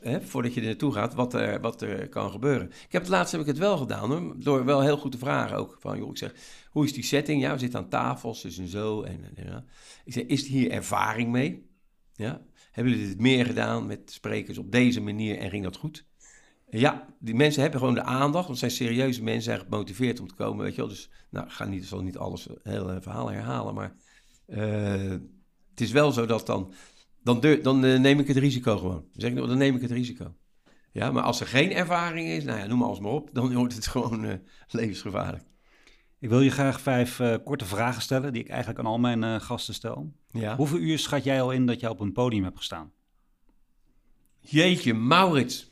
hè, 0.00 0.20
voordat 0.20 0.54
je 0.54 0.60
er 0.60 0.66
naartoe 0.66 0.92
gaat, 0.92 1.14
wat 1.14 1.34
er, 1.34 1.60
wat 1.60 1.82
er 1.82 2.08
kan 2.08 2.30
gebeuren. 2.30 2.66
Ik 2.66 2.92
heb 2.92 3.02
het 3.02 3.10
laatst 3.10 3.32
heb 3.32 3.40
ik 3.40 3.46
het 3.46 3.58
wel 3.58 3.76
gedaan, 3.76 4.10
hoor, 4.10 4.34
door 4.38 4.64
wel 4.64 4.80
heel 4.80 4.96
goed 4.96 5.12
te 5.12 5.18
vragen 5.18 5.56
ook. 5.56 5.76
Van, 5.80 5.98
joh, 5.98 6.10
ik 6.10 6.18
zeg, 6.18 6.34
hoe 6.70 6.84
is 6.84 6.92
die 6.92 7.04
setting? 7.04 7.42
Ja, 7.42 7.52
we 7.52 7.58
zitten 7.58 7.78
aan 7.78 7.88
tafels, 7.88 8.42
dus 8.42 8.58
en 8.58 8.68
zo. 8.68 9.02
En. 9.02 9.24
Ik 10.04 10.12
zeg, 10.12 10.24
is 10.24 10.46
hier 10.46 10.70
ervaring 10.70 11.30
mee? 11.30 11.70
Ja. 12.14 12.42
Hebben 12.76 12.92
jullie 12.92 13.08
dit 13.08 13.20
meer 13.20 13.46
gedaan 13.46 13.86
met 13.86 14.00
sprekers 14.10 14.58
op 14.58 14.72
deze 14.72 15.00
manier 15.00 15.38
en 15.38 15.50
ging 15.50 15.64
dat 15.64 15.76
goed? 15.76 16.06
Ja, 16.70 17.06
die 17.18 17.34
mensen 17.34 17.62
hebben 17.62 17.80
gewoon 17.80 17.94
de 17.94 18.02
aandacht, 18.02 18.46
want 18.46 18.60
het 18.60 18.72
zijn 18.72 18.88
serieuze 18.88 19.22
mensen, 19.22 19.42
zijn 19.42 19.60
gemotiveerd 19.60 20.20
om 20.20 20.26
te 20.26 20.34
komen, 20.34 20.64
weet 20.64 20.74
je 20.74 20.80
wel. 20.80 20.90
Dus, 20.90 21.10
nou, 21.30 21.46
ik 21.46 21.52
ga 21.52 21.64
niet, 21.64 21.86
zal 21.86 22.02
niet 22.02 22.16
alles, 22.16 22.44
het 22.44 22.58
hele 22.62 23.00
verhaal 23.00 23.30
herhalen, 23.30 23.74
maar 23.74 23.96
eh, 24.46 25.10
het 25.70 25.80
is 25.80 25.90
wel 25.90 26.12
zo 26.12 26.26
dat 26.26 26.46
dan 26.46 26.72
dan, 27.26 27.40
dan 27.62 27.84
eh, 27.84 27.98
neem 27.98 28.18
ik 28.18 28.26
het 28.26 28.36
risico 28.36 28.78
gewoon. 28.78 29.04
Dan 29.12 29.20
zeg 29.20 29.30
ik, 29.30 29.36
nou, 29.36 29.48
dan 29.48 29.58
neem 29.58 29.74
ik 29.74 29.82
het 29.82 29.90
risico. 29.90 30.34
Ja, 30.92 31.10
maar 31.10 31.22
als 31.22 31.40
er 31.40 31.46
geen 31.46 31.72
ervaring 31.72 32.28
is, 32.28 32.44
nou 32.44 32.58
ja, 32.58 32.66
noem 32.66 32.82
alles 32.82 32.98
maar 32.98 33.12
op, 33.12 33.30
dan 33.32 33.54
wordt 33.54 33.74
het 33.74 33.86
gewoon 33.96 34.24
eh, 34.24 34.34
levensgevaarlijk. 34.68 35.44
Ik 36.26 36.32
wil 36.32 36.40
je 36.40 36.50
graag 36.50 36.80
vijf 36.80 37.20
eh, 37.20 37.34
korte 37.44 37.64
vragen 37.64 38.02
stellen 38.02 38.32
die 38.32 38.42
ik 38.42 38.48
eigenlijk 38.48 38.78
aan 38.78 38.86
al 38.86 38.98
mijn 38.98 39.24
eh, 39.24 39.40
gasten 39.40 39.74
stel. 39.74 40.12
Ja. 40.30 40.56
Hoeveel 40.56 40.78
uur 40.78 40.98
schat 40.98 41.24
jij 41.24 41.42
al 41.42 41.50
in 41.50 41.66
dat 41.66 41.80
je 41.80 41.90
op 41.90 42.00
een 42.00 42.12
podium 42.12 42.44
hebt 42.44 42.56
gestaan? 42.56 42.92
Jeetje, 44.40 44.94
Maurits. 44.94 45.70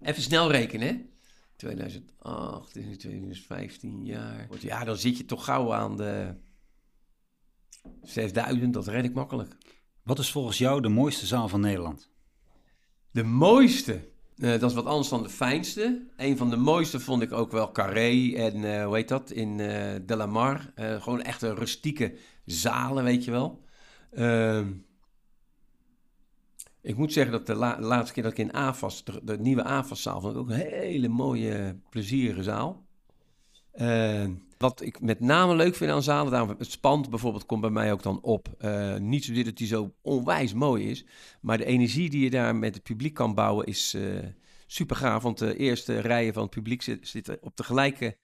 Even 0.00 0.22
snel 0.22 0.50
rekenen, 0.50 0.88
hè? 0.88 1.02
2008, 1.56 2.74
dit 2.74 2.82
is 2.82 2.88
nu 2.88 2.96
2015 2.96 4.04
jaar. 4.04 4.48
Ja, 4.60 4.84
dan 4.84 4.96
zit 4.96 5.16
je 5.16 5.24
toch 5.24 5.44
gauw 5.44 5.72
aan 5.72 5.96
de 5.96 6.34
6000, 8.02 8.74
dat 8.74 8.86
red 8.86 9.04
ik 9.04 9.14
makkelijk. 9.14 9.56
Wat 10.02 10.18
is 10.18 10.30
volgens 10.30 10.58
jou 10.58 10.80
de 10.80 10.88
mooiste 10.88 11.26
zaal 11.26 11.48
van 11.48 11.60
Nederland? 11.60 12.10
De 13.10 13.24
mooiste, 13.24 14.08
eh, 14.40 14.50
dat 14.60 14.70
is 14.70 14.76
wat 14.76 14.84
anders 14.84 15.08
dan 15.08 15.22
de 15.22 15.28
fijnste. 15.28 16.06
Een 16.16 16.36
van 16.36 16.50
de 16.50 16.56
mooiste 16.56 17.00
vond 17.00 17.22
ik 17.22 17.32
ook 17.32 17.52
wel 17.52 17.72
Carré 17.72 18.32
en 18.34 18.64
eh, 18.64 18.84
hoe 18.84 18.94
heet 18.96 19.08
dat, 19.08 19.30
in 19.30 19.54
Mar. 20.28 20.72
Eh, 20.74 21.02
gewoon 21.02 21.22
echte 21.22 21.54
rustieke 21.54 22.14
zalen, 22.44 23.04
weet 23.04 23.24
je 23.24 23.30
wel. 23.30 23.64
Ehm, 24.10 24.72
ik 26.82 26.96
moet 26.96 27.12
zeggen 27.12 27.32
dat 27.32 27.46
de, 27.46 27.54
la- 27.54 27.76
de 27.76 27.82
laatste 27.82 28.12
keer 28.14 28.22
dat 28.22 28.32
ik 28.32 28.38
in 28.38 28.52
AFAS, 28.52 29.04
de, 29.04 29.20
de 29.22 29.38
nieuwe 29.38 29.64
AFAS-zaal, 29.64 30.20
vond 30.20 30.32
ik 30.34 30.40
ook 30.40 30.48
een 30.50 30.56
hele 30.56 31.08
mooie, 31.08 31.80
plezierige 31.90 32.42
zaal. 32.42 32.88
Ehm, 33.72 34.32
wat 34.58 34.82
ik 34.82 35.00
met 35.00 35.20
name 35.20 35.54
leuk 35.56 35.74
vind 35.74 35.90
aan 35.90 36.02
zalen, 36.02 36.32
daarom 36.32 36.54
het 36.58 36.70
spand 36.70 37.10
bijvoorbeeld 37.10 37.46
komt 37.46 37.60
bij 37.60 37.70
mij 37.70 37.92
ook 37.92 38.02
dan 38.02 38.20
op. 38.22 38.48
Eh, 38.58 38.96
niet 38.96 39.24
zozeer 39.24 39.44
dat 39.44 39.56
die 39.56 39.66
zo 39.66 39.94
onwijs 40.02 40.52
mooi 40.54 40.90
is, 40.90 41.04
maar 41.40 41.58
de 41.58 41.64
energie 41.64 42.10
die 42.10 42.22
je 42.24 42.30
daar 42.30 42.56
met 42.56 42.74
het 42.74 42.82
publiek 42.82 43.14
kan 43.14 43.34
bouwen 43.34 43.66
is 43.66 43.94
eh, 43.94 44.02
super 44.66 44.96
gaaf. 44.96 45.22
Want 45.22 45.38
de 45.38 45.56
eerste 45.56 45.98
rijen 46.00 46.32
van 46.32 46.42
het 46.42 46.50
publiek 46.50 46.82
zit- 46.82 47.08
zitten 47.08 47.38
op 47.40 47.56
de 47.56 47.64
gelijke 47.64 48.16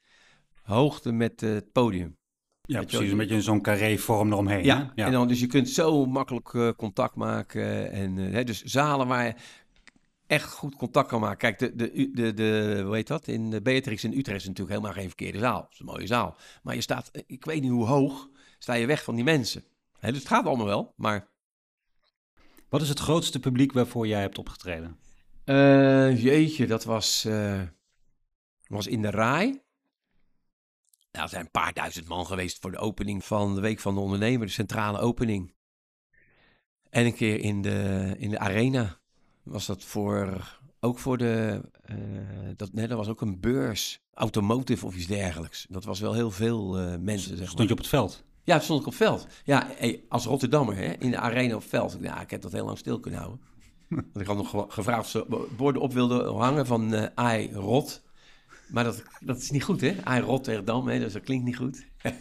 hoogte 0.63 1.13
met 1.13 1.43
eh, 1.43 1.51
het 1.51 1.73
podium. 1.73 2.17
Ja, 2.63 2.83
precies. 2.83 3.11
Een 3.11 3.17
beetje 3.17 3.43
zo'n 3.43 3.61
carré-vorm 3.63 4.33
eromheen. 4.33 4.65
Ja, 4.65 4.93
hè? 4.95 5.05
En 5.05 5.13
dan, 5.13 5.29
dus 5.29 5.41
je 5.41 5.47
kunt 5.47 5.69
zo 5.69 6.07
makkelijk 6.07 6.55
eh, 6.55 6.69
contact 6.77 7.15
maken. 7.15 7.91
En, 7.93 8.19
eh, 8.19 8.33
hè, 8.33 8.45
dus 8.45 8.63
zalen 8.63 9.07
waar 9.07 9.27
je 9.27 9.35
echt 10.27 10.53
goed 10.53 10.77
contact 10.77 11.09
kan 11.09 11.21
maken. 11.21 11.39
Kijk, 11.39 11.59
de, 11.59 11.75
de, 11.77 12.11
de, 12.11 12.35
de, 12.35 12.81
hoe 12.85 12.95
heet 12.95 13.07
dat? 13.07 13.29
In 13.29 13.51
de 13.51 13.63
Beatrix 13.63 14.05
in 14.05 14.19
Utrecht 14.19 14.41
is 14.41 14.47
natuurlijk 14.47 14.77
helemaal 14.77 14.97
geen 14.97 15.09
verkeerde 15.09 15.39
zaal. 15.39 15.63
Het 15.63 15.73
is 15.73 15.79
een 15.79 15.87
mooie 15.87 16.07
zaal. 16.07 16.37
Maar 16.63 16.75
je 16.75 16.81
staat, 16.81 17.09
eh, 17.09 17.23
ik 17.27 17.45
weet 17.45 17.63
niet 17.63 17.71
hoe 17.71 17.87
hoog, 17.87 18.29
sta 18.59 18.75
je 18.75 18.87
weg 18.87 19.05
van 19.05 19.15
die 19.15 19.25
mensen. 19.25 19.65
Hè, 19.99 20.11
dus 20.11 20.19
het 20.19 20.29
gaat 20.29 20.47
allemaal 20.47 20.67
wel, 20.67 20.93
maar... 20.97 21.35
Wat 22.69 22.83
is 22.83 22.89
het 22.89 22.99
grootste 22.99 23.41
publiek 23.41 23.73
waarvoor 23.73 24.07
jij 24.07 24.21
hebt 24.21 24.39
opgetreden? 24.39 24.99
Eh, 25.45 26.23
jeetje, 26.23 26.67
dat 26.67 26.85
was, 26.85 27.25
eh, 27.25 27.63
was 28.67 28.87
in 28.87 29.03
de 29.03 29.11
Rai. 29.11 29.45
Nou, 31.11 31.25
er 31.25 31.29
zijn 31.29 31.45
een 31.45 31.51
paar 31.51 31.73
duizend 31.73 32.09
man 32.09 32.27
geweest 32.27 32.59
voor 32.61 32.71
de 32.71 32.79
opening 32.79 33.25
van 33.25 33.55
de 33.55 33.61
Week 33.61 33.81
van 33.81 33.95
de 33.95 34.01
Ondernemer, 34.01 34.47
de 34.47 34.53
centrale 34.53 34.99
opening. 34.99 35.55
En 36.91 37.05
een 37.05 37.15
keer 37.15 37.41
in 37.41 37.63
de, 37.63 38.15
in 38.19 38.31
de 38.31 38.39
Arena 38.39 39.01
was 39.47 39.67
dat 39.67 39.85
voor, 39.85 40.49
ook 40.81 40.99
voor 40.99 41.19
de, 41.19 41.61
eh, 41.83 41.97
dat, 42.57 42.73
nee, 42.73 42.87
dat 42.87 42.99
was 42.99 43.09
ook 43.09 43.21
een 43.21 43.41
beurs, 43.41 44.01
automotive 44.15 44.87
of 44.87 44.97
iets 44.97 45.07
dergelijks. 45.07 45.67
Dat 45.69 45.85
was 45.85 46.01
wel 46.01 46.13
heel 46.13 46.31
veel 46.31 46.79
eh, 46.79 46.99
mensen, 46.99 47.29
zeg 47.29 47.39
maar. 47.39 47.49
Stond 47.49 47.69
je 47.69 47.75
op 47.75 47.81
het 47.81 47.89
veld? 47.89 48.25
Ja, 48.45 48.61
stond 48.61 48.81
ik 48.81 48.87
op 48.87 48.95
veld. 48.95 49.27
Ja, 49.45 49.67
hey, 49.77 50.03
als 50.09 50.25
Rotterdammer, 50.25 50.77
hè, 50.77 50.93
in 50.99 51.11
de 51.11 51.19
arena 51.19 51.55
op 51.55 51.65
veld. 51.69 51.95
Ik, 51.95 52.01
nou, 52.01 52.21
ik 52.21 52.31
heb 52.31 52.43
dat 52.43 52.53
heel 52.53 52.65
lang 52.65 52.79
stil 52.79 53.01
kunnen 53.01 53.21
houden. 53.21 53.41
Want 53.89 54.21
ik 54.21 54.27
had 54.27 54.37
nog 54.37 54.51
ge- 54.51 54.65
gevraagd 54.69 55.01
of 55.01 55.09
ze 55.09 55.47
borden 55.57 55.83
op 55.83 55.93
wilden 55.93 56.35
hangen 56.35 56.67
van 56.67 56.95
eh 56.95 57.41
I 57.41 57.51
Rot. 57.53 58.03
Maar 58.69 58.85
dat, 58.85 59.03
dat 59.21 59.37
is 59.39 59.51
niet 59.51 59.65
goed, 59.65 59.81
hè? 59.81 59.95
Hij 60.05 60.21
Rotterdam, 60.21 60.89
hè? 60.89 60.99
Dus 60.99 61.13
dat 61.13 61.23
klinkt 61.23 61.45
niet 61.45 61.57
goed. 61.57 61.87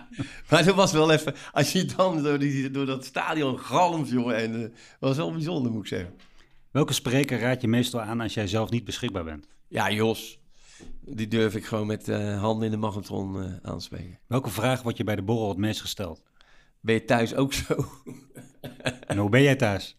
maar 0.50 0.64
dat 0.64 0.74
was 0.74 0.92
wel 0.92 1.10
even... 1.10 1.34
Als 1.52 1.72
je 1.72 1.84
dan 1.84 2.22
door, 2.22 2.38
die, 2.38 2.70
door 2.70 2.86
dat 2.86 3.04
stadion 3.04 3.58
galmt, 3.58 4.08
jongen. 4.08 4.36
En 4.36 4.60
uh, 4.60 4.68
was 5.00 5.16
wel 5.16 5.32
bijzonder, 5.32 5.72
moet 5.72 5.82
ik 5.82 5.88
zeggen. 5.88 6.14
Welke 6.70 6.92
spreker 6.92 7.40
raad 7.40 7.60
je 7.60 7.68
meestal 7.68 8.00
aan 8.00 8.20
als 8.20 8.34
jij 8.34 8.46
zelf 8.46 8.70
niet 8.70 8.84
beschikbaar 8.84 9.24
bent? 9.24 9.46
Ja, 9.68 9.90
Jos. 9.90 10.38
Die 11.00 11.28
durf 11.28 11.54
ik 11.54 11.64
gewoon 11.64 11.86
met 11.86 12.08
uh, 12.08 12.40
handen 12.40 12.64
in 12.64 12.70
de 12.70 12.76
magnetron 12.76 13.36
uh, 13.36 13.44
aanspreken. 13.62 14.18
Welke 14.26 14.50
vraag 14.50 14.82
wordt 14.82 14.98
je 14.98 15.04
bij 15.04 15.16
de 15.16 15.22
borrel 15.22 15.48
het 15.48 15.58
meest 15.58 15.80
gesteld? 15.80 16.22
Ben 16.80 16.94
je 16.94 17.04
thuis 17.04 17.34
ook 17.34 17.52
zo? 17.52 17.84
en 19.06 19.16
hoe 19.16 19.30
ben 19.30 19.42
jij 19.42 19.56
thuis? 19.56 19.98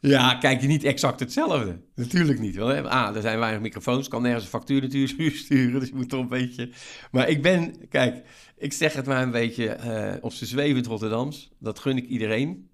Ja, 0.00 0.34
kijk 0.34 0.60
je 0.60 0.66
niet 0.66 0.84
exact 0.84 1.20
hetzelfde. 1.20 1.80
Natuurlijk 1.94 2.40
niet. 2.40 2.54
Wel, 2.54 2.88
ah, 2.88 3.16
er 3.16 3.22
zijn 3.22 3.38
weinig 3.38 3.60
microfoons. 3.60 4.08
Kan 4.08 4.22
nergens 4.22 4.44
een 4.44 4.50
factuur 4.50 4.80
natuurlijk 4.80 5.36
sturen. 5.44 5.80
Dus 5.80 5.88
je 5.88 5.94
moet 5.94 6.08
toch 6.08 6.20
een 6.20 6.28
beetje... 6.28 6.70
Maar 7.10 7.28
ik 7.28 7.42
ben... 7.42 7.88
Kijk, 7.88 8.24
ik 8.56 8.72
zeg 8.72 8.92
het 8.92 9.06
maar 9.06 9.22
een 9.22 9.30
beetje 9.30 9.76
uh, 9.84 10.12
op 10.20 10.32
z'n 10.32 10.44
zwevend 10.44 10.86
Rotterdams. 10.86 11.50
Dat 11.58 11.78
gun 11.78 11.96
ik 11.96 12.06
iedereen. 12.06 12.68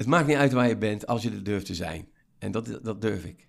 Het 0.00 0.08
maakt 0.08 0.26
niet 0.26 0.36
uit 0.36 0.52
waar 0.52 0.68
je 0.68 0.76
bent 0.76 1.06
als 1.06 1.22
je 1.22 1.30
er 1.30 1.44
durft 1.44 1.66
te 1.66 1.74
zijn. 1.74 2.08
En 2.38 2.50
dat, 2.50 2.78
dat 2.82 3.00
durf 3.00 3.24
ik. 3.24 3.48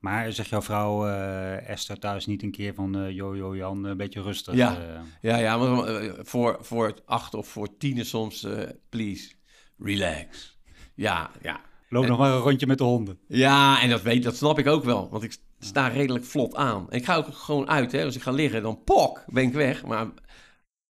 Maar 0.00 0.32
zeg 0.32 0.48
jouw 0.48 0.62
vrouw 0.62 1.06
uh, 1.08 1.68
Esther 1.68 1.98
thuis 1.98 2.26
niet 2.26 2.42
een 2.42 2.50
keer 2.50 2.74
van 2.74 2.96
uh, 2.96 3.10
joh, 3.10 3.56
Jan, 3.56 3.84
een 3.84 3.96
beetje 3.96 4.22
rustig? 4.22 4.54
Ja, 4.54 4.78
uh... 4.78 5.00
ja, 5.20 5.36
ja 5.36 5.56
maar 5.56 6.14
voor, 6.20 6.58
voor 6.60 6.94
acht 7.04 7.34
of 7.34 7.48
voor 7.48 7.76
tien 7.76 8.04
soms, 8.04 8.46
please, 8.88 9.32
relax. 9.78 10.58
Ja, 10.94 11.30
ja. 11.42 11.60
Loop 11.88 12.06
nog 12.06 12.18
maar 12.18 12.32
een 12.32 12.40
rondje 12.40 12.66
met 12.66 12.78
de 12.78 12.84
honden. 12.84 13.18
Ja, 13.28 13.82
en 13.82 13.90
dat, 13.90 14.02
weet, 14.02 14.22
dat 14.22 14.36
snap 14.36 14.58
ik 14.58 14.66
ook 14.66 14.84
wel. 14.84 15.08
Want 15.10 15.22
ik 15.22 15.36
sta 15.58 15.88
redelijk 15.88 16.24
vlot 16.24 16.54
aan. 16.54 16.86
ik 16.90 17.04
ga 17.04 17.16
ook 17.16 17.34
gewoon 17.34 17.68
uit. 17.68 17.92
Hè. 17.92 18.04
Als 18.04 18.16
ik 18.16 18.22
ga 18.22 18.30
liggen, 18.30 18.62
dan 18.62 18.84
pok, 18.84 19.24
ben 19.26 19.44
ik 19.44 19.52
weg. 19.52 19.84
Maar 19.84 20.06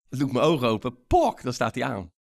doe 0.09 0.27
ik 0.27 0.33
mijn 0.33 0.45
ogen 0.45 0.67
open, 0.67 1.05
pok, 1.07 1.43
dan 1.43 1.53
staat 1.53 1.75
hij 1.75 1.83
aan. 1.83 2.11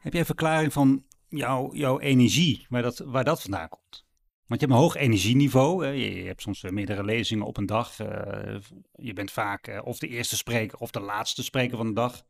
Heb 0.00 0.12
jij 0.12 0.20
een 0.20 0.26
verklaring 0.26 0.72
van 0.72 1.04
jouw, 1.28 1.74
jouw 1.74 2.00
energie, 2.00 2.66
waar 2.68 2.82
dat, 2.82 2.98
waar 2.98 3.24
dat 3.24 3.42
vandaan 3.42 3.68
komt? 3.68 4.06
Want 4.46 4.60
je 4.60 4.66
hebt 4.66 4.78
een 4.78 4.84
hoog 4.84 4.96
energieniveau. 4.96 5.86
Je, 5.86 6.26
hebt 6.26 6.42
soms 6.42 6.62
eh, 6.62 6.70
meerdere 6.70 7.04
lezingen 7.04 7.46
op 7.46 7.56
een 7.56 7.66
dag. 7.66 8.00
Eh, 8.00 8.56
je 8.92 9.12
bent 9.12 9.30
vaak 9.30 9.66
eh, 9.66 9.80
of 9.84 9.98
de 9.98 10.08
eerste 10.08 10.36
spreker 10.36 10.78
of 10.78 10.90
de 10.90 11.00
laatste 11.00 11.42
spreker 11.42 11.76
van 11.76 11.86
de 11.86 11.92
dag. 11.92 12.22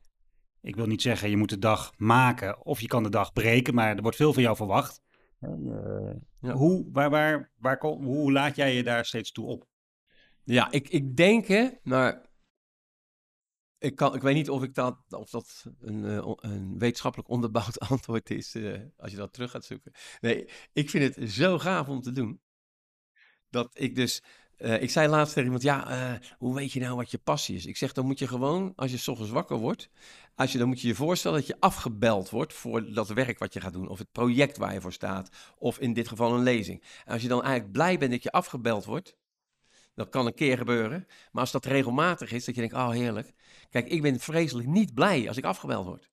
Ik 0.60 0.76
wil 0.76 0.86
niet 0.86 1.02
zeggen 1.02 1.30
je 1.30 1.36
moet 1.36 1.48
de 1.48 1.58
dag 1.58 1.92
maken 1.96 2.64
of 2.64 2.80
je 2.80 2.86
kan 2.86 3.02
de 3.02 3.08
dag 3.08 3.32
breken, 3.32 3.74
maar 3.74 3.96
er 3.96 4.02
wordt 4.02 4.16
veel 4.16 4.32
van 4.32 4.42
jou 4.42 4.56
verwacht. 4.56 5.02
Ja. 6.40 6.52
Hoe, 6.52 6.88
waar, 6.92 7.10
waar, 7.10 7.52
waar, 7.58 7.78
hoe 7.80 8.32
laat 8.32 8.56
jij 8.56 8.74
je 8.74 8.82
daar 8.82 9.04
steeds 9.04 9.32
toe 9.32 9.46
op? 9.46 9.66
Ja, 10.44 10.70
ik, 10.70 10.88
ik 10.88 11.16
denk 11.16 11.46
hè, 11.46 11.68
maar 11.82 12.25
ik, 13.78 13.96
kan, 13.96 14.14
ik 14.14 14.22
weet 14.22 14.34
niet 14.34 14.50
of, 14.50 14.62
ik 14.62 14.74
dat, 14.74 14.98
of 15.10 15.30
dat 15.30 15.64
een, 15.80 16.04
een 16.40 16.78
wetenschappelijk 16.78 17.28
onderbouwd 17.28 17.80
antwoord 17.90 18.30
is, 18.30 18.54
uh, 18.54 18.80
als 18.96 19.10
je 19.10 19.16
dat 19.16 19.32
terug 19.32 19.50
gaat 19.50 19.64
zoeken. 19.64 19.92
Nee, 20.20 20.48
ik 20.72 20.90
vind 20.90 21.16
het 21.16 21.30
zo 21.30 21.58
gaaf 21.58 21.88
om 21.88 22.00
te 22.00 22.12
doen. 22.12 22.40
Dat 23.50 23.70
ik 23.72 23.94
dus, 23.94 24.22
uh, 24.58 24.82
ik 24.82 24.90
zei 24.90 25.08
laatst 25.08 25.28
tegen 25.28 25.44
iemand, 25.44 25.62
ja, 25.62 26.20
hoe 26.38 26.54
weet 26.54 26.72
je 26.72 26.80
nou 26.80 26.96
wat 26.96 27.10
je 27.10 27.18
passie 27.18 27.56
is? 27.56 27.66
Ik 27.66 27.76
zeg, 27.76 27.92
dan 27.92 28.06
moet 28.06 28.18
je 28.18 28.28
gewoon, 28.28 28.72
als 28.76 28.90
je 28.90 28.96
s 28.96 29.08
ochtends 29.08 29.32
wakker 29.32 29.56
wordt, 29.56 29.90
als 30.34 30.52
je, 30.52 30.58
dan 30.58 30.68
moet 30.68 30.80
je 30.80 30.88
je 30.88 30.94
voorstellen 30.94 31.38
dat 31.38 31.46
je 31.46 31.60
afgebeld 31.60 32.30
wordt 32.30 32.52
voor 32.52 32.92
dat 32.92 33.08
werk 33.08 33.38
wat 33.38 33.52
je 33.52 33.60
gaat 33.60 33.72
doen, 33.72 33.88
of 33.88 33.98
het 33.98 34.12
project 34.12 34.56
waar 34.56 34.72
je 34.72 34.80
voor 34.80 34.92
staat, 34.92 35.30
of 35.58 35.78
in 35.78 35.92
dit 35.92 36.08
geval 36.08 36.34
een 36.34 36.42
lezing. 36.42 36.82
En 37.04 37.12
als 37.12 37.22
je 37.22 37.28
dan 37.28 37.42
eigenlijk 37.42 37.72
blij 37.72 37.98
bent 37.98 38.10
dat 38.10 38.22
je 38.22 38.32
afgebeld 38.32 38.84
wordt, 38.84 39.16
dat 39.96 40.08
kan 40.08 40.26
een 40.26 40.34
keer 40.34 40.58
gebeuren. 40.58 41.06
Maar 41.32 41.42
als 41.42 41.52
dat 41.52 41.64
regelmatig 41.64 42.32
is, 42.32 42.44
dat 42.44 42.54
je 42.54 42.60
denkt, 42.60 42.76
oh 42.76 42.90
heerlijk. 42.90 43.32
Kijk, 43.70 43.88
ik 43.88 44.02
ben 44.02 44.20
vreselijk 44.20 44.68
niet 44.68 44.94
blij 44.94 45.28
als 45.28 45.36
ik 45.36 45.44
afgebeld 45.44 45.86
word. 45.86 46.10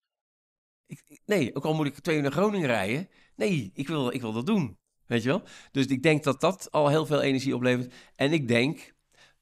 Ik, 0.85 1.21
nee, 1.25 1.55
ook 1.55 1.65
al 1.65 1.73
moet 1.73 1.85
ik 1.85 1.99
twee 1.99 2.15
uur 2.15 2.21
naar 2.21 2.31
Groningen 2.31 2.67
rijden. 2.67 3.09
Nee, 3.35 3.71
ik 3.73 3.87
wil, 3.87 4.13
ik 4.13 4.21
wil 4.21 4.33
dat 4.33 4.45
doen. 4.45 4.77
Weet 5.05 5.23
je 5.23 5.29
wel? 5.29 5.43
Dus 5.71 5.85
ik 5.85 6.03
denk 6.03 6.23
dat 6.23 6.41
dat 6.41 6.71
al 6.71 6.89
heel 6.89 7.05
veel 7.05 7.21
energie 7.21 7.55
oplevert. 7.55 7.93
En 8.15 8.33
ik 8.33 8.47
denk, 8.47 8.93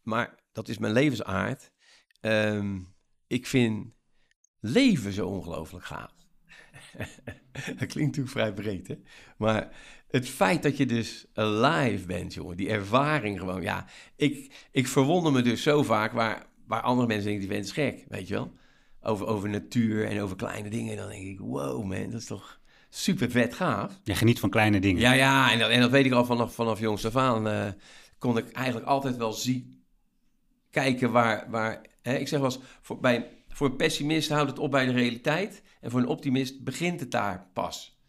maar 0.01 0.39
dat 0.51 0.67
is 0.67 0.77
mijn 0.77 0.93
levensaard. 0.93 1.71
Um, 2.21 2.95
ik 3.27 3.47
vind 3.47 3.93
leven 4.59 5.13
zo 5.13 5.27
ongelooflijk 5.27 5.85
gaaf. 5.85 6.20
dat 7.79 7.87
klinkt 7.87 7.95
natuurlijk 7.95 8.29
vrij 8.29 8.53
breed, 8.53 8.87
hè? 8.87 8.95
Maar 9.37 9.69
het 10.11 10.29
feit 10.29 10.63
dat 10.63 10.77
je 10.77 10.85
dus 10.85 11.25
alive 11.33 12.05
bent, 12.05 12.33
jongen, 12.33 12.57
die 12.57 12.69
ervaring 12.69 13.39
gewoon. 13.39 13.61
Ja, 13.61 13.85
ik, 14.15 14.53
ik 14.71 14.87
verwonder 14.87 15.31
me 15.31 15.41
dus 15.41 15.63
zo 15.63 15.83
vaak 15.83 16.11
waar, 16.11 16.45
waar 16.67 16.81
andere 16.81 17.07
mensen 17.07 17.25
denken, 17.25 17.47
die 17.47 17.57
vent 17.57 17.71
gek, 17.71 18.05
weet 18.09 18.27
je 18.27 18.33
wel? 18.33 18.53
Over, 19.01 19.27
over 19.27 19.49
natuur 19.49 20.05
en 20.05 20.21
over 20.21 20.35
kleine 20.35 20.69
dingen. 20.69 20.97
Dan 20.97 21.09
denk 21.09 21.23
ik, 21.23 21.39
wow 21.39 21.83
man, 21.83 22.09
dat 22.09 22.19
is 22.19 22.25
toch 22.25 22.59
super 22.89 23.31
vet 23.31 23.53
gaaf. 23.53 23.99
Je 24.03 24.15
geniet 24.15 24.39
van 24.39 24.49
kleine 24.49 24.79
dingen. 24.79 25.01
Ja, 25.01 25.13
ja, 25.13 25.51
en 25.51 25.59
dat, 25.59 25.69
en 25.69 25.79
dat 25.79 25.91
weet 25.91 26.05
ik 26.05 26.11
al 26.11 26.25
vanaf, 26.25 26.53
vanaf 26.53 26.79
jongs 26.79 27.05
af 27.05 27.15
aan. 27.15 27.47
Uh, 27.47 27.67
kon 28.17 28.37
ik 28.37 28.51
eigenlijk 28.51 28.87
altijd 28.87 29.17
wel 29.17 29.33
zien, 29.33 29.83
kijken 30.69 31.11
waar, 31.11 31.47
waar 31.49 31.81
hè, 32.01 32.15
ik 32.15 32.27
zeg 32.27 32.39
wel 32.39 32.49
eens, 32.49 32.59
voor, 32.81 32.99
bij, 32.99 33.27
voor 33.49 33.67
een 33.67 33.75
pessimist 33.75 34.29
houdt 34.29 34.49
het 34.49 34.59
op 34.59 34.71
bij 34.71 34.85
de 34.85 34.91
realiteit. 34.91 35.61
En 35.81 35.91
voor 35.91 35.99
een 35.99 36.07
optimist 36.07 36.63
begint 36.63 36.99
het 36.99 37.11
daar 37.11 37.49
pas. 37.53 37.99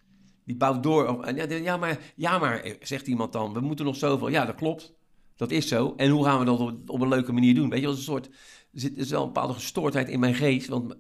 Die 0.45 0.57
bouwt 0.57 0.83
door. 0.83 1.33
Ja, 1.63 1.77
maar, 1.77 1.99
ja, 2.15 2.39
maar, 2.39 2.61
eh, 2.61 2.75
zegt 2.81 3.07
iemand 3.07 3.33
dan, 3.33 3.53
we 3.53 3.61
moeten 3.61 3.85
nog 3.85 3.97
zoveel. 3.97 4.29
Ja, 4.29 4.45
dat 4.45 4.55
klopt. 4.55 4.95
Dat 5.37 5.51
is 5.51 5.69
zo. 5.69 5.95
En 5.97 6.11
hoe 6.11 6.25
gaan 6.25 6.39
we 6.39 6.45
dat 6.45 6.61
op, 6.87 7.01
een 7.01 7.09
leuke 7.09 7.33
manier 7.33 7.55
doen? 7.55 7.71
Weet 7.71 7.81
je, 7.81 7.87
als 7.87 7.97
een 7.97 8.03
soort. 8.03 8.27
Er 8.27 8.81
zit 8.81 9.09
wel 9.09 9.21
een 9.21 9.27
bepaalde 9.27 9.55
gestoordheid 9.55 10.09
in 10.09 10.21
mijn 10.21 10.35
geest. 10.35 10.69
Want 10.69 10.97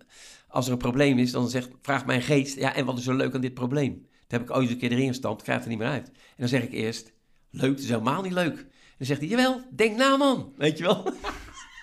als 0.49 0.67
er 0.67 0.73
een 0.73 0.79
probleem 0.79 1.19
is, 1.19 1.31
dan 1.31 1.49
zegt, 1.49 1.71
vraagt 1.83 2.07
mijn 2.07 2.23
geest: 2.23 2.59
ja, 2.59 2.75
en 2.75 2.85
wat 2.85 2.99
is 2.99 3.05
zo 3.05 3.17
leuk 3.17 3.35
aan 3.35 3.41
dit 3.41 3.55
probleem? 3.55 4.07
Dat 4.27 4.41
heb 4.41 4.43
ik 4.43 4.57
ooit 4.57 4.71
een 4.71 4.79
keer 4.79 4.93
erin 4.93 5.09
gestampt, 5.09 5.43
krijg 5.43 5.63
er 5.63 5.69
niet 5.69 5.79
meer 5.79 5.89
uit. 5.89 6.07
En 6.09 6.15
dan 6.37 6.49
zeg 6.49 6.63
ik 6.63 6.73
eerst: 6.73 7.13
leuk, 7.51 7.71
het 7.71 7.81
is 7.81 7.89
helemaal 7.89 8.23
niet 8.23 8.33
leuk. 8.33 8.57
En 8.59 8.99
dan 8.99 9.07
zegt 9.07 9.21
hij: 9.21 9.29
jawel, 9.29 9.63
denk 9.71 9.97
na, 9.97 10.17
man. 10.17 10.53
Weet 10.57 10.79
je 10.79 10.85
wel? 10.85 11.07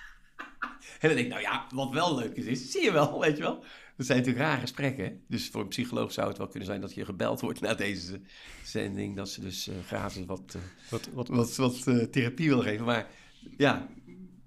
en 1.00 1.08
dan 1.08 1.16
denk 1.16 1.20
ik: 1.20 1.30
nou 1.30 1.42
ja, 1.42 1.66
wat 1.76 1.94
wel 1.94 2.16
leuk 2.16 2.36
is, 2.36 2.46
is 2.46 2.72
zie 2.72 2.84
je 2.84 2.92
wel, 2.92 3.20
weet 3.20 3.38
je 3.38 3.44
wel? 3.44 3.64
Dat 4.00 4.08
zijn 4.08 4.20
natuurlijk 4.20 4.46
rare 4.46 4.62
gesprekken. 4.62 5.22
Dus 5.28 5.50
voor 5.50 5.62
een 5.62 5.68
psycholoog 5.68 6.12
zou 6.12 6.28
het 6.28 6.38
wel 6.38 6.48
kunnen 6.48 6.68
zijn 6.68 6.82
dat 6.82 6.94
je 6.94 7.06
gebeld 7.06 7.42
wordt 7.42 7.62
na 7.62 7.74
deze 7.74 8.22
zending. 8.64 9.16
Dat 9.16 9.30
ze 9.30 9.42
dus 9.42 9.68
uh, 9.68 9.76
gratis 9.86 10.26
wat, 10.26 10.54
uh, 10.56 10.62
wat, 10.90 11.10
wat, 11.14 11.28
wat, 11.28 11.56
wat 11.56 11.84
uh, 11.88 12.04
therapie 12.04 12.50
wil 12.50 12.62
geven. 12.62 12.86
Maar 12.86 13.08
ja, 13.58 13.88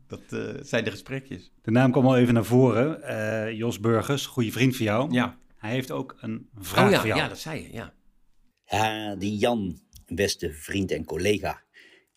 dat 0.07 0.23
zijn 0.67 0.85
de 0.85 0.91
gesprekjes. 0.91 1.53
De 1.63 1.71
naam 1.71 1.91
kwam 1.93 2.07
al 2.07 2.17
even 2.17 2.35
naar 2.35 2.45
voren. 2.45 3.57
Jos 3.57 3.81
Burgers, 3.81 4.27
goede 4.27 4.53
vriend 4.53 4.77
van 4.77 4.85
jou. 4.85 5.13
Ja. 5.13 5.39
Hij 5.57 5.71
heeft 5.71 5.91
ook 5.91 6.17
een 6.21 6.49
vraag 6.59 6.85
oh, 6.85 6.91
ja, 6.91 6.99
voor 6.99 7.09
jou. 7.09 7.21
Ja, 7.21 7.29
dat 7.29 7.39
zei 7.39 7.63
je, 7.63 7.73
ja. 7.73 7.95
Ja, 8.65 9.17
die 9.17 9.37
Jan, 9.37 9.81
beste 10.07 10.53
vriend 10.53 10.91
en 10.91 11.05
collega. 11.05 11.63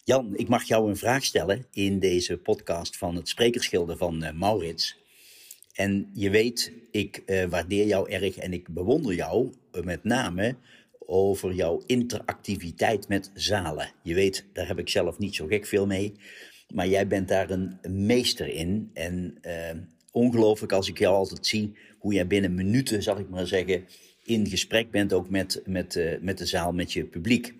Jan, 0.04 0.36
ik 0.36 0.48
mag 0.48 0.64
jou 0.64 0.90
een 0.90 0.98
vraag 0.98 1.24
stellen 1.24 1.66
in 1.72 2.00
deze 2.00 2.38
podcast 2.38 2.98
van 2.98 3.16
het 3.16 3.30
Sprekerschilder 3.30 3.98
van 3.98 4.38
Maurits. 4.38 5.04
En 5.76 6.10
je 6.14 6.30
weet, 6.30 6.72
ik 6.92 7.24
uh, 7.26 7.44
waardeer 7.44 7.86
jou 7.86 8.12
erg 8.12 8.38
en 8.38 8.54
ik 8.54 8.70
bewonder 8.70 9.14
jou 9.14 9.54
uh, 9.74 9.84
met 9.84 10.04
name 10.04 10.56
over 11.00 11.54
jouw 11.54 11.84
interactiviteit 11.86 13.08
met 13.08 13.32
zalen. 13.34 13.92
Je 14.04 14.14
weet, 14.14 14.46
daar 14.54 14.68
heb 14.68 14.80
ik 14.80 14.90
zelf 14.90 15.18
niet 15.18 15.36
zo 15.36 15.46
gek 15.46 15.66
veel 15.66 15.86
mee. 15.86 16.14
Maar 16.74 16.88
jij 16.88 17.08
bent 17.08 17.28
daar 17.28 17.50
een 17.50 17.80
meester 17.90 18.48
in. 18.48 18.90
En 18.94 19.38
uh, 19.42 19.52
ongelooflijk 20.12 20.72
als 20.72 20.88
ik 20.88 20.98
jou 20.98 21.16
altijd 21.16 21.48
zie, 21.48 21.78
hoe 22.00 22.14
jij 22.14 22.28
binnen 22.28 22.56
minuten, 22.56 23.04
zal 23.04 23.20
ik 23.20 23.30
maar 23.30 23.48
zeggen, 23.48 23.86
in 24.24 24.48
gesprek 24.48 24.92
bent 24.92 25.14
ook 25.14 25.30
met, 25.30 25.62
met, 25.66 26.18
met 26.22 26.38
de 26.38 26.46
zaal, 26.46 26.72
met 26.72 26.94
je 26.94 27.06
publiek. 27.06 27.54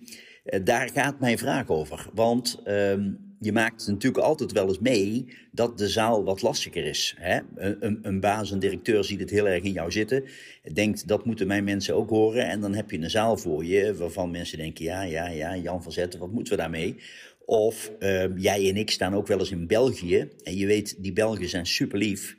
daar 0.62 0.90
gaat 0.90 1.20
mijn 1.20 1.38
vraag 1.38 1.68
over. 1.68 2.10
Want 2.14 2.60
ehm, 2.64 3.10
je 3.40 3.52
maakt 3.52 3.86
natuurlijk 3.86 4.24
altijd 4.24 4.52
wel 4.52 4.68
eens 4.68 4.78
mee 4.78 5.26
dat 5.52 5.78
de 5.78 5.88
zaal 5.88 6.24
wat 6.24 6.42
lastiger 6.42 6.84
is. 6.84 7.14
Hè? 7.18 7.40
Een, 7.56 7.98
een, 8.02 8.20
baas, 8.20 8.50
een 8.50 8.58
directeur 8.58 9.04
ziet 9.04 9.20
het 9.20 9.30
heel 9.30 9.48
erg 9.48 9.62
in 9.62 9.72
jou 9.72 9.90
zitten. 9.90 10.24
Denkt, 10.72 11.08
dat 11.08 11.24
moeten 11.24 11.46
mijn 11.46 11.64
mensen 11.64 11.94
ook 11.94 12.10
horen. 12.10 12.48
En 12.48 12.60
dan 12.60 12.74
heb 12.74 12.90
je 12.90 12.98
een 12.98 13.10
zaal 13.10 13.36
voor 13.36 13.64
je 13.64 13.94
waarvan 13.94 14.30
mensen 14.30 14.58
denken, 14.58 14.84
ja, 14.84 15.02
ja, 15.02 15.28
ja, 15.28 15.56
Jan 15.56 15.82
van 15.82 15.92
Zetten, 15.92 16.20
wat 16.20 16.32
moeten 16.32 16.52
we 16.52 16.58
daarmee? 16.58 16.96
Of 17.44 17.92
uh, 18.00 18.36
jij 18.36 18.68
en 18.68 18.76
ik 18.76 18.90
staan 18.90 19.14
ook 19.14 19.26
wel 19.26 19.38
eens 19.38 19.50
in 19.50 19.66
België. 19.66 20.28
En 20.42 20.56
je 20.56 20.66
weet, 20.66 20.96
die 20.98 21.12
Belgen 21.12 21.48
zijn 21.48 21.66
super 21.66 21.98
lief. 21.98 22.36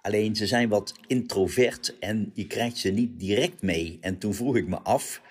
Alleen 0.00 0.36
ze 0.36 0.46
zijn 0.46 0.68
wat 0.68 0.94
introvert 1.06 1.96
en 2.00 2.30
je 2.34 2.46
krijgt 2.46 2.76
ze 2.76 2.90
niet 2.90 3.20
direct 3.20 3.62
mee. 3.62 3.98
En 4.00 4.18
toen 4.18 4.34
vroeg 4.34 4.56
ik 4.56 4.68
me 4.68 4.78
af, 4.78 5.22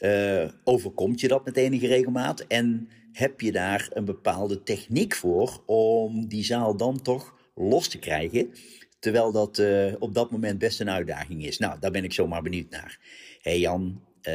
uh, 0.00 0.48
overkomt 0.64 1.20
je 1.20 1.28
dat 1.28 1.44
met 1.44 1.56
enige 1.56 1.86
regelmaat? 1.86 2.40
En 2.40 2.88
heb 3.12 3.40
je 3.40 3.52
daar 3.52 3.88
een 3.92 4.04
bepaalde 4.04 4.62
techniek 4.62 5.14
voor 5.14 5.62
om 5.66 6.28
die 6.28 6.44
zaal 6.44 6.76
dan 6.76 7.02
toch 7.02 7.34
los 7.54 7.88
te 7.88 7.98
krijgen? 7.98 8.52
Terwijl 8.98 9.32
dat 9.32 9.58
uh, 9.58 9.94
op 9.98 10.14
dat 10.14 10.30
moment 10.30 10.58
best 10.58 10.80
een 10.80 10.90
uitdaging 10.90 11.44
is. 11.44 11.58
Nou, 11.58 11.78
daar 11.80 11.90
ben 11.90 12.04
ik 12.04 12.12
zomaar 12.12 12.42
benieuwd 12.42 12.70
naar. 12.70 12.98
hey 13.40 13.58
Jan, 13.58 14.04
uh, 14.22 14.32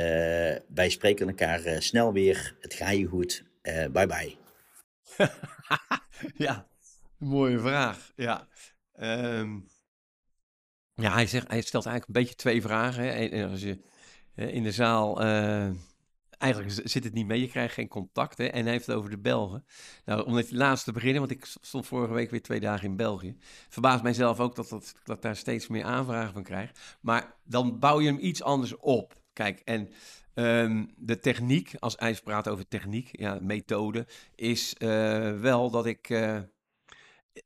wij 0.73 0.89
spreken 0.89 1.27
elkaar 1.27 1.65
uh, 1.65 1.79
snel 1.79 2.13
weer. 2.13 2.55
Het 2.59 2.73
gaat 2.73 2.95
je 2.95 3.05
goed. 3.05 3.43
bye 3.91 4.07
bye. 4.07 4.35
ja, 6.45 6.67
mooie 7.17 7.59
vraag. 7.59 8.11
Ja. 8.15 8.47
Ehm, 8.93 9.59
ja, 10.95 11.13
hij, 11.13 11.27
zegt, 11.27 11.47
hij 11.47 11.61
stelt 11.61 11.85
eigenlijk 11.85 12.17
een 12.17 12.23
beetje 12.23 12.39
twee 12.39 12.61
vragen. 12.61 13.03
Hè. 13.03 13.47
Als 13.47 13.61
je 13.61 13.79
eh, 14.35 14.53
in 14.53 14.63
de 14.63 14.71
zaal... 14.71 15.21
eigenlijk 16.43 16.89
zit 16.89 17.03
het 17.03 17.13
niet 17.13 17.27
mee, 17.27 17.41
je 17.41 17.47
krijgt 17.47 17.73
geen 17.73 17.87
contact. 17.87 18.37
Hè. 18.37 18.45
En 18.45 18.63
hij 18.63 18.71
heeft 18.71 18.85
het 18.85 18.95
over 18.95 19.09
de 19.09 19.17
Belgen. 19.17 19.65
Nou, 20.05 20.25
om 20.25 20.35
die 20.35 20.55
laatste 20.55 20.85
te 20.85 20.93
beginnen, 20.93 21.19
want 21.19 21.31
ik 21.31 21.45
stond 21.61 21.87
vorige 21.87 22.13
week 22.13 22.29
weer 22.29 22.41
twee 22.41 22.59
dagen 22.59 22.87
in 22.87 22.95
België. 22.95 23.35
Verbaast 23.69 24.03
mijzelf 24.03 24.39
ook 24.39 24.55
dat, 24.55 24.69
dat, 24.69 24.95
dat 25.03 25.21
daar 25.21 25.35
steeds 25.35 25.67
meer 25.67 25.83
aanvragen 25.83 26.33
van 26.33 26.43
krijg. 26.43 26.71
Maar 27.01 27.35
dan 27.43 27.79
bouw 27.79 27.99
je 27.99 28.07
hem 28.07 28.19
iets 28.19 28.43
anders 28.43 28.75
op. 28.77 29.21
Kijk, 29.33 29.59
en 29.59 29.89
ehm, 30.33 30.85
de 30.95 31.19
techniek, 31.19 31.75
als 31.79 31.95
hij 31.97 32.19
praat 32.23 32.47
over 32.47 32.67
techniek, 32.67 33.09
ja, 33.11 33.39
methode, 33.41 34.07
is 34.35 34.75
eh, 34.77 35.39
wel 35.39 35.69
dat 35.69 35.85
ik... 35.85 36.09
eh, 36.09 36.37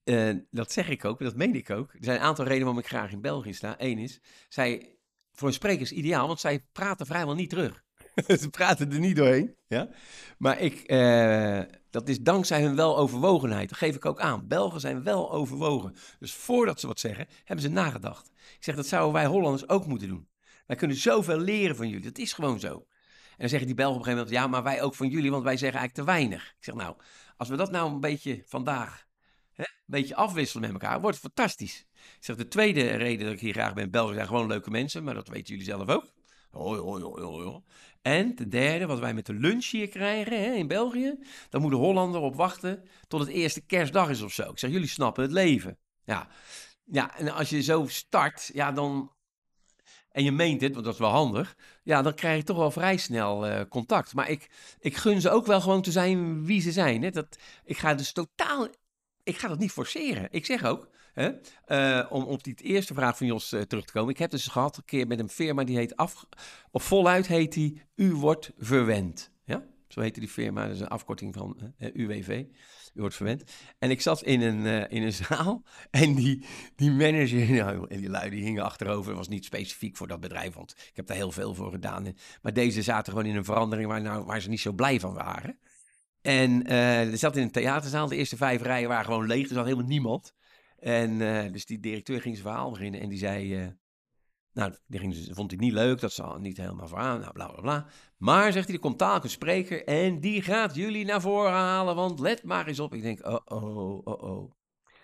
eh, 0.04 0.38
dat 0.52 0.72
zeg 0.72 0.90
ik 0.90 1.06
ook, 1.06 1.20
dat 1.20 1.36
meen 1.36 1.56
ik 1.56 1.70
ook. 1.70 1.94
Er 1.94 2.04
zijn 2.04 2.18
een 2.18 2.26
aantal 2.26 2.46
redenen 2.46 2.66
waarom 2.66 2.84
ik 2.84 2.90
graag 2.90 3.12
in 3.12 3.22
België 3.22 3.54
sta. 3.54 3.76
Eén 3.78 3.98
is, 3.98 4.22
zij, 4.50 4.98
voor 5.32 5.48
een 5.48 5.54
spreker 5.54 5.82
is 5.82 5.92
ideaal, 5.92 6.28
want 6.28 6.40
zij 6.40 6.66
praten 6.72 7.06
vrijwel 7.06 7.36
niet 7.36 7.50
terug. 7.50 7.86
Ze 8.42 8.50
praten 8.50 8.92
er 8.92 9.00
niet 9.00 9.16
doorheen. 9.16 9.56
Ja? 9.68 9.90
Maar 10.38 10.60
ik, 10.60 10.80
eh, 10.80 11.62
dat 11.90 12.10
is 12.10 12.20
dankzij 12.20 12.62
hun 12.62 12.76
weloverwogenheid. 12.76 13.70
Dat 13.70 13.78
geef 13.78 13.96
ik 13.96 14.06
ook 14.06 14.20
aan. 14.20 14.48
Belgen 14.48 14.80
zijn 14.80 15.04
wel 15.04 15.32
overwogen. 15.32 15.96
Dus 16.20 16.34
voordat 16.34 16.80
ze 16.80 16.88
wat 16.88 17.00
zeggen, 17.00 17.28
hebben 17.44 17.66
ze 17.66 17.72
nagedacht. 17.72 18.32
Ik 18.58 18.64
zeg, 18.64 18.76
dat 18.76 18.88
zouden 18.88 19.14
wij 19.14 19.26
Hollanders 19.26 19.70
ook 19.70 19.86
moeten 19.86 20.08
doen. 20.08 20.28
Wij 20.66 20.76
kunnen 20.76 20.98
zoveel 20.98 21.40
leren 21.40 21.76
van 21.76 21.88
jullie. 21.88 22.06
Dat 22.06 22.18
is 22.18 22.34
gewoon 22.34 22.60
zo. 22.60 22.74
En 22.74 23.44
dan 23.44 23.50
zeggen 23.50 23.68
die 23.68 23.76
Belgen 23.76 23.96
op 23.96 24.00
een 24.00 24.12
gegeven 24.12 24.32
moment, 24.32 24.44
ja, 24.44 24.52
maar 24.52 24.74
wij 24.74 24.82
ook 24.82 24.96
van 24.96 25.08
jullie, 25.10 25.32
want 25.32 25.44
wij 25.44 25.58
zeggen 25.58 25.80
eigenlijk 25.80 26.08
te 26.08 26.16
weinig. 26.16 26.56
Ik 26.58 26.64
zeg, 26.64 26.76
nou, 26.76 26.96
als 27.38 27.50
we 27.50 27.56
dat 27.56 27.72
nou 27.72 27.92
een 27.92 28.00
beetje 28.00 28.44
vandaag 28.46 29.06
een 29.56 29.66
beetje 29.86 30.16
afwisselen 30.16 30.72
met 30.72 30.82
elkaar, 30.82 31.02
wordt 31.02 31.22
het 31.22 31.34
fantastisch. 31.34 31.86
Ik 31.94 32.24
zeg, 32.24 32.36
de 32.36 32.48
tweede 32.48 32.90
reden 32.90 33.26
dat 33.26 33.34
ik 33.34 33.40
hier 33.40 33.54
graag 33.54 33.74
ben, 33.74 33.92
Belgen 33.92 34.16
zijn 34.16 34.28
gewoon 34.28 34.48
leuke 34.48 34.70
mensen, 34.70 35.04
maar 35.04 35.14
dat 35.14 35.28
weten 35.28 35.48
jullie 35.48 35.64
zelf 35.64 35.88
ook. 35.88 36.12
Hoi, 36.52 36.80
hoi, 36.80 37.04
hoi. 37.04 37.62
En 38.08 38.36
de 38.36 38.48
derde, 38.48 38.86
wat 38.86 39.00
wij 39.00 39.14
met 39.14 39.26
de 39.26 39.34
lunch 39.34 39.66
hier 39.66 39.88
krijgen 39.88 40.44
hè, 40.44 40.52
in 40.52 40.68
België, 40.68 41.20
dan 41.50 41.62
moet 41.62 41.72
de 41.72 41.78
Hollander 41.78 42.22
op 42.22 42.36
wachten 42.36 42.84
tot 43.08 43.20
het 43.20 43.30
eerste 43.30 43.62
kerstdag 43.62 44.10
is 44.10 44.22
of 44.22 44.34
zo. 44.34 44.52
Ik 44.52 44.60
zeg, 44.60 44.72
jullie 44.72 44.88
snappen 44.88 45.24
het 45.24 45.32
leven. 45.32 45.78
Ja, 46.04 46.28
ja 46.84 47.18
en 47.18 47.30
als 47.30 47.50
je 47.50 47.62
zo 47.62 47.86
start, 47.88 48.50
ja, 48.54 48.72
dan, 48.72 49.12
en 50.12 50.24
je 50.24 50.32
meent 50.32 50.62
het, 50.62 50.74
want 50.74 50.86
dat 50.86 50.94
is 50.94 51.00
wel 51.00 51.10
handig, 51.10 51.56
ja, 51.84 52.02
dan 52.02 52.14
krijg 52.14 52.38
je 52.38 52.44
toch 52.44 52.58
wel 52.58 52.72
vrij 52.72 52.98
snel 52.98 53.48
eh, 53.48 53.62
contact. 53.70 54.14
Maar 54.14 54.30
ik, 54.30 54.50
ik 54.80 54.96
gun 54.96 55.22
ze 55.22 55.30
ook 55.30 55.46
wel 55.46 55.62
gewoon 55.62 55.82
te 55.82 55.92
zijn 55.92 56.46
wie 56.46 56.62
ze 56.62 56.72
zijn. 56.72 57.04
Hè? 57.04 57.10
Dat, 57.10 57.38
ik 57.66 57.78
ga 57.78 57.94
dus 57.94 58.12
totaal, 58.12 58.68
ik 59.24 59.38
ga 59.38 59.48
dat 59.48 59.60
niet 59.60 59.72
forceren. 59.72 60.28
Ik 60.32 60.46
zeg 60.46 60.64
ook, 60.64 60.90
hè, 61.18 61.32
eh, 61.66 62.12
om 62.12 62.24
op 62.24 62.44
die 62.44 62.56
eerste 62.56 62.94
vraag 62.94 63.18
van 63.18 63.28
Jos 63.28 63.52
eh, 63.52 63.62
terug 63.62 63.86
te 63.86 63.94
komen. 63.94 64.10
Ik 64.10 64.18
heb 64.18 64.32
dus 64.32 64.48
gehad 64.48 64.78
een 64.78 64.86
keer 64.86 65.08
met 65.08 65.20
een 65.20 65.30
firma 65.30 65.64
die 65.64 65.78
heet 65.78 65.96
af, 65.96 66.26
of 66.72 66.84
voluit 66.84 67.28
heet 67.28 67.54
die 67.54 67.82
U 67.96 68.14
wordt 68.14 68.52
verwend. 68.58 69.32
Ja, 69.46 69.64
zo 69.88 70.02
heette 70.02 70.20
die 70.20 70.30
firma, 70.30 70.66
dat 70.66 70.76
is 70.76 70.82
een 70.82 70.88
afkorting 70.88 71.34
van 71.34 71.74
eh, 71.78 71.90
UWV. 71.94 72.44
U 72.94 73.00
wordt 73.00 73.16
verwend. 73.16 73.44
En 73.80 73.90
ik 73.90 74.02
zat 74.02 74.24
in 74.24 74.42
een, 74.42 74.90
in 74.90 75.04
een 75.04 75.14
zaal 75.28 75.64
en 75.92 76.16
die, 76.16 76.46
die 76.76 76.92
manager 76.92 77.52
nou, 77.64 77.86
en 77.90 78.00
die 78.00 78.10
lui 78.10 78.30
die 78.30 78.44
hingen 78.44 78.64
achterover. 78.64 79.16
Was 79.16 79.28
niet 79.28 79.46
specifiek 79.46 79.98
voor 79.98 80.08
dat 80.08 80.20
bedrijf, 80.20 80.54
want 80.54 80.72
ik 80.72 80.96
heb 80.96 81.08
daar 81.08 81.18
heel 81.18 81.32
veel 81.32 81.54
voor 81.54 81.72
gedaan. 81.72 82.16
Maar 82.42 82.54
deze 82.54 82.82
zaten 82.82 83.14
gewoon 83.14 83.28
in 83.28 83.36
een 83.36 83.46
verandering 83.46 83.88
waar, 83.88 84.02
nou, 84.02 84.26
waar 84.26 84.42
ze 84.42 84.50
niet 84.50 84.60
zo 84.60 84.72
blij 84.72 85.00
van 85.00 85.14
waren. 85.14 85.60
En 86.22 86.66
eh 86.66 87.12
er 87.12 87.18
zat 87.18 87.36
in 87.36 87.44
een 87.44 87.52
theaterzaal, 87.52 88.08
de 88.08 88.16
eerste 88.16 88.38
vijf 88.38 88.62
rijen 88.62 88.90
waren 88.90 89.06
gewoon 89.06 89.28
leeg, 89.28 89.48
er 89.48 89.56
zat 89.56 89.66
helemaal 89.66 89.88
niemand. 89.88 90.36
En 90.80 91.22
eh, 91.22 91.52
dus 91.52 91.66
die 91.66 91.80
directeur 91.80 92.22
ging 92.22 92.36
zijn 92.36 92.48
verhaal 92.48 92.72
beginnen 92.72 93.00
en 93.00 93.10
die 93.10 93.18
zei... 93.18 93.56
eh, 93.56 93.68
nou, 94.54 94.74
die 94.88 95.00
ging, 95.00 95.14
dus- 95.14 95.30
vond 95.32 95.52
hij 95.52 95.60
niet 95.60 95.74
leuk, 95.74 96.00
dat 96.00 96.12
zal 96.12 96.38
niet 96.38 96.58
helemaal 96.58 96.88
vooraan, 96.88 97.20
nou, 97.20 97.32
bla 97.32 97.48
bla 97.48 97.62
bla. 97.62 97.88
Maar, 98.18 98.52
zegt 98.52 98.66
hij, 98.66 98.76
er 98.76 98.82
komt 98.82 99.02
een 99.02 99.30
spreker 99.30 99.86
en 99.86 100.20
die 100.20 100.42
gaat 100.42 100.76
jullie 100.76 101.06
naar 101.06 101.22
voren 101.22 101.52
halen, 101.52 101.96
want 101.96 102.20
let 102.20 102.44
maar 102.44 102.68
eens 102.68 102.80
op. 102.80 102.94
Ik 102.94 103.02
denk, 103.02 103.26
oh 103.26 103.40
oh, 103.46 104.02
oh 104.04 104.24
oh. 104.24 104.52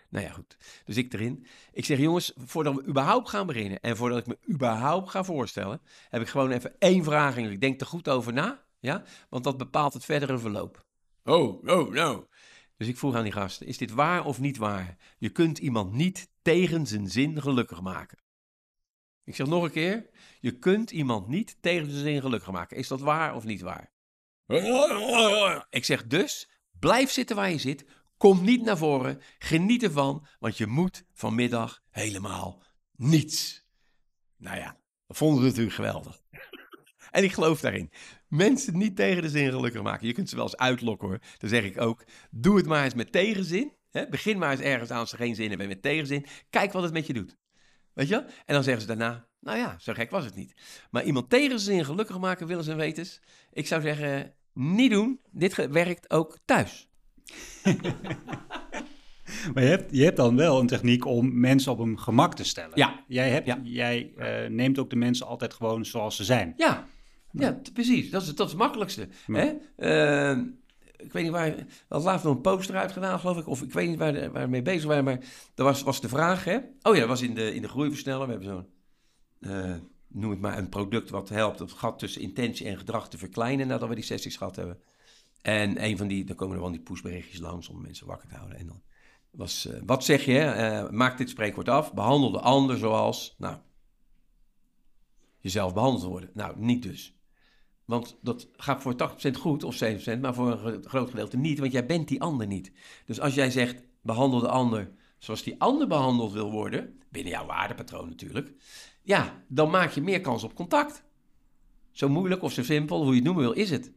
Nou 0.09 0.26
ja, 0.26 0.32
goed. 0.32 0.57
Dus 0.86 0.97
ik 0.97 1.13
erin. 1.13 1.45
Ik 1.71 1.86
zeg, 1.86 1.97
jongens, 1.97 2.34
voordat 2.36 2.76
we 2.76 2.86
überhaupt 2.86 3.30
gaan 3.30 3.47
beginnen 3.47 3.80
en 3.80 3.97
voordat 3.97 4.19
ik 4.19 4.28
me 4.28 4.38
überhaupt 4.49 5.09
ga 5.09 5.24
voorstellen, 5.24 5.82
heb 6.09 6.21
ik 6.21 6.28
gewoon 6.28 6.51
even 6.51 6.76
één 6.80 7.03
vraag 7.03 7.38
ik 7.38 7.61
denk 7.61 7.82
er 7.82 7.88
goed 7.88 8.09
over 8.09 8.34
na, 8.34 8.63
ja? 8.80 9.03
Want 9.30 9.43
dat 9.43 9.57
bepaalt 9.57 9.93
het 9.93 10.05
verdere 10.05 10.38
verloop. 10.38 10.86
Oh, 11.24 11.63
oh, 11.63 11.91
nou. 11.91 12.26
Dus 12.78 12.88
ik 12.88 12.97
vroeg 12.97 13.15
aan 13.15 13.24
die 13.24 13.32
gasten, 13.32 13.67
is 13.67 13.78
dit 13.78 13.91
waar 13.91 14.26
of 14.26 14.39
niet 14.39 14.57
waar? 14.57 14.97
Je 15.17 15.30
kunt 15.30 15.57
iemand 15.57 15.93
niet 15.93 16.30
tegen 16.41 16.88
zijn 16.88 17.09
zin 17.09 17.41
gelukkig 17.41 17.82
maken. 17.82 18.17
Ik 19.24 19.36
zeg 19.36 19.47
nog 19.47 19.63
een 19.63 19.71
keer, 19.71 20.09
je 20.39 20.57
kunt 20.57 20.91
iemand 20.91 21.28
niet 21.28 21.57
tegen 21.61 21.91
zijn 21.91 22.03
zin 22.03 22.21
gelukkig 22.21 22.51
maken. 22.51 22.78
Is 22.78 22.88
dat 22.88 22.99
waar 22.99 23.36
of 23.36 23.43
niet 23.43 23.61
waar? 23.61 23.91
Ik 25.69 25.86
zeg 25.86 26.07
dus, 26.07 26.49
blijf 26.80 27.11
zitten 27.11 27.36
waar 27.36 27.49
je 27.49 27.57
zit, 27.57 27.86
kom 28.17 28.43
niet 28.43 28.61
naar 28.61 28.78
voren, 28.78 29.21
geniet 29.39 29.84
ervan, 29.84 30.28
want 30.39 30.57
je 30.57 30.67
moet 30.67 31.05
vanmiddag 31.13 31.84
helemaal 31.89 32.63
niets. 32.91 33.65
Nou 34.38 34.57
ja, 34.57 34.78
dat 35.07 35.17
vonden 35.17 35.39
ze 35.39 35.47
natuurlijk 35.47 35.76
geweldig. 35.76 36.21
En 37.11 37.24
ik 37.24 37.32
geloof 37.32 37.59
daarin. 37.59 37.91
Mensen 38.34 38.78
niet 38.78 38.96
tegen 38.96 39.22
de 39.22 39.30
zin 39.30 39.52
gelukkig 39.52 39.82
maken. 39.82 40.08
Je 40.08 40.14
kunt 40.14 40.30
ze 40.30 40.36
wel 40.36 40.44
eens 40.44 40.58
uitlokken 40.58 41.08
hoor. 41.08 41.20
Dan 41.38 41.50
zeg 41.50 41.64
ik 41.64 41.82
ook, 41.82 42.04
doe 42.32 42.58
het 42.58 42.66
maar 42.66 42.84
eens 42.84 42.94
met 42.94 43.12
tegenzin. 43.12 43.72
Hè? 43.92 44.08
Begin 44.08 44.38
maar 44.38 44.52
eens 44.52 44.62
ergens 44.62 44.90
aan 44.92 45.00
als 45.00 45.10
ze 45.10 45.16
geen 45.16 45.36
zin 45.36 45.50
hebben 45.50 45.68
met 45.68 45.82
tegenzin. 45.82 46.26
Kijk 46.50 46.72
wat 46.72 46.84
het 46.84 46.94
met 46.94 47.08
je 47.08 47.14
doet. 47.14 47.38
Weet 47.94 48.08
je? 48.08 48.16
En 48.16 48.54
dan 48.54 48.64
zeggen 48.64 48.82
ze 48.82 48.88
daarna, 48.88 49.28
nou 49.40 49.58
ja, 49.58 49.76
zo 49.80 49.94
gek 49.94 50.12
was 50.12 50.26
het 50.26 50.36
niet. 50.36 50.54
Maar 50.92 51.04
iemand 51.04 51.30
tegen 51.30 51.60
zijn 51.60 51.76
zin 51.76 51.86
gelukkig 51.86 52.20
maken, 52.20 52.48
willen 52.48 52.64
ze 52.64 52.72
en 52.72 52.78
wetens. 52.78 53.22
Ik 53.52 53.68
zou 53.68 53.82
zeggen, 53.82 54.34
niet 54.54 54.92
doen. 54.92 55.20
Dit 55.32 55.68
werkt 55.70 56.10
ook 56.10 56.38
thuis. 56.46 56.90
Maar 59.54 59.64
je 59.64 59.70
hebt, 59.70 59.96
je 59.96 60.04
hebt 60.04 60.18
dan 60.18 60.36
wel 60.36 60.60
een 60.60 60.68
techniek 60.68 61.06
om 61.06 61.40
mensen 61.40 61.72
op 61.72 61.78
hun 61.78 62.00
gemak 62.00 62.36
te 62.36 62.44
stellen. 62.44 62.78
Ja. 62.78 63.04
Jij, 63.08 63.30
hebt, 63.30 63.46
Ja. 63.46 63.60
jij 63.64 64.14
eh, 64.18 64.50
neemt 64.50 64.80
ook 64.80 64.90
de 64.90 64.96
mensen 64.96 65.28
altijd 65.28 65.54
gewoon 65.54 65.86
zoals 65.86 66.16
ze 66.16 66.24
zijn. 66.24 66.54
Ja, 66.58 66.88
ja 67.42 67.60
t- 67.64 67.74
precies. 67.74 68.10
Dat 68.10 68.22
is, 68.22 68.28
dat 68.36 68.46
is 68.46 68.52
het 68.52 68.62
makkelijkste. 68.62 69.08
Hè? 69.26 69.54
Ehm, 69.78 70.46
ik 70.98 71.14
weet 71.14 71.24
niet 71.24 71.32
waar... 71.32 71.56
We 71.56 71.66
hadden 71.88 72.08
laatst 72.08 72.26
nog 72.26 72.36
een 72.36 72.42
poster 72.42 72.76
uitgedaan, 72.76 73.20
geloof 73.20 73.38
ik. 73.38 73.48
Of 73.48 73.62
ik 73.62 73.72
weet 73.74 73.88
niet 73.90 73.98
waar, 73.98 74.14
de- 74.14 74.32
waar 74.32 74.44
we 74.44 74.50
mee 74.50 74.62
bezig 74.62 74.86
waren. 74.88 75.04
Maar 75.04 75.20
er 75.56 75.64
was, 75.64 75.82
was 75.84 76.02
de 76.02 76.10
vraag, 76.10 76.44
hè? 76.44 76.56
Oh 76.82 76.94
ja, 76.94 77.00
dat 77.00 77.08
was 77.08 77.22
in 77.22 77.34
de, 77.36 77.54
in 77.56 77.62
de 77.62 77.68
groeiversneller. 77.70 78.26
We 78.28 78.32
hebben 78.34 78.50
zo'n... 78.50 78.68
eh, 79.52 79.76
noem 80.08 80.32
het 80.32 80.40
maar 80.40 80.58
een 80.58 80.70
product 80.70 81.10
wat 81.10 81.30
helpt 81.30 81.60
het 81.60 81.72
gat 81.72 82.00
tussen 82.00 82.22
intentie 82.22 82.68
en 82.68 82.78
gedrag 82.78 83.10
te 83.10 83.18
verkleinen 83.18 83.68
nadat 83.68 83.90
we 83.90 83.96
die 83.96 84.04
sessies 84.04 84.38
gehad 84.38 84.56
hebben. 84.56 84.80
En 85.42 85.84
een 85.84 85.98
van 85.98 86.08
die, 86.08 86.24
dan 86.26 86.36
komen 86.36 86.56
er 86.56 86.62
wel 86.62 86.72
die 86.72 86.82
pushberichtjes 86.82 87.40
langs 87.40 87.70
om 87.70 87.82
mensen 87.82 88.08
wakker 88.08 88.28
te 88.30 88.36
houden. 88.36 88.58
En 88.58 88.68
dan 88.68 88.82
was, 89.32 89.66
eh, 89.66 89.82
wat 89.86 90.04
zeg 90.04 90.26
je? 90.26 90.40
Eh, 90.40 90.90
maak 90.90 91.18
dit 91.18 91.30
spreekwoord 91.30 91.70
af. 91.70 91.94
Behandel 91.94 92.32
de 92.32 92.40
ander 92.40 92.78
zoals, 92.78 93.36
nou, 93.38 93.58
jezelf 95.40 95.74
behandeld 95.74 96.04
worden. 96.04 96.30
Nou, 96.34 96.54
niet 96.60 96.84
dus. 96.84 97.18
Want 97.86 98.18
dat 98.22 98.48
gaat 98.56 98.82
voor 98.82 98.96
80% 98.96 99.38
goed 99.38 99.64
of 99.64 99.84
7%, 99.84 100.20
maar 100.22 100.34
voor 100.34 100.52
een 100.52 100.58
gro- 100.58 100.80
groot 100.84 101.10
gedeelte 101.10 101.38
niet, 101.38 101.60
want 101.60 101.72
jij 101.72 101.86
bent 101.86 102.08
die 102.08 102.22
ander 102.22 102.48
niet. 102.48 102.72
Dus 103.06 103.20
als 103.20 103.34
jij 103.34 103.52
zegt, 103.52 103.84
behandel 104.02 104.40
de 104.40 104.48
ander 104.48 104.92
zoals 105.18 105.44
die 105.44 105.56
ander 105.58 105.88
behandeld 105.88 106.32
wil 106.32 106.52
worden, 106.52 107.00
binnen 107.10 107.32
jouw 107.32 107.46
waardepatroon 107.46 108.10
natuurlijk, 108.10 108.52
ja, 109.02 109.44
dan 109.48 109.70
maak 109.70 109.92
je 109.92 110.02
meer 110.02 110.22
kans 110.22 110.44
op 110.44 110.56
contact. 110.56 111.04
Zo 111.92 112.10
moeilijk 112.10 112.42
of 112.42 112.52
zo 112.52 112.64
simpel, 112.64 112.98
hoe 112.98 113.10
je 113.10 113.16
het 113.16 113.24
noemen 113.24 113.44
wil, 113.44 113.54
is 113.54 113.70
het. 113.70 113.92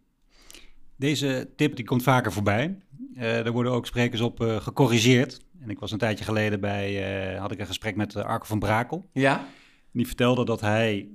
Deze 0.96 1.52
tip 1.56 1.76
die 1.76 1.84
komt 1.84 2.02
vaker 2.02 2.32
voorbij. 2.32 2.78
Eh 3.14 3.46
er 3.46 3.52
worden 3.52 3.72
ook 3.72 3.86
sprekers 3.86 4.20
op 4.20 4.40
eh, 4.40 4.56
gecorrigeerd. 4.56 5.40
En 5.60 5.70
ik 5.70 5.78
was 5.78 5.90
een 5.90 5.98
tijdje 5.98 6.24
geleden 6.24 6.60
bij, 6.60 7.32
eh, 7.34 7.40
had 7.40 7.52
ik 7.52 7.58
een 7.58 7.66
gesprek 7.66 7.96
met 7.96 8.14
uh, 8.14 8.24
Arco 8.24 8.44
van 8.44 8.58
Brakel. 8.58 9.08
Ja? 9.12 9.46
Die 9.90 10.06
vertelde 10.06 10.44
dat 10.44 10.60
hij 10.60 11.08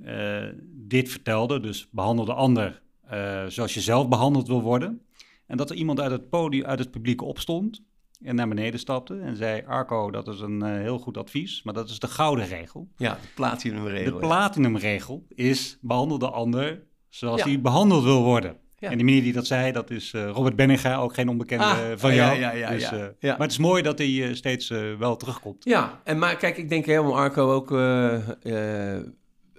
dit 0.92 1.10
vertelde, 1.10 1.60
dus 1.60 1.88
behandel 1.92 2.26
de 2.26 2.34
ander 2.34 2.82
eh, 3.08 3.46
zoals 3.48 3.74
je 3.74 3.82
zelf 3.82 4.08
behandeld 4.08 4.48
wil 4.48 4.62
worden. 4.62 5.02
En 5.48 5.58
dat 5.58 5.70
er 5.70 5.76
iemand 5.76 6.00
uit 6.00 6.12
het 6.12 6.30
podium, 6.30 6.66
uit 6.66 6.80
het 6.80 6.92
publiek 6.92 7.22
opstond 7.22 7.82
en 8.24 8.36
naar 8.36 8.48
beneden 8.48 8.80
stapte 8.80 9.20
en 9.20 9.36
zei, 9.36 9.64
Arco, 9.68 10.12
dat 10.12 10.28
is 10.28 10.40
een 10.40 10.62
eh, 10.62 10.72
heel 10.74 11.00
goed 11.00 11.18
advies, 11.18 11.64
maar 11.64 11.74
dat 11.74 11.90
is 11.90 12.00
de 12.00 12.08
gouden 12.08 12.46
regel. 12.48 12.88
Ja, 12.98 13.14
de 13.14 13.28
platinumregel. 13.36 14.14
De 14.14 14.20
platinumregel 14.28 15.26
is 15.36 15.78
behandel 15.82 16.18
de 16.18 16.30
ander 16.30 16.84
zoals 17.10 17.40
Ja. 17.44 17.48
hij 17.48 17.62
behandeld 17.62 18.04
wil 18.04 18.24
worden. 18.24 18.58
Ja. 18.78 18.90
En 18.90 18.96
die 18.98 19.06
manier 19.06 19.22
die 19.22 19.34
dat 19.34 19.48
zei, 19.48 19.72
dat 19.72 19.90
is 19.90 20.14
eh, 20.14 20.30
Robert 20.30 20.56
Benninga, 20.56 20.96
ook 20.98 21.14
geen 21.14 21.30
onbekende 21.30 21.64
Ah, 21.64 21.78
van 21.96 22.16
jou. 22.16 22.40
ja, 22.40 22.52
ja, 22.52 22.70
Dus, 22.70 22.90
ja. 22.90 23.12
Ja. 23.20 23.32
Maar 23.32 23.40
het 23.42 23.52
is 23.52 23.58
mooi 23.58 23.82
dat 23.82 23.98
hij 23.98 24.36
steeds 24.36 24.68
wel 25.00 25.16
terugkomt. 25.18 25.64
Ja, 25.64 26.02
en 26.04 26.18
maar 26.20 26.36
kijk, 26.36 26.58
ik 26.58 26.70
denk 26.70 26.86
helemaal 26.86 27.18
Arco 27.18 27.52
ook, 27.54 27.70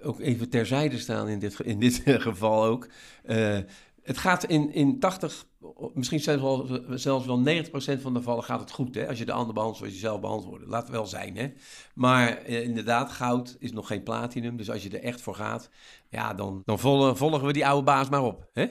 ook 0.03 0.19
even 0.19 0.49
terzijde 0.49 0.97
staan 0.97 1.27
in 1.27 1.39
dit, 1.39 1.59
in 1.59 1.79
dit 1.79 2.01
geval 2.05 2.65
ook. 2.65 2.87
Eh, 3.23 3.57
het 4.03 4.17
gaat 4.17 4.43
in, 4.43 4.73
in 4.73 4.99
80 4.99 5.45
misschien 5.93 6.19
zelfs 6.19 6.41
wel, 6.41 6.79
zelfs 6.89 7.25
wel 7.25 7.43
90% 7.45 8.01
van 8.01 8.13
de 8.13 8.19
gevallen 8.19 8.43
gaat 8.43 8.59
het 8.59 8.71
goed. 8.71 8.95
Hè? 8.95 9.07
Als 9.07 9.17
je 9.17 9.25
de 9.25 9.31
ander 9.31 9.53
behandelt 9.53 9.79
zoals 9.79 9.93
je 9.93 9.99
zelf. 9.99 10.21
Laat 10.65 10.81
het 10.81 10.91
wel 10.91 11.05
zijn. 11.05 11.37
Hè? 11.37 11.51
Maar 11.93 12.37
eh, 12.37 12.63
inderdaad, 12.63 13.11
goud 13.11 13.55
is 13.59 13.71
nog 13.71 13.87
geen 13.87 14.03
platinum. 14.03 14.57
Dus 14.57 14.69
als 14.69 14.83
je 14.83 14.89
er 14.89 15.03
echt 15.03 15.21
voor 15.21 15.35
gaat, 15.35 15.69
ja, 16.09 16.33
dan, 16.33 16.61
dan 16.65 16.79
volgen, 16.79 17.17
volgen 17.17 17.45
we 17.45 17.53
die 17.53 17.67
oude 17.67 17.83
baas 17.83 18.09
maar 18.09 18.23
op. 18.23 18.49
Hè? 18.53 18.65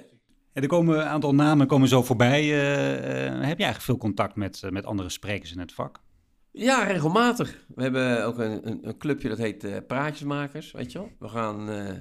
Er 0.53 0.67
komen 0.67 0.99
een 0.99 1.07
aantal 1.07 1.35
namen 1.35 1.67
komen 1.67 1.89
zo 1.89 2.03
voorbij. 2.03 2.43
Eh, 2.43 3.25
heb 3.25 3.59
je 3.59 3.65
eigenlijk 3.65 3.81
veel 3.81 3.97
contact 3.97 4.37
met, 4.37 4.63
met 4.71 4.87
andere 4.87 5.09
sprekers 5.09 5.53
in 5.53 5.59
het 5.59 5.73
vak? 5.73 6.01
Ja, 6.53 6.83
regelmatig. 6.85 7.65
We 7.75 7.83
hebben 7.83 8.25
ook 8.25 8.39
een, 8.39 8.69
een, 8.69 8.89
een 8.89 8.99
clubje 8.99 9.29
dat 9.29 9.39
heet 9.39 9.65
eh, 9.65 9.77
Praatjesmakers, 9.87 10.73
weet 10.73 10.93
je 10.93 10.99
wel. 10.99 11.11
We 11.19 11.29
gaan 11.29 11.71
eh, 11.71 11.95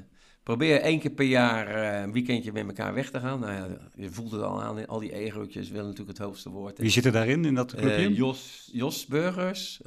proberen 0.43 0.81
één 0.81 0.99
keer 0.99 1.11
per 1.11 1.25
jaar 1.25 1.67
eh, 1.67 2.01
een 2.01 2.11
weekendje 2.11 2.51
met 2.51 2.67
elkaar 2.67 2.93
weg 2.93 3.11
te 3.11 3.19
gaan. 3.19 3.39
Nou 3.39 3.53
ja, 3.53 3.77
je 3.95 4.09
voelt 4.09 4.31
het 4.31 4.41
al 4.41 4.61
aan, 4.61 4.87
al 4.87 4.99
die 4.99 5.13
egootjes 5.13 5.69
willen 5.69 5.85
natuurlijk 5.85 6.17
het 6.17 6.27
hoogste 6.27 6.49
woord. 6.49 6.77
Wie 6.77 6.89
zit 6.89 7.05
er 7.05 7.11
daarin, 7.11 7.45
in 7.45 7.55
dat 7.55 7.75
clubje? 7.75 8.13
Jos, 8.13 8.69
Jos 8.71 9.05
Burgers, 9.05 9.81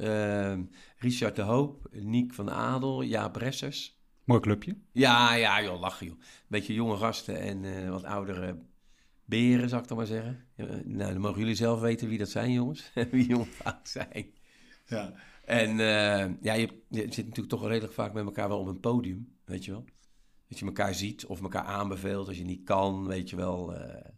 Richard 0.97 1.35
de 1.35 1.41
Hoop, 1.41 1.87
Niek 1.91 2.33
van 2.33 2.51
Adel, 2.51 3.03
Jaap 3.03 3.35
Ressers. 3.35 4.03
Mooi 4.23 4.39
clubje. 4.39 4.77
Ja, 4.91 5.33
ja, 5.33 5.63
joh, 5.63 5.79
lachen 5.79 6.05
joh. 6.05 6.19
Beetje 6.47 6.73
jonge 6.73 6.97
gasten 6.97 7.39
en 7.39 7.89
wat 7.89 8.03
oudere 8.03 8.57
beren, 9.25 9.69
zou 9.69 9.81
ik 9.81 9.87
dan 9.87 9.97
maar 9.97 10.05
zeggen. 10.05 10.45
Nou, 10.85 11.11
dan 11.11 11.21
mogen 11.21 11.39
jullie 11.39 11.55
zelf 11.55 11.79
weten 11.79 12.07
wie 12.07 12.17
dat 12.17 12.29
zijn, 12.29 12.51
jongens. 12.51 12.91
wie 13.11 13.27
jong 13.27 13.47
oud 13.63 13.89
zijn. 13.89 14.33
Ja. 14.85 15.13
En 15.45 15.69
eh, 15.69 16.31
ja, 16.41 16.53
je, 16.53 16.69
je 16.89 16.99
zit 17.01 17.17
natuurlijk 17.17 17.49
toch 17.49 17.67
redelijk 17.67 17.93
vaak 17.93 18.13
met 18.13 18.25
elkaar 18.25 18.47
wel 18.47 18.59
op 18.59 18.67
een 18.67 18.79
podium, 18.79 19.35
weet 19.45 19.65
je 19.65 19.71
wel. 19.71 19.85
Dat 20.47 20.59
je 20.59 20.65
elkaar 20.65 20.93
ziet 20.93 21.25
of 21.25 21.41
elkaar 21.41 21.63
aanbeveelt 21.63 22.27
als 22.27 22.37
je 22.37 22.43
niet 22.43 22.63
kan, 22.63 23.07
weet 23.07 23.29
je 23.29 23.35
wel. 23.35 23.75
eh. 23.75 24.09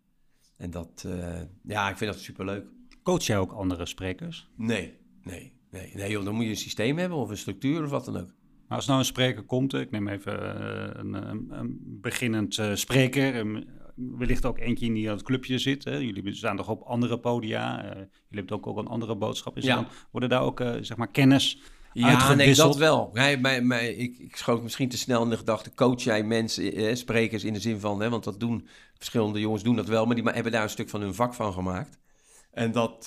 en 0.58 0.72
dat, 0.72 1.04
eh, 1.08 1.42
ja, 1.64 1.90
ik 1.90 1.98
vind 1.98 2.12
dat 2.12 2.20
superleuk. 2.22 2.66
Coach 3.04 3.24
jij 3.24 3.38
ook 3.38 3.52
andere 3.52 3.86
sprekers? 3.86 4.50
Nee, 4.56 4.98
nee, 5.24 5.54
nee. 5.72 5.92
Nee, 5.96 6.12
joh, 6.12 6.26
dan 6.26 6.36
moet 6.36 6.44
je 6.44 6.50
een 6.50 6.56
systeem 6.58 6.98
hebben 6.98 7.18
of 7.18 7.30
een 7.30 7.38
structuur 7.38 7.84
of 7.84 7.90
wat 7.90 8.06
dan 8.06 8.18
ook. 8.18 8.36
Maar 8.68 8.78
als 8.78 8.88
nou 8.88 9.00
een 9.00 9.06
spreker 9.06 9.44
komt, 9.44 9.74
ik 9.74 9.92
neem 9.92 10.08
even 10.08 10.60
een, 11.00 11.14
een, 11.30 11.48
een 11.50 11.78
beginnend 12.02 12.58
eh, 12.58 12.76
spreker, 12.76 13.36
een- 13.36 13.68
wellicht 13.98 14.46
ook 14.46 14.58
eentje 14.60 14.94
die 14.94 15.10
aan 15.10 15.16
het 15.16 15.26
clubje 15.26 15.58
zit. 15.58 15.84
Hè? 15.84 15.96
Jullie 15.98 16.34
staan 16.36 16.58
toch 16.58 16.70
op 16.70 16.82
andere 16.82 17.20
podia, 17.20 17.84
eh, 17.84 17.90
jullie 17.96 18.08
hebben 18.30 18.56
ook, 18.56 18.68
ook 18.68 18.78
een 18.78 18.88
andere 18.88 19.16
boodschap. 19.16 19.58
Is 19.58 19.64
Ja. 19.64 19.76
dan, 19.76 19.88
worden 20.12 20.30
daar 20.30 20.42
ook 20.42 20.60
eh, 20.60 20.76
zeg 20.82 20.98
maar 20.98 21.12
kennis 21.12 21.60
Ja, 21.94 22.34
nee, 22.34 22.56
dat 22.56 22.78
wel. 22.78 23.10
Nee, 23.14 23.38
mij, 23.38 23.62
mij, 23.62 23.94
ik, 23.94 24.18
ik 24.18 24.36
schoot 24.36 24.64
misschien 24.64 24.90
te 24.90 24.98
snel 24.98 25.24
in 25.24 25.30
de 25.30 25.38
gedachte, 25.38 25.74
coach 25.74 26.04
jij 26.04 26.24
mensen, 26.24 26.74
eh, 26.74 26.96
sprekers 26.96 27.44
in 27.44 27.54
de 27.54 27.60
zin 27.60 27.80
van, 27.80 28.02
hè, 28.02 28.10
want 28.10 28.24
dat 28.24 28.40
doen 28.40 28.68
verschillende 28.94 29.40
jongens 29.40 29.64
doen 29.64 29.76
dat 29.76 29.88
wel, 29.88 30.06
maar 30.06 30.16
die 30.16 30.24
ma- 30.24 30.34
hebben 30.34 30.52
daar 30.52 30.64
een 30.64 30.70
stuk 30.70 30.90
van 30.90 31.02
hun 31.02 31.14
vak 31.14 31.34
van 31.34 31.54
gemaakt. 31.54 32.00
En 32.52 32.72
dat, 32.72 33.06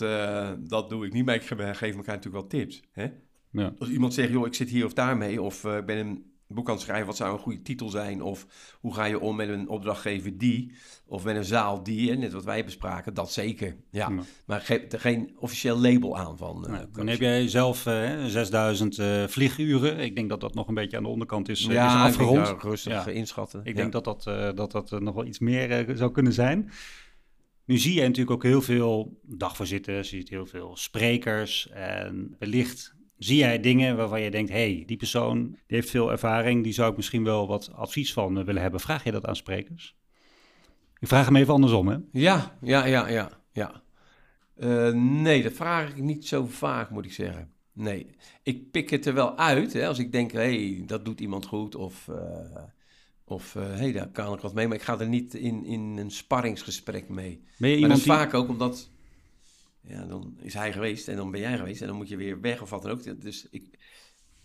dat 0.59 0.89
doe 0.91 1.07
ik 1.07 1.13
niet, 1.13 1.25
maar 1.25 1.35
ik 1.35 1.43
ge- 1.43 1.75
geef 1.75 1.97
elkaar 1.97 2.15
natuurlijk 2.15 2.43
wel 2.43 2.47
tips. 2.47 2.83
Hè? 2.93 3.07
Ja. 3.51 3.75
Als 3.79 3.89
iemand 3.89 4.15
zegt, 4.15 4.31
joh, 4.31 4.47
ik 4.47 4.55
zit 4.55 4.69
hier 4.71 4.85
of 4.85 4.93
daar 4.93 5.17
mee, 5.17 5.43
of 5.43 5.65
ik 5.65 5.87
ben 5.87 5.97
een 5.99 6.30
boek 6.55 6.69
aan 6.69 6.75
het 6.75 6.83
schrijven, 6.83 7.07
wat 7.07 7.17
zou 7.17 7.33
een 7.33 7.39
goede 7.39 7.63
titel 7.63 7.89
zijn? 7.89 8.23
Of 8.23 8.47
hoe 8.81 8.95
ga 8.95 9.05
je 9.05 9.21
om 9.21 9.37
met 9.37 9.49
een 9.49 9.69
opdrachtgever 9.69 10.39
die, 10.39 10.73
of 11.07 11.25
met 11.25 11.37
een 11.37 11.45
zaal 11.45 11.83
die, 11.83 12.11
hè, 12.11 12.17
net 12.17 12.33
wat 12.33 12.45
wij 12.45 12.65
bespraken, 12.65 13.15
dat 13.15 13.33
zeker. 13.33 13.77
Ja, 13.91 14.09
Ja. 14.09 14.23
maar 14.47 14.61
geef 14.61 14.93
er 14.93 15.01
geen 15.01 15.37
officieel 15.39 15.79
label 15.79 16.19
aan 16.19 16.37
van. 16.37 16.67
eh, 16.67 16.81
dan 16.93 17.07
heb 17.07 17.21
jij 17.21 17.49
zelf 17.49 17.87
eh, 17.87 18.25
6000 18.25 18.99
eh, 18.99 19.27
vlieguren. 19.27 19.99
Ik 19.99 20.15
denk 20.17 20.29
dat 20.29 20.41
dat 20.41 20.55
nog 20.55 20.69
een 20.69 20.75
beetje 20.75 20.97
aan 20.97 21.03
de 21.03 21.09
onderkant 21.09 21.49
is, 21.49 21.65
ja, 21.65 22.07
is 22.07 22.17
afgerond. 22.19 22.63
rustig 22.63 23.07
inschatten. 23.07 23.61
Ik 23.65 23.77
denk 23.77 23.93
dat 23.93 24.05
dat, 24.05 24.23
dat, 24.57 24.73
dat 24.73 25.01
nog 25.01 25.15
wel 25.15 25.27
iets 25.27 25.39
meer 25.39 25.87
zou 25.95 26.11
kunnen 26.13 26.33
zijn. 26.33 26.71
Nu 27.65 27.79
zie 27.79 27.95
je 27.95 28.01
natuurlijk 28.01 28.31
ook 28.31 28.43
heel 28.43 28.63
veel 28.63 29.21
dagvoorzitters, 29.23 30.11
je 30.11 30.17
ziet 30.17 30.29
heel 30.29 30.47
veel 30.47 30.77
sprekers. 30.77 31.69
En 31.69 32.37
wellicht 32.39 32.95
zie 33.21 33.37
jij 33.37 33.61
dingen 33.61 33.97
waarvan 33.97 34.21
je 34.21 34.31
denkt, 34.31 34.51
hé, 34.51 34.75
hey, 34.75 34.83
die 34.87 34.97
persoon 34.97 35.43
die 35.51 35.77
heeft 35.77 35.91
veel 35.91 36.11
ervaring, 36.11 36.65
die 36.65 36.73
zou 36.73 36.91
ik 36.91 36.97
misschien 36.97 37.25
wel 37.25 37.47
wat 37.47 37.73
advies 37.73 38.13
van 38.13 38.39
eh, 38.39 38.45
willen 38.45 38.63
hebben. 38.63 38.81
Vraag 38.81 39.05
je 39.05 39.11
dat 39.11 39.27
aan 39.27 39.37
sprekers? 39.37 39.97
Ik 40.99 41.09
vraag 41.09 41.25
hem 41.25 41.37
even 41.37 41.55
andersom, 41.55 41.89
hè? 41.89 41.97
Ja, 42.13 42.59
ja, 42.63 42.85
ja, 42.85 43.09
ja, 43.09 43.31
ja. 43.53 43.83
Eh, 44.57 44.93
nee, 44.93 45.43
dat 45.43 45.53
vraag 45.53 45.89
ik 45.89 46.03
niet 46.03 46.27
zo 46.27 46.47
vaak, 46.47 46.91
moet 46.91 47.05
ik 47.05 47.13
zeggen. 47.13 47.53
Nee, 47.73 48.07
ik 48.43 48.71
pik 48.71 48.91
het 48.91 49.07
er 49.07 49.15
wel 49.15 49.39
uit 49.39 49.73
hè, 49.73 49.87
als 49.87 49.99
ik 49.99 50.13
denk, 50.13 50.33
hé, 50.33 50.39
hey, 50.39 50.83
dat 50.87 51.05
doet 51.05 51.21
iemand 51.21 51.47
goed 51.47 51.75
of, 51.75 52.09
eh, 52.09 52.63
of 53.25 53.53
hé, 53.53 53.61
hey, 53.61 53.93
daar 53.93 54.09
kan 54.09 54.35
ik 54.35 54.41
wat 54.41 54.55
mee. 54.55 54.69
Maar 54.69 54.77
ik 54.77 54.83
ga 54.83 54.99
er 54.99 55.09
niet 55.09 55.35
in, 55.35 55.65
in 55.65 55.81
een 55.81 56.11
sparringsgesprek 56.11 57.09
mee. 57.09 57.45
Ben 57.57 57.71
je 57.71 57.81
Maar 57.81 57.89
dat 57.89 57.99
is 57.99 58.05
die... 58.05 58.13
vaak 58.13 58.35
ook 58.35 58.49
omdat, 58.49 58.91
ja, 59.91 60.05
dan 60.05 60.35
is 60.43 60.55
hij 60.55 60.73
geweest 60.73 61.09
en 61.09 61.17
dan 61.17 61.31
ben 61.31 61.41
jij 61.41 61.57
geweest 61.57 61.81
en 61.81 61.87
dan 61.87 61.97
moet 61.97 62.09
je 62.09 62.17
weer 62.17 62.41
weg 62.41 62.63
of 62.63 62.71
wat 62.71 62.83
dan 62.83 62.91
ook. 62.91 63.23
Dus 63.23 63.47
ik, 63.51 63.79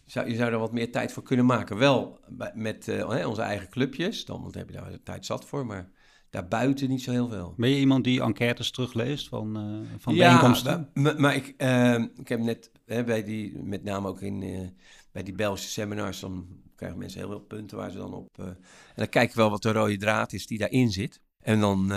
zou, 0.06 0.30
je 0.30 0.36
zou 0.36 0.52
er 0.52 0.60
wat 0.60 0.72
meer 0.74 0.92
tijd 0.92 1.12
voor 1.14 1.24
kunnen 1.24 1.46
maken. 1.46 1.78
Wel 1.78 2.20
bij- 2.28 2.52
met 2.56 2.88
eh, 2.88 3.10
hè, 3.10 3.28
onze 3.28 3.42
eigen 3.42 3.70
clubjes, 3.70 4.26
dan 4.26 4.52
heb 4.52 4.70
je 4.70 4.76
daar 4.76 4.92
de 4.92 5.04
tijd 5.04 5.26
zat 5.26 5.46
voor, 5.46 5.66
maar 5.66 5.90
daarbuiten 6.30 6.90
niet 6.90 7.02
zo 7.02 7.12
heel 7.12 7.28
veel. 7.28 7.54
Ben 7.58 7.70
je 7.70 7.80
iemand 7.80 8.04
die 8.04 8.22
enquêtes 8.22 8.72
terugleest 8.72 9.28
van, 9.28 9.58
eh 9.58 9.98
van 10.00 10.16
bijeenkomsten? 10.16 10.90
maar, 10.94 11.20
maar- 11.20 11.36
ik, 11.36 11.54
eh, 11.58 12.04
ik 12.16 12.28
heb 12.28 12.40
net 12.40 12.72
hè, 12.86 13.04
bij 13.04 13.24
die, 13.24 13.58
met 13.64 13.84
name 13.84 14.08
ook 14.08 14.22
in, 14.22 14.44
eh, 14.44 14.60
bij 15.12 15.24
die 15.24 15.34
Belgische 15.36 15.70
seminars, 15.70 16.20
dan 16.20 16.48
krijgen 16.76 17.00
mensen 17.00 17.20
heel 17.20 17.30
veel 17.30 17.40
punten 17.40 17.78
waar 17.78 17.92
ze 17.92 17.98
dan 17.98 18.14
op. 18.14 18.28
en 18.38 18.58
dan 18.96 19.10
kijk 19.10 19.30
ik 19.30 19.36
wel 19.36 19.50
wat 19.50 19.62
de 19.62 19.72
rode 19.72 19.98
draad 19.98 20.34
is 20.34 20.48
die 20.48 20.58
daarin 20.58 20.92
zit. 20.92 21.22
En 21.40 21.60
dan, 21.60 21.92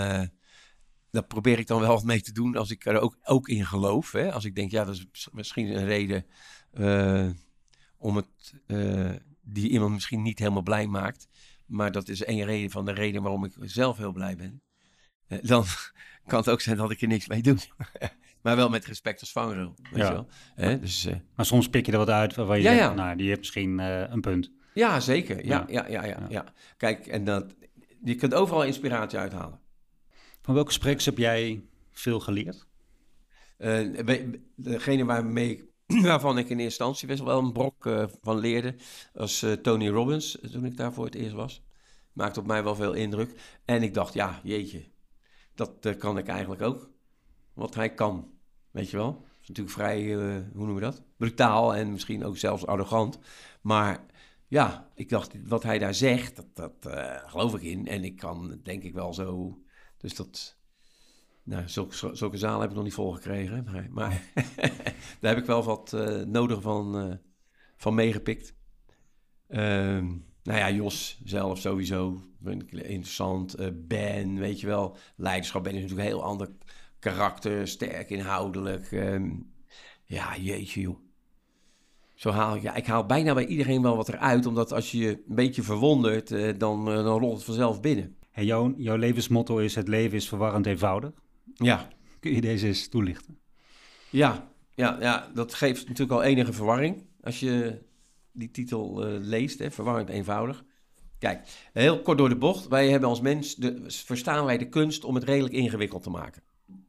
daar 1.10 1.24
probeer 1.24 1.58
ik 1.58 1.66
dan 1.66 1.80
wel 1.80 1.92
wat 1.92 2.04
mee 2.04 2.20
te 2.20 2.32
doen 2.32 2.56
als 2.56 2.70
ik 2.70 2.86
er 2.86 3.00
ook, 3.00 3.16
ook 3.24 3.48
in 3.48 3.66
geloof. 3.66 4.12
Hè? 4.12 4.32
Als 4.32 4.44
ik 4.44 4.54
denk, 4.54 4.70
ja, 4.70 4.84
dat 4.84 4.94
is 4.94 5.06
mis- 5.12 5.28
misschien 5.32 5.76
een 5.76 5.84
reden 5.84 6.26
eh, 6.72 7.28
om 7.96 8.16
het, 8.16 8.54
eh, 8.66 9.10
die 9.42 9.68
iemand 9.70 9.92
misschien 9.92 10.22
niet 10.22 10.38
helemaal 10.38 10.62
blij 10.62 10.86
maakt. 10.86 11.28
Maar 11.66 11.92
dat 11.92 12.08
is 12.08 12.24
één 12.24 12.44
reden 12.44 12.70
van 12.70 12.84
de 12.84 12.92
reden 12.92 13.22
waarom 13.22 13.44
ik 13.44 13.52
zelf 13.60 13.96
heel 13.96 14.12
blij 14.12 14.36
ben. 14.36 14.62
Eh, 15.26 15.38
dan 15.42 15.64
kan 16.26 16.38
het 16.38 16.50
ook 16.50 16.60
zijn 16.60 16.76
dat 16.76 16.90
ik 16.90 17.00
er 17.02 17.08
niks 17.08 17.26
mee 17.28 17.42
doe. 17.42 17.56
maar 18.42 18.56
wel 18.56 18.68
met 18.68 18.84
respect 18.84 19.20
als 19.20 19.32
vangrail. 19.32 19.74
Weet 19.82 20.02
Ja. 20.02 20.06
je 20.06 20.12
wel? 20.12 20.28
Hè? 20.54 20.78
Dus, 20.80 21.08
Maar 21.36 21.46
soms 21.46 21.68
pik 21.68 21.86
je 21.86 21.92
er 21.92 21.98
wat 21.98 22.08
uit 22.08 22.34
waarvan 22.34 22.56
je 22.56 22.62
Ja, 22.62 22.68
denkt, 22.70 22.84
ja. 22.84 22.94
nou, 22.94 23.16
die 23.16 23.26
heeft 23.26 23.38
misschien 23.38 23.78
een 23.78 24.20
punt. 24.20 24.52
ja, 24.74 25.00
zeker. 25.00 25.46
Ja, 25.46 25.64
ja, 25.68 25.86
Ja. 25.88 26.26
ja, 26.28 26.44
Kijk, 26.76 27.06
en 27.06 27.24
dat, 27.24 27.54
je 28.04 28.14
kunt 28.14 28.34
overal 28.34 28.64
inspiratie 28.64 29.18
uithalen. 29.18 29.60
Van 30.48 30.56
welke 30.56 30.72
sprekers 30.72 31.04
heb 31.04 31.18
jij 31.18 31.64
veel 31.90 32.20
geleerd? 32.20 32.66
Eh, 33.56 33.88
degene 34.54 35.04
waarmee 35.04 35.50
ik, 35.50 35.64
waarvan 36.06 36.38
ik 36.38 36.44
in 36.44 36.58
eerste 36.58 36.64
instantie 36.64 37.08
best 37.08 37.22
wel 37.22 37.38
een 37.38 37.52
brok 37.52 37.86
eh, 37.86 38.04
van 38.20 38.38
leerde, 38.38 38.74
was 39.12 39.42
eh, 39.42 39.52
Tony 39.52 39.88
Robbins, 39.88 40.38
toen 40.52 40.64
ik 40.64 40.76
daar 40.76 40.92
voor 40.92 41.04
het 41.04 41.14
eerst 41.14 41.34
was. 41.34 41.64
Maakte 42.12 42.40
op 42.40 42.46
mij 42.46 42.64
wel 42.64 42.74
veel 42.74 42.92
indruk. 42.92 43.40
En 43.64 43.82
ik 43.82 43.94
dacht, 43.94 44.14
ja, 44.14 44.40
jeetje, 44.42 44.84
dat 45.54 45.96
kan 45.98 46.18
ik 46.18 46.28
eigenlijk 46.28 46.62
ook. 46.62 46.90
Wat 47.52 47.74
hij 47.74 47.94
kan, 47.94 48.30
weet 48.70 48.90
je 48.90 48.96
wel. 48.96 49.24
is 49.40 49.48
natuurlijk 49.48 49.76
vrij, 49.76 50.14
hoe 50.14 50.44
noemen 50.52 50.74
we 50.74 50.80
dat? 50.80 51.02
Brutaal 51.16 51.74
en 51.74 51.92
misschien 51.92 52.24
ook 52.24 52.36
zelfs 52.36 52.66
arrogant. 52.66 53.18
Maar 53.60 54.06
ja, 54.46 54.90
ik 54.94 55.08
dacht, 55.08 55.32
wat 55.46 55.62
hij 55.62 55.78
daar 55.78 55.94
zegt, 55.94 56.36
dat, 56.36 56.46
dat 56.54 56.92
geloof 57.26 57.54
ik 57.54 57.62
in. 57.62 57.86
En 57.86 58.04
ik 58.04 58.16
kan, 58.16 58.60
denk 58.62 58.82
ik 58.82 58.94
wel 58.94 59.14
zo. 59.14 59.58
Dus 59.98 60.14
dat. 60.14 60.56
Nou, 61.42 61.68
zulke, 61.68 62.16
zulke 62.16 62.38
zalen 62.38 62.60
heb 62.60 62.70
ik 62.70 62.74
nog 62.74 62.84
niet 62.84 62.94
volgekregen. 62.94 63.64
Maar, 63.72 63.86
maar 63.90 64.22
daar 65.20 65.34
heb 65.34 65.38
ik 65.38 65.46
wel 65.46 65.62
wat 65.62 65.92
eh, 65.92 66.16
nodig 66.16 66.62
van, 66.62 66.98
eh, 66.98 67.16
van 67.76 67.94
meegepikt. 67.94 68.54
Ehm, 69.48 70.06
nou 70.42 70.58
ja, 70.58 70.70
Jos 70.70 71.20
zelf 71.24 71.58
sowieso. 71.58 72.22
Vind 72.42 72.62
ik 72.62 72.72
interessant. 72.72 73.54
Eh, 73.54 73.68
ben, 73.74 74.38
weet 74.38 74.60
je 74.60 74.66
wel. 74.66 74.96
Leiderschap. 75.16 75.62
Ben 75.62 75.74
is 75.74 75.80
natuurlijk 75.80 76.08
een 76.08 76.14
heel 76.14 76.24
ander 76.24 76.50
karakter. 76.98 77.68
Sterk 77.68 78.10
inhoudelijk. 78.10 78.92
Ehm, 78.92 79.30
ja, 80.04 80.36
jeetje 80.36 80.80
joh. 80.80 80.98
Zo 82.14 82.30
haal 82.30 82.56
ik, 82.56 82.62
ja, 82.62 82.74
ik 82.74 82.86
haal 82.86 83.06
bijna 83.06 83.34
bij 83.34 83.46
iedereen 83.46 83.82
wel 83.82 83.96
wat 83.96 84.08
eruit. 84.08 84.46
Omdat 84.46 84.72
als 84.72 84.90
je 84.90 84.98
je 84.98 85.10
een 85.10 85.34
beetje 85.34 85.62
verwondert, 85.62 86.28
dan, 86.58 86.84
dan 86.84 87.18
rolt 87.18 87.36
het 87.36 87.44
vanzelf 87.44 87.80
binnen. 87.80 88.17
Hey, 88.38 88.46
jouw, 88.46 88.74
jouw 88.76 88.96
levensmotto 88.96 89.58
is: 89.58 89.74
het 89.74 89.88
leven 89.88 90.16
is 90.16 90.28
verwarrend 90.28 90.66
eenvoudig. 90.66 91.10
Ja, 91.54 91.88
Kun 92.20 92.34
je 92.34 92.40
deze 92.40 92.66
eens 92.66 92.88
toelichten? 92.88 93.38
Ja, 94.10 94.50
ja, 94.74 94.96
ja, 95.00 95.30
dat 95.34 95.54
geeft 95.54 95.88
natuurlijk 95.88 96.20
al 96.20 96.22
enige 96.22 96.52
verwarring 96.52 97.06
als 97.20 97.40
je 97.40 97.82
die 98.32 98.50
titel 98.50 99.06
eh, 99.06 99.20
leest, 99.20 99.58
hè, 99.58 99.70
verwarrend 99.70 100.08
eenvoudig. 100.08 100.64
Kijk, 101.18 101.48
heel 101.72 102.02
kort 102.02 102.18
door 102.18 102.28
de 102.28 102.36
bocht. 102.36 102.68
Wij 102.68 102.88
hebben 102.88 103.08
als 103.08 103.20
mens, 103.20 103.54
de, 103.54 103.82
verstaan 103.86 104.44
wij 104.44 104.58
de 104.58 104.68
kunst 104.68 105.04
om 105.04 105.14
het 105.14 105.24
redelijk 105.24 105.54
ingewikkeld 105.54 106.02
te 106.02 106.10
maken. 106.10 106.42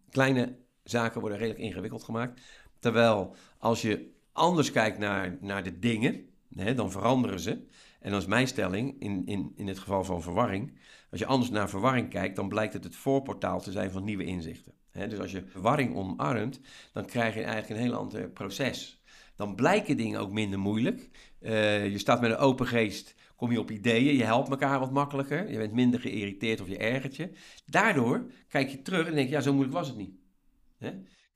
Kleine 0.10 0.56
zaken 0.84 1.22
worden 1.22 1.38
redelijk 1.38 1.64
ingewikkeld 1.64 2.04
gemaakt. 2.04 2.42
Terwijl 2.80 3.36
als 3.58 3.82
je 3.82 4.12
anders 4.32 4.72
kijkt 4.72 4.98
naar, 4.98 5.38
naar 5.42 5.64
de 5.64 5.80
dingen, 5.80 6.26
hè, 6.56 6.74
dan 6.74 6.92
veranderen 6.92 7.40
ze. 7.40 7.68
En 8.00 8.12
dat 8.12 8.22
is 8.22 8.28
mijn 8.28 8.48
stelling, 8.48 8.96
in, 9.00 9.26
in, 9.26 9.54
in 9.56 9.68
het 9.68 9.80
geval 9.80 10.04
van 10.04 10.22
verwarring. 10.22 10.74
Als 11.12 11.20
je 11.20 11.26
anders 11.26 11.50
naar 11.50 11.70
verwarring 11.70 12.10
kijkt, 12.10 12.36
dan 12.36 12.50
blijkt 12.50 12.74
het 12.74 12.84
het 12.84 12.96
voorportaal 12.96 13.62
te 13.62 13.72
zijn 13.72 13.92
van 13.92 14.04
nieuwe 14.04 14.24
inzichten. 14.24 14.74
dus 14.92 15.20
als 15.20 15.32
je 15.32 15.46
verwarring 15.46 15.96
omarmt, 15.96 16.60
dan 16.94 17.06
krijg 17.06 17.34
je 17.36 17.44
eigenlijk 17.44 17.70
een 17.70 17.88
heel 17.88 18.00
ander 18.00 18.30
proces. 18.30 19.04
Dan 19.36 19.56
blijken 19.56 19.98
dingen 19.98 20.20
ook 20.20 20.32
minder 20.32 20.60
moeilijk. 20.60 21.10
Eh, 21.40 21.92
je 21.92 21.98
staat 21.98 22.22
met 22.22 22.32
een 22.32 22.38
open 22.38 22.68
geest, 22.68 23.16
kom 23.36 23.52
je 23.52 23.60
op 23.60 23.72
ideeën, 23.72 24.16
je 24.16 24.24
helpt 24.24 24.50
elkaar 24.50 24.80
wat 24.80 24.92
makkelijker. 24.92 25.52
Je 25.52 25.58
bent 25.58 25.74
minder 25.74 26.00
geïrriteerd 26.00 26.62
of 26.62 26.68
je 26.68 26.78
ergert 26.78 27.16
je. 27.16 27.32
Daardoor 27.66 28.32
kijk 28.48 28.70
je 28.70 28.82
terug 28.82 29.08
en 29.08 29.16
denk 29.16 29.30
je, 29.30 29.36
ja, 29.36 29.42
zo 29.42 29.54
moeilijk 29.54 29.78
was 29.78 29.88
het 29.88 29.98
niet. 29.98 30.14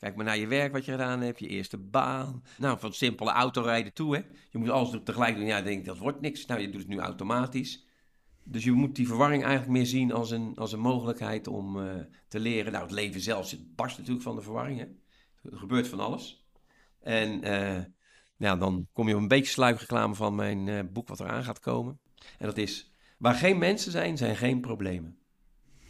Kijk 0.04 0.16
maar 0.16 0.26
naar 0.26 0.38
je 0.38 0.48
werk 0.48 0.72
wat 0.72 0.86
je 0.86 0.92
gedaan 0.92 1.22
hebt, 1.22 1.40
je 1.40 1.48
eerste 1.48 1.78
baan. 1.78 2.44
Nou, 2.58 2.80
van 2.80 2.94
simpele 2.94 3.32
autorijden 3.32 3.94
toe. 3.94 4.26
Je 4.50 4.58
moet 4.58 4.70
alles 4.70 5.00
tegelijk 5.04 5.36
doen. 5.36 5.46
Ja, 5.46 5.62
denk 5.62 5.80
ik, 5.80 5.86
dat 5.86 5.98
wordt 5.98 6.22
niks. 6.22 6.46
Nou, 6.46 6.62
je 6.62 6.70
doet 6.70 6.82
het 6.82 6.90
nu 6.90 7.00
automatisch. 7.00 7.86
Dus 8.44 8.64
je 8.64 8.72
moet 8.72 8.96
die 8.96 9.08
verwarring 9.08 9.44
eigenlijk 9.44 9.72
meer 9.72 9.86
zien 9.86 10.12
als 10.12 10.32
een, 10.32 10.56
als 10.56 10.72
een 10.72 10.80
mogelijkheid 10.80 11.48
om 11.48 11.78
uh, 11.78 11.94
te 12.28 12.40
leren. 12.40 12.72
Nou, 12.72 12.84
het 12.84 12.94
leven 12.94 13.22
zelf 13.22 13.56
barst 13.76 13.98
natuurlijk 13.98 14.24
van 14.24 14.36
de 14.36 14.42
verwarring, 14.42 14.80
hè. 14.80 14.86
Er 15.52 15.58
gebeurt 15.58 15.88
van 15.88 16.00
alles. 16.00 16.48
En 17.00 17.48
uh, 17.48 17.84
nou, 18.38 18.60
dan 18.60 18.88
kom 18.92 19.08
je 19.08 19.16
op 19.16 19.22
een 19.22 19.28
beetje 19.28 19.52
sluikreclame 19.52 20.16
van 20.16 20.36
mijn 20.36 20.68
uh, 20.68 20.80
boek 20.94 21.08
wat 21.08 21.20
eraan 21.20 21.44
gaat 21.44 21.60
komen. 21.60 22.00
En 22.38 22.46
dat 22.46 22.58
is, 22.58 22.94
waar 23.18 23.36
geen 23.36 23.58
mensen 23.58 23.92
zijn, 23.92 24.18
zijn 24.18 24.36
geen 24.36 24.62
problemen. 24.62 25.18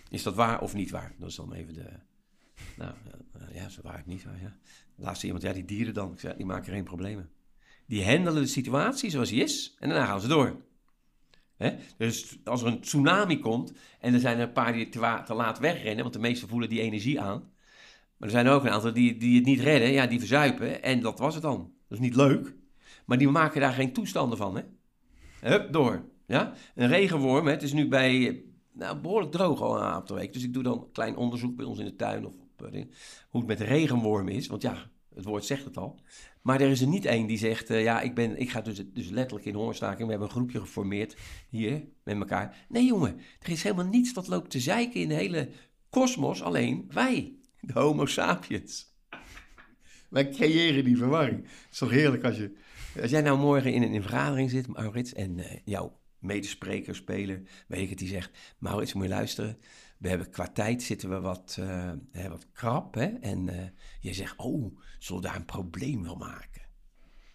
Is 0.09 0.23
dat 0.23 0.35
waar 0.35 0.61
of 0.61 0.73
niet 0.73 0.91
waar? 0.91 1.15
Dat 1.19 1.29
is 1.29 1.35
dan 1.35 1.53
even 1.53 1.73
de, 1.73 1.89
nou, 2.77 2.93
ja, 3.53 3.69
zo 3.69 3.81
waar 3.81 4.03
niet 4.05 4.23
waar, 4.23 4.41
ja. 4.41 4.57
Laatste 4.95 5.25
iemand, 5.25 5.43
ja, 5.43 5.53
die 5.53 5.65
dieren 5.65 5.93
dan. 5.93 6.17
Die 6.37 6.45
maken 6.45 6.73
geen 6.73 6.83
problemen. 6.83 7.31
Die 7.85 8.05
handelen 8.05 8.41
de 8.41 8.47
situatie 8.47 9.09
zoals 9.09 9.29
die 9.29 9.43
is 9.43 9.75
en 9.79 9.89
daarna 9.89 10.05
gaan 10.05 10.21
ze 10.21 10.27
door. 10.27 10.61
Dus 11.97 12.37
als 12.43 12.61
er 12.61 12.67
een 12.67 12.81
tsunami 12.81 13.39
komt 13.39 13.73
en 13.99 14.13
er 14.13 14.19
zijn 14.19 14.37
er 14.37 14.43
een 14.43 14.51
paar 14.51 14.73
die 14.73 14.89
te, 14.89 15.21
te 15.25 15.33
laat 15.33 15.59
wegrennen, 15.59 16.01
want 16.01 16.13
de 16.13 16.19
meesten 16.19 16.47
voelen 16.47 16.69
die 16.69 16.81
energie 16.81 17.21
aan. 17.21 17.51
Maar 18.17 18.27
er 18.27 18.35
zijn 18.35 18.47
ook 18.47 18.63
een 18.63 18.71
aantal 18.71 18.93
die, 18.93 19.17
die 19.17 19.35
het 19.35 19.45
niet 19.45 19.59
redden, 19.59 19.91
ja, 19.91 20.07
die 20.07 20.19
verzuipen 20.19 20.83
en 20.83 20.99
dat 20.99 21.19
was 21.19 21.33
het 21.33 21.43
dan. 21.43 21.71
Dat 21.87 21.97
is 21.97 22.03
niet 22.03 22.15
leuk, 22.15 22.55
maar 23.05 23.17
die 23.17 23.29
maken 23.29 23.61
daar 23.61 23.73
geen 23.73 23.93
toestanden 23.93 24.37
van. 24.37 24.55
Hè? 24.55 24.63
Hup, 25.49 25.73
door. 25.73 26.03
Ja? 26.27 26.53
Een 26.75 26.87
regenworm, 26.87 27.45
hè? 27.45 27.51
het 27.51 27.63
is 27.63 27.73
nu 27.73 27.87
bij 27.87 28.43
nou, 28.71 28.97
behoorlijk 28.97 29.31
droog 29.31 29.61
al 29.61 29.75
een 29.75 29.83
aantal 29.83 30.15
weken. 30.15 30.33
Dus 30.33 30.43
ik 30.43 30.53
doe 30.53 30.63
dan 30.63 30.73
een 30.73 30.91
klein 30.91 31.15
onderzoek 31.15 31.55
bij 31.55 31.65
ons 31.65 31.79
in 31.79 31.85
de 31.85 31.95
tuin 31.95 32.25
of 32.25 32.33
hoe 33.29 33.41
het 33.41 33.47
met 33.47 33.59
regenworm 33.59 34.27
is. 34.27 34.47
Want 34.47 34.61
ja, 34.61 34.89
het 35.15 35.25
woord 35.25 35.45
zegt 35.45 35.65
het 35.65 35.77
al. 35.77 35.99
Maar 36.41 36.61
er 36.61 36.69
is 36.69 36.81
er 36.81 36.87
niet 36.87 37.05
één 37.05 37.27
die 37.27 37.37
zegt, 37.37 37.69
uh, 37.69 37.83
ja, 37.83 38.01
ik, 38.01 38.15
ben, 38.15 38.39
ik 38.39 38.49
ga 38.49 38.61
dus, 38.61 38.83
dus 38.93 39.09
letterlijk 39.09 39.45
in 39.45 39.55
hongerstaking. 39.55 40.03
We 40.03 40.09
hebben 40.09 40.27
een 40.27 40.35
groepje 40.35 40.59
geformeerd 40.59 41.15
hier 41.49 41.87
met 42.03 42.17
elkaar. 42.17 42.65
Nee 42.69 42.85
jongen, 42.85 43.19
er 43.39 43.49
is 43.49 43.63
helemaal 43.63 43.85
niets 43.85 44.13
wat 44.13 44.27
loopt 44.27 44.49
te 44.49 44.59
zeiken 44.59 45.01
in 45.01 45.07
de 45.07 45.13
hele 45.13 45.49
kosmos. 45.89 46.41
Alleen 46.41 46.89
wij, 46.91 47.35
de 47.59 47.73
homo 47.73 48.05
sapiens. 48.05 48.91
Wij 50.09 50.29
creëren 50.29 50.83
die 50.83 50.97
verwarring. 50.97 51.41
Het 51.41 51.71
is 51.71 51.77
toch 51.77 51.89
heerlijk 51.89 52.23
als 52.23 52.37
je... 52.37 52.55
Als 53.01 53.11
jij 53.11 53.21
nou 53.21 53.39
morgen 53.39 53.73
in 53.73 53.93
een, 53.93 54.01
vergadering 54.01 54.49
zit, 54.49 54.67
Maurits, 54.67 55.13
en 55.13 55.37
uh, 55.37 55.45
jouw 55.65 55.99
medespreker, 56.19 56.95
speler, 56.95 57.41
weet 57.67 57.81
ik 57.81 57.89
het, 57.89 57.97
die 57.97 58.07
zegt... 58.07 58.31
Maurits, 58.57 58.93
moet 58.93 59.03
je 59.03 59.09
luisteren 59.09 59.57
we 60.03 60.09
hebben 60.09 60.29
qua 60.29 60.47
tijd 60.47 60.83
zitten 60.83 61.09
we 61.09 61.19
wat, 61.19 61.57
uh, 61.59 61.91
hè, 62.11 62.29
wat 62.29 62.47
krap. 62.51 62.93
Hè? 62.93 63.05
En 63.05 63.47
uh, 63.47 63.55
je 63.99 64.13
zegt, 64.13 64.35
oh, 64.37 64.77
zullen 64.99 65.21
daar 65.21 65.35
een 65.35 65.45
probleem 65.45 66.05
van 66.05 66.17
maken? 66.17 66.61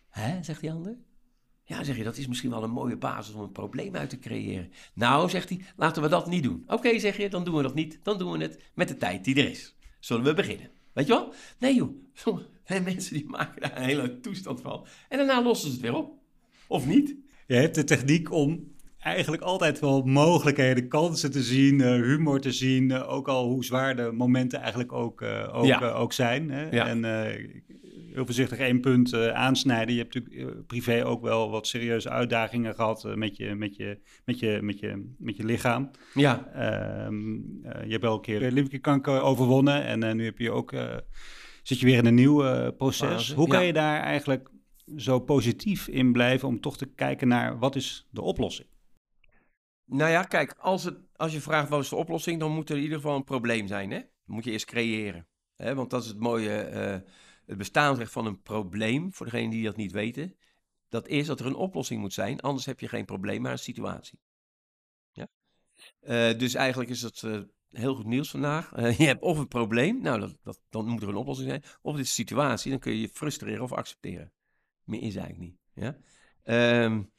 Hè, 0.09 0.43
zegt 0.43 0.61
die 0.61 0.73
ander. 0.73 0.99
Ja, 1.65 1.85
zeg 1.85 1.97
je, 1.97 2.05
dat 2.05 2.17
is 2.17 2.27
misschien 2.27 2.51
wel 2.51 2.63
een 2.63 2.71
mooie 2.71 2.97
basis 2.97 3.35
om 3.35 3.41
een 3.41 3.53
probleem 3.53 3.97
uit 3.97 4.11
te 4.11 4.19
creëren. 4.19 4.73
Nou, 4.95 5.31
zegt 5.31 5.49
hij, 5.49 5.61
laten 5.77 6.03
we 6.03 6.09
dat 6.09 6.27
niet 6.27 6.43
doen. 6.43 6.63
Oké, 6.67 6.99
zeg 6.99 7.17
je, 7.17 7.29
dan 7.29 7.45
doen 7.45 7.55
we 7.55 7.63
dat 7.63 7.75
niet. 7.75 7.99
Dan 8.03 8.19
doen 8.19 8.33
we 8.33 8.39
het 8.39 8.71
met 8.75 8.89
de 8.89 8.97
tijd 8.97 9.25
die 9.25 9.35
er 9.35 9.51
is. 9.51 9.77
Zullen 10.01 10.25
we 10.25 10.35
beginnen? 10.35 10.71
Weet 10.93 11.07
je 11.07 11.13
wel? 11.13 11.35
Nee 11.59 11.75
joh, 11.75 11.97
en 12.65 12.83
mensen 12.83 13.15
die 13.15 13.29
maken 13.29 13.61
daar 13.61 13.77
een 13.77 13.83
hele 13.83 14.21
toestand 14.21 14.61
van. 14.61 14.87
En 15.09 15.19
daarna 15.19 15.43
lossen 15.43 15.69
ze 15.69 15.73
het 15.73 15.83
weer 15.83 15.95
op. 15.95 16.13
Of 16.67 16.87
niet? 16.87 17.17
Je 17.47 17.55
hebt 17.55 17.75
de 17.75 17.85
techniek 17.85 18.33
om 18.33 18.77
eigenlijk 18.99 19.43
altijd 19.43 19.81
wel 19.81 20.03
mogelijkheden, 20.03 20.89
kansen 20.89 21.31
te 21.31 21.43
zien, 21.43 21.81
uh, 21.81 21.87
humor 21.87 22.41
te 22.41 22.53
zien. 22.53 22.91
Uh, 22.91 23.13
ook 23.13 23.29
al 23.29 23.49
hoe 23.49 23.65
zwaar 23.65 23.97
de 23.97 24.11
momenten 24.13 24.61
eigenlijk 24.61 24.93
ook, 24.93 25.21
uh, 25.21 25.49
ook, 25.53 25.65
ja. 25.65 25.91
ook 25.91 26.13
zijn. 26.13 26.51
Hè? 26.51 26.69
Ja. 26.71 26.87
En 26.87 27.05
heel 28.13 28.25
voorzichtig 28.25 28.59
één 28.59 28.81
punt 28.81 29.15
aansnijden. 29.15 29.95
Je 29.95 30.01
hebt 30.01 30.15
natuurlijk 30.15 30.67
privé 30.67 31.07
ook 31.07 31.23
wel 31.23 31.51
wat 31.51 31.67
serieuze 31.67 32.09
uitdagingen 32.09 32.75
gehad 32.75 33.15
met, 33.15 33.37
je, 33.37 33.55
met, 33.55 33.77
je, 33.77 33.99
met, 34.25 34.39
je, 34.39 34.59
met, 34.63 34.79
je, 34.79 35.15
met 35.19 35.37
je 35.37 35.45
lichaam. 35.45 35.91
Ja. 36.15 36.49
Ehm, 36.55 37.35
je 37.63 37.91
hebt 37.91 38.03
wel 38.03 38.15
een 38.15 38.21
keer 38.21 38.51
lymfekanker 38.51 39.21
overwonnen 39.21 39.85
en 39.85 40.17
nu 40.17 40.25
heb 40.25 40.39
je 40.39 40.51
ook, 40.51 40.75
zit 41.63 41.81
je 41.81 41.87
weer 41.87 41.99
in 41.99 42.07
een 42.07 42.15
nieuw 42.15 42.73
proces. 42.73 43.33
Hoe 43.33 43.49
kan 43.49 43.67
je 43.67 43.73
daar 43.73 44.01
eigenlijk 44.01 44.51
zo 44.97 45.21
positief 45.21 45.89
in 45.89 46.13
blijven 46.13 46.49
om 46.49 46.61
toch 46.61 46.77
te 46.77 46.87
kijken 46.87 47.29
naar 47.29 47.59
wat 47.59 47.77
is 47.77 48.09
de 48.11 48.23
oplossing? 48.23 48.69
Nou 49.91 50.11
ja, 50.11 50.23
kijk, 50.23 50.55
als, 50.59 50.85
het, 50.85 50.99
als 51.17 51.33
je 51.33 51.41
vraagt 51.41 51.69
wat 51.69 51.83
is 51.83 51.89
de 51.89 51.97
oplossing, 51.97 52.41
dan 52.41 52.53
moet 52.53 52.71
er 52.71 52.77
in 52.77 52.83
ieder 52.83 52.97
geval 52.97 53.17
een 53.17 53.25
probleem 53.25 53.67
zijn. 53.67 53.91
Hè? 53.91 53.99
Dat 53.99 54.09
moet 54.25 54.45
je 54.45 54.51
eerst 54.51 54.67
creëren. 54.67 55.29
Hè? 55.57 55.75
Want 55.75 55.91
dat 55.91 56.03
is 56.03 56.09
het 56.09 56.19
mooie, 56.19 56.71
uh, 56.73 57.11
het 57.47 57.59
bestaansrecht 57.59 58.13
van 58.13 58.27
een 58.27 58.43
probleem, 58.43 59.13
voor 59.13 59.27
degenen 59.27 59.51
die 59.51 59.65
dat 59.65 59.77
niet 59.77 59.93
weten. 59.93 60.37
Dat 60.89 61.09
is 61.09 61.27
dat 61.27 61.41
er 61.41 61.47
een 61.47 61.55
oplossing 61.55 62.01
moet 62.01 62.13
zijn, 62.13 62.41
anders 62.41 62.67
heb 62.67 62.81
je 62.81 62.89
geen 62.89 63.05
probleem, 63.05 63.43
maar 63.43 63.53
een 63.53 63.59
situatie. 63.59 64.21
Ja? 65.13 65.29
Uh, 66.01 66.39
dus 66.39 66.55
eigenlijk 66.55 66.91
is 66.91 67.01
dat 67.01 67.23
uh, 67.23 67.41
heel 67.69 67.95
goed 67.95 68.07
nieuws 68.07 68.31
vandaag. 68.31 68.71
je 68.99 69.05
hebt 69.05 69.23
of 69.23 69.39
een 69.39 69.49
probleem, 69.49 70.01
nou, 70.01 70.21
dat, 70.21 70.37
dat, 70.43 70.61
dan 70.71 70.87
moet 70.87 71.03
er 71.03 71.09
een 71.09 71.17
oplossing 71.17 71.49
zijn. 71.49 71.63
Of 71.83 71.97
dit 71.97 72.05
is 72.05 72.09
een 72.09 72.15
situatie, 72.15 72.71
dan 72.71 72.81
kun 72.81 72.93
je 72.93 73.01
je 73.01 73.09
frustreren 73.09 73.63
of 73.63 73.73
accepteren. 73.73 74.33
Meer 74.85 75.03
is 75.03 75.17
eigenlijk 75.17 75.51
niet. 75.51 75.59
Ja? 75.73 75.97
Um, 76.85 77.13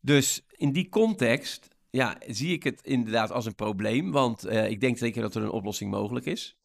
dus 0.00 0.44
in 0.50 0.72
die 0.72 0.88
context 0.88 1.68
ja, 1.92 2.16
zie 2.26 2.52
ik 2.52 2.62
het 2.62 2.82
inderdaad 2.82 3.30
als 3.30 3.46
een 3.46 3.54
probleem. 3.54 4.10
Want 4.10 4.46
uh, 4.46 4.70
ik 4.70 4.80
denk 4.80 4.98
zeker 4.98 5.22
dat 5.22 5.34
er 5.34 5.42
een 5.42 5.50
oplossing 5.50 5.90
mogelijk 5.90 6.26
is. 6.26 6.56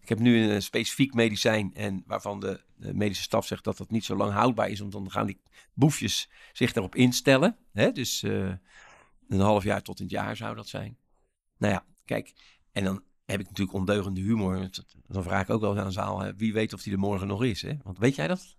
Ik 0.00 0.08
heb 0.08 0.18
nu 0.18 0.50
een 0.50 0.62
specifiek 0.62 1.14
medicijn 1.14 1.74
en 1.74 2.02
waarvan 2.06 2.40
de, 2.40 2.64
de, 2.76 2.94
medische 2.94 3.22
staf 3.22 3.46
zegt 3.46 3.64
dat 3.64 3.76
dat 3.76 3.90
niet 3.90 4.04
zo 4.04 4.16
lang 4.16 4.32
houdbaar 4.32 4.68
is, 4.68 4.80
want 4.80 4.92
dan 4.92 5.10
gaan 5.10 5.26
die 5.26 5.40
boefjes 5.74 6.30
zich 6.52 6.74
erop 6.74 6.94
instellen. 6.94 7.56
Hè? 7.72 7.92
Dus 7.92 8.22
uh, 8.22 8.52
een 9.28 9.40
half 9.40 9.64
jaar 9.64 9.82
tot 9.82 10.00
een 10.00 10.08
jaar 10.08 10.36
zou 10.36 10.56
dat 10.56 10.68
zijn. 10.68 10.98
Nou 11.58 11.72
ja, 11.72 11.86
kijk, 12.04 12.32
en 12.72 12.84
dan 12.84 13.02
heb 13.24 13.40
ik 13.40 13.46
natuurlijk 13.46 13.76
ondeugende 13.76 14.20
humor. 14.20 14.70
Dan 15.06 15.22
vraag 15.22 15.42
ik 15.42 15.50
ook 15.50 15.60
wel 15.60 15.78
aan 15.78 15.92
zaal, 15.92 16.32
wie 16.36 16.52
weet 16.52 16.72
of 16.72 16.82
die 16.82 16.92
er 16.92 16.98
morgen 16.98 17.26
nog 17.26 17.44
is. 17.44 17.62
Hè? 17.62 17.76
Want 17.82 17.98
weet 17.98 18.14
jij 18.14 18.28
dat? 18.28 18.56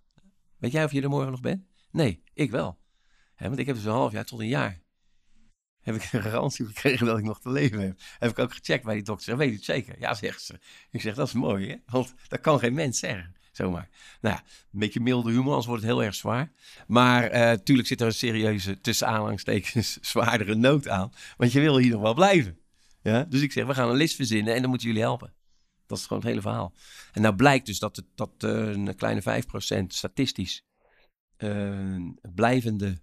Weet 0.56 0.72
jij 0.72 0.84
of 0.84 0.92
je 0.92 1.02
er 1.02 1.08
morgen 1.08 1.30
nog 1.30 1.40
bent? 1.40 1.66
Nee, 1.90 2.22
ik 2.34 2.50
wel. 2.50 2.78
Hè, 3.34 3.46
want 3.46 3.58
ik 3.58 3.66
heb 3.66 3.76
dus 3.76 3.84
een 3.84 3.90
half 3.90 4.12
jaar 4.12 4.24
tot 4.24 4.40
een 4.40 4.48
jaar 4.48 4.84
heb 5.86 5.94
ik 5.94 6.12
een 6.12 6.22
garantie 6.22 6.66
gekregen 6.66 7.06
dat 7.06 7.18
ik 7.18 7.24
nog 7.24 7.40
te 7.40 7.50
leven 7.50 7.80
heb. 7.80 7.98
Heb 8.18 8.30
ik 8.30 8.38
ook 8.38 8.54
gecheckt 8.54 8.84
bij 8.84 8.94
die 8.94 9.02
dokter. 9.02 9.36
Weet 9.36 9.48
je 9.48 9.54
het 9.54 9.64
zeker? 9.64 9.94
Ja, 9.98 10.14
zegt 10.14 10.42
ze. 10.42 10.58
Ik 10.90 11.00
zeg, 11.00 11.14
dat 11.14 11.26
is 11.26 11.32
mooi, 11.32 11.68
hè? 11.68 11.76
Want 11.86 12.14
dat 12.28 12.40
kan 12.40 12.58
geen 12.58 12.74
mens 12.74 12.98
zeggen. 12.98 13.34
Zomaar. 13.52 13.88
Nou 14.20 14.34
ja, 14.34 14.42
een 14.72 14.78
beetje 14.78 15.00
milde 15.00 15.30
humor, 15.30 15.48
anders 15.48 15.66
wordt 15.66 15.82
het 15.82 15.90
heel 15.90 16.02
erg 16.02 16.14
zwaar. 16.14 16.52
Maar 16.86 17.34
uh, 17.66 17.82
zit 17.82 18.00
er 18.00 18.06
een 18.06 18.12
serieuze, 18.12 18.80
tussen 18.80 19.06
aanhalingstekens, 19.06 19.98
zwaardere 20.10 20.54
nood 20.54 20.88
aan. 20.88 21.12
Want 21.36 21.52
je 21.52 21.60
wil 21.60 21.78
hier 21.78 21.90
nog 21.90 22.00
wel 22.00 22.14
blijven. 22.14 22.58
Ja? 23.02 23.24
Dus 23.24 23.40
ik 23.40 23.52
zeg, 23.52 23.66
we 23.66 23.74
gaan 23.74 23.88
een 23.88 23.96
list 23.96 24.16
verzinnen 24.16 24.54
en 24.54 24.60
dan 24.60 24.70
moeten 24.70 24.88
jullie 24.88 25.02
helpen. 25.02 25.34
Dat 25.86 25.98
is 25.98 26.06
gewoon 26.06 26.22
het 26.22 26.30
hele 26.30 26.42
verhaal. 26.42 26.72
En 27.12 27.22
nou 27.22 27.34
blijkt 27.34 27.66
dus 27.66 27.78
dat, 27.78 27.96
het, 27.96 28.06
dat 28.14 28.30
uh, 28.44 28.50
een 28.50 28.96
kleine 28.96 29.42
5% 29.82 29.86
statistisch 29.86 30.64
uh, 31.38 32.10
blijvende 32.34 32.98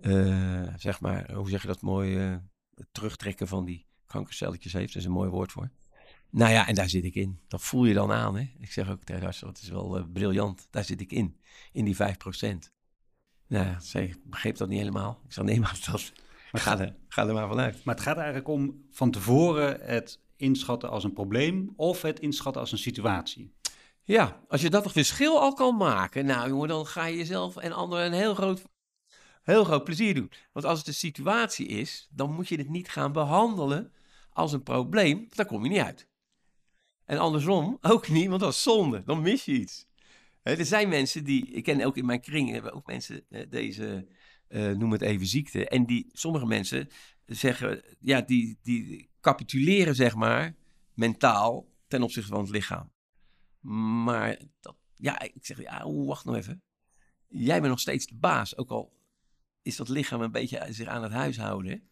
uh, 0.00 0.74
zeg 0.76 1.00
maar, 1.00 1.32
hoe 1.32 1.48
zeg 1.48 1.60
je 1.60 1.66
dat 1.66 1.80
mooi, 1.80 2.30
uh, 2.30 2.36
terugtrekken 2.92 3.48
van 3.48 3.64
die 3.64 3.86
kankercelletjes 4.06 4.72
heeft. 4.72 4.92
Dat 4.92 5.02
is 5.02 5.08
een 5.08 5.14
mooi 5.14 5.30
woord 5.30 5.52
voor. 5.52 5.70
Nou 6.30 6.52
ja, 6.52 6.66
en 6.66 6.74
daar 6.74 6.88
zit 6.88 7.04
ik 7.04 7.14
in. 7.14 7.40
Dat 7.48 7.62
voel 7.62 7.84
je 7.84 7.94
dan 7.94 8.12
aan. 8.12 8.36
Hè? 8.36 8.50
Ik 8.58 8.72
zeg 8.72 8.90
ook 8.90 9.04
tegen 9.04 9.34
dat 9.40 9.58
is 9.62 9.68
wel 9.68 9.98
uh, 9.98 10.04
briljant. 10.12 10.66
Daar 10.70 10.84
zit 10.84 11.00
ik 11.00 11.12
in, 11.12 11.40
in 11.72 11.84
die 11.84 11.96
5%. 11.96 11.98
Nou 13.46 13.76
ik 13.92 14.16
begreep 14.24 14.56
dat 14.56 14.68
niet 14.68 14.78
helemaal. 14.78 15.20
Ik 15.24 15.32
zeg, 15.32 15.44
nee, 15.44 15.60
maar 15.64 15.78
dat, 15.90 16.12
maar 16.52 16.60
ga, 16.60 16.78
er, 16.78 16.96
ga 17.08 17.26
er 17.26 17.34
maar 17.34 17.48
vanuit. 17.48 17.84
Maar 17.84 17.94
het 17.94 18.04
gaat 18.04 18.16
eigenlijk 18.16 18.48
om 18.48 18.84
van 18.90 19.10
tevoren 19.10 19.80
het 19.80 20.20
inschatten 20.36 20.90
als 20.90 21.04
een 21.04 21.12
probleem 21.12 21.72
of 21.76 22.02
het 22.02 22.20
inschatten 22.20 22.60
als 22.60 22.72
een 22.72 22.78
situatie. 22.78 23.52
Ja, 24.02 24.40
als 24.48 24.60
je 24.60 24.70
dat 24.70 24.92
verschil 24.92 25.40
al 25.40 25.52
kan 25.52 25.76
maken, 25.76 26.26
nou 26.26 26.48
jongen, 26.48 26.68
dan 26.68 26.86
ga 26.86 27.04
je 27.04 27.16
jezelf 27.16 27.56
en 27.56 27.72
anderen 27.72 28.06
een 28.06 28.12
heel 28.12 28.34
groot 28.34 28.62
heel 29.42 29.64
groot 29.64 29.84
plezier 29.84 30.14
doen. 30.14 30.30
Want 30.52 30.66
als 30.66 30.78
het 30.78 30.88
een 30.88 30.94
situatie 30.94 31.66
is, 31.66 32.08
dan 32.10 32.32
moet 32.32 32.48
je 32.48 32.56
het 32.56 32.68
niet 32.68 32.88
gaan 32.88 33.12
behandelen 33.12 33.92
als 34.32 34.52
een 34.52 34.62
probleem, 34.62 35.16
want 35.16 35.36
daar 35.36 35.46
kom 35.46 35.62
je 35.62 35.70
niet 35.70 35.78
uit. 35.78 36.08
En 37.04 37.18
andersom 37.18 37.78
ook 37.92 38.08
niet, 38.08 38.28
want 38.28 38.40
dat 38.40 38.52
is 38.52 38.62
zonde. 38.62 39.02
Dan 39.04 39.22
mis 39.22 39.44
je 39.44 39.52
iets. 39.52 39.86
er 40.42 40.64
zijn 40.64 40.88
mensen 40.88 41.24
die, 41.24 41.46
ik 41.46 41.62
ken 41.62 41.84
ook 41.84 41.96
in 41.96 42.06
mijn 42.06 42.20
kring, 42.20 42.50
hebben 42.50 42.72
ook 42.72 42.86
mensen 42.86 43.24
deze 43.48 44.06
eh, 44.50 44.70
noem 44.70 44.92
het 44.92 45.00
even 45.02 45.26
ziekte. 45.26 45.68
En 45.68 45.86
die, 45.86 46.08
sommige 46.12 46.46
mensen 46.46 46.88
zeggen, 47.26 47.82
ja, 48.00 48.20
die, 48.20 48.58
die 48.62 49.10
capituleren, 49.20 49.94
zeg 49.94 50.14
maar, 50.14 50.54
mentaal 50.94 51.68
ten 51.88 52.02
opzichte 52.02 52.30
van 52.30 52.40
het 52.40 52.50
lichaam. 52.50 52.92
Maar 54.04 54.38
dat, 54.60 54.76
ja, 54.96 55.20
ik 55.20 55.32
zeg, 55.40 55.62
ja, 55.62 55.82
oeh, 55.86 56.08
wacht 56.08 56.24
nog 56.24 56.36
even. 56.36 56.62
Jij 57.28 57.58
bent 57.58 57.70
nog 57.70 57.80
steeds 57.80 58.06
de 58.06 58.16
baas, 58.16 58.56
ook 58.56 58.70
al 58.70 58.99
is 59.62 59.76
dat 59.76 59.88
lichaam 59.88 60.20
een 60.20 60.32
beetje 60.32 60.66
zich 60.70 60.86
aan 60.86 61.02
het 61.02 61.12
huishouden. 61.12 61.90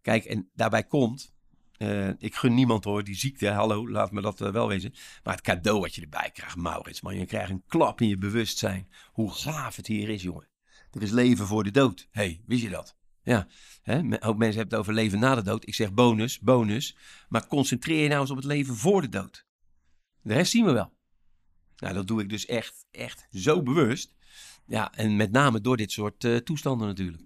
Kijk, 0.00 0.24
en 0.24 0.50
daarbij 0.54 0.84
komt, 0.84 1.34
eh, 1.76 2.08
ik 2.08 2.34
gun 2.34 2.54
niemand 2.54 2.84
hoor, 2.84 3.04
die 3.04 3.14
ziekte, 3.14 3.48
hallo, 3.48 3.88
laat 3.88 4.12
me 4.12 4.20
dat 4.20 4.40
eh, 4.40 4.50
wel 4.50 4.68
wezen. 4.68 4.94
Maar 5.22 5.34
het 5.34 5.44
cadeau 5.44 5.80
wat 5.80 5.94
je 5.94 6.00
erbij 6.00 6.30
krijgt, 6.32 6.56
Maurits, 6.56 7.00
man, 7.00 7.18
je 7.18 7.26
krijgt 7.26 7.50
een 7.50 7.64
klap 7.66 8.00
in 8.00 8.08
je 8.08 8.18
bewustzijn. 8.18 8.88
Hoe 9.12 9.32
gaaf 9.32 9.76
het 9.76 9.86
hier 9.86 10.08
is, 10.08 10.22
jongen. 10.22 10.48
Er 10.90 11.02
is 11.02 11.10
leven 11.10 11.46
voor 11.46 11.64
de 11.64 11.70
dood. 11.70 12.08
hey, 12.10 12.42
wist 12.46 12.62
je 12.62 12.68
dat? 12.68 12.96
Ja, 13.22 13.46
hè? 13.82 13.96
ook 13.98 14.36
mensen 14.36 14.58
hebben 14.58 14.58
het 14.58 14.74
over 14.74 14.92
leven 14.92 15.18
na 15.18 15.34
de 15.34 15.42
dood. 15.42 15.66
Ik 15.66 15.74
zeg 15.74 15.92
bonus, 15.92 16.40
bonus. 16.40 16.96
Maar 17.28 17.46
concentreer 17.46 18.02
je 18.02 18.08
nou 18.08 18.20
eens 18.20 18.30
op 18.30 18.36
het 18.36 18.44
leven 18.44 18.76
voor 18.76 19.00
de 19.00 19.08
dood. 19.08 19.46
De 20.22 20.34
rest 20.34 20.50
zien 20.50 20.64
we 20.64 20.72
wel. 20.72 20.92
Nou, 21.76 21.94
dat 21.94 22.06
doe 22.06 22.20
ik 22.20 22.28
dus 22.28 22.46
echt, 22.46 22.86
echt 22.90 23.26
zo 23.30 23.62
bewust. 23.62 24.14
Ja, 24.66 24.92
en 24.92 25.16
met 25.16 25.30
name 25.30 25.60
door 25.60 25.76
dit 25.76 25.92
soort 25.92 26.24
uh, 26.24 26.36
toestanden 26.36 26.86
natuurlijk. 26.86 27.22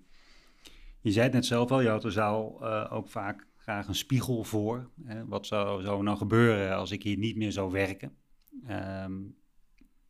Je 1.00 1.12
zei 1.12 1.24
het 1.24 1.34
net 1.34 1.46
zelf 1.46 1.70
al, 1.70 1.80
je 1.80 1.88
er 1.88 2.12
zou 2.12 2.64
uh, 2.64 2.86
ook 2.90 3.08
vaak 3.08 3.46
graag 3.56 3.88
een 3.88 3.94
spiegel 3.94 4.44
voor. 4.44 4.90
Hè? 5.04 5.26
Wat 5.26 5.46
zou, 5.46 5.82
zou 5.82 6.02
nou 6.02 6.16
gebeuren 6.16 6.76
als 6.76 6.90
ik 6.90 7.02
hier 7.02 7.18
niet 7.18 7.36
meer 7.36 7.52
zou 7.52 7.72
werken? 7.72 8.16
Um, 8.70 9.36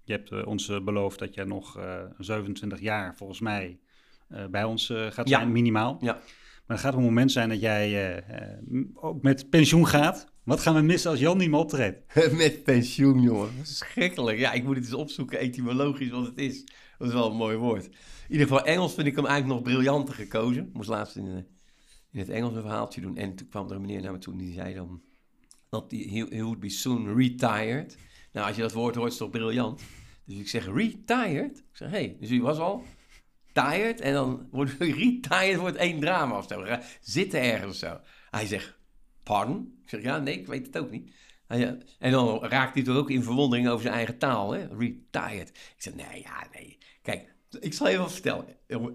je 0.04 0.12
hebt 0.12 0.30
uh, 0.30 0.46
ons 0.46 0.82
beloofd 0.84 1.18
dat 1.18 1.34
jij 1.34 1.44
nog 1.44 1.78
27 2.18 2.80
jaar, 2.80 3.16
volgens 3.16 3.40
mij, 3.40 3.78
bij 4.50 4.64
ons 4.64 4.92
gaat 5.08 5.28
zijn, 5.28 5.52
minimaal. 5.52 5.96
Ja. 6.00 6.12
Maar 6.66 6.76
er 6.76 6.82
gaat 6.82 6.94
een 6.94 7.02
moment 7.02 7.32
zijn 7.32 7.48
dat 7.48 7.60
jij 7.60 8.24
ook 8.94 9.22
met 9.22 9.50
pensioen 9.50 9.86
gaat. 9.86 10.32
Wat 10.48 10.60
gaan 10.60 10.74
we 10.74 10.80
missen 10.80 11.10
als 11.10 11.20
Jan 11.20 11.38
niet 11.38 11.50
meer 11.50 11.58
optreedt? 11.58 12.14
met 12.36 12.62
pensioen, 12.64 13.22
jongen. 13.22 13.50
Schrikkelijk. 13.62 14.38
Ja, 14.38 14.52
ik 14.52 14.64
moet 14.64 14.76
het 14.76 14.84
eens 14.84 14.94
opzoeken, 14.94 15.38
etymologisch, 15.38 16.10
wat 16.10 16.26
het 16.26 16.38
is. 16.38 16.64
Dat 16.98 17.08
is 17.08 17.14
wel 17.14 17.30
een 17.30 17.36
mooi 17.36 17.56
woord. 17.56 17.84
In 17.84 17.92
ieder 18.28 18.46
geval, 18.46 18.64
Engels 18.64 18.94
vind 18.94 19.06
ik 19.06 19.16
hem 19.16 19.26
eigenlijk 19.26 19.60
nog 19.60 19.72
briljanter 19.72 20.14
gekozen. 20.14 20.70
Moest 20.72 20.88
laatst 20.88 21.16
in, 21.16 21.46
in 22.10 22.18
het 22.18 22.28
Engels 22.28 22.54
een 22.54 22.62
verhaaltje 22.62 23.00
doen. 23.00 23.16
En 23.16 23.34
toen 23.34 23.48
kwam 23.48 23.68
er 23.68 23.74
een 23.74 23.80
meneer 23.80 24.02
naar 24.02 24.12
me 24.12 24.18
toe 24.18 24.32
en 24.32 24.38
die 24.38 24.52
zei 24.52 24.74
dan... 24.74 25.02
dat 25.68 25.90
he, 25.90 26.26
he 26.30 26.42
would 26.42 26.60
be 26.60 26.68
soon 26.68 27.16
retired. 27.16 27.96
Nou, 28.32 28.46
als 28.46 28.56
je 28.56 28.62
dat 28.62 28.72
woord 28.72 28.94
hoort, 28.94 29.12
is 29.12 29.18
het 29.18 29.30
toch 29.30 29.40
briljant? 29.40 29.82
Dus 30.24 30.38
ik 30.38 30.48
zeg, 30.48 30.66
retired? 30.66 31.58
Ik 31.58 31.76
zeg, 31.76 31.90
hé, 31.90 31.96
hey, 31.96 32.16
dus 32.20 32.30
u 32.30 32.42
was 32.42 32.58
al 32.58 32.84
tired? 33.52 34.00
En 34.00 34.12
dan 34.12 34.48
wordt 34.50 34.72
retired 34.78 35.56
wordt 35.56 35.76
één 35.76 36.00
drama 36.00 36.38
of 36.38 36.46
zo. 36.48 36.64
Zitten 37.00 37.40
ergens 37.40 37.78
zo. 37.78 38.00
Hij 38.30 38.46
zegt, 38.46 38.78
pardon? 39.22 39.78
Ik 39.82 39.88
zeg, 39.88 40.02
ja, 40.02 40.18
nee, 40.18 40.38
ik 40.38 40.46
weet 40.46 40.66
het 40.66 40.78
ook 40.78 40.90
niet. 40.90 41.12
En 41.48 42.10
dan 42.10 42.44
raakt 42.44 42.74
hij 42.74 42.82
toch 42.82 42.96
ook 42.96 43.10
in 43.10 43.22
verwondering 43.22 43.68
over 43.68 43.82
zijn 43.82 43.94
eigen 43.94 44.18
taal, 44.18 44.52
hè? 44.52 44.66
Retired. 44.78 45.48
Ik 45.48 45.74
zeg, 45.76 45.94
nee, 45.94 46.22
ja, 46.22 46.46
nee. 46.52 46.78
Kijk, 47.02 47.34
ik 47.60 47.74
zal 47.74 47.88
je 47.88 47.98
wat 47.98 48.12
vertellen. 48.12 48.46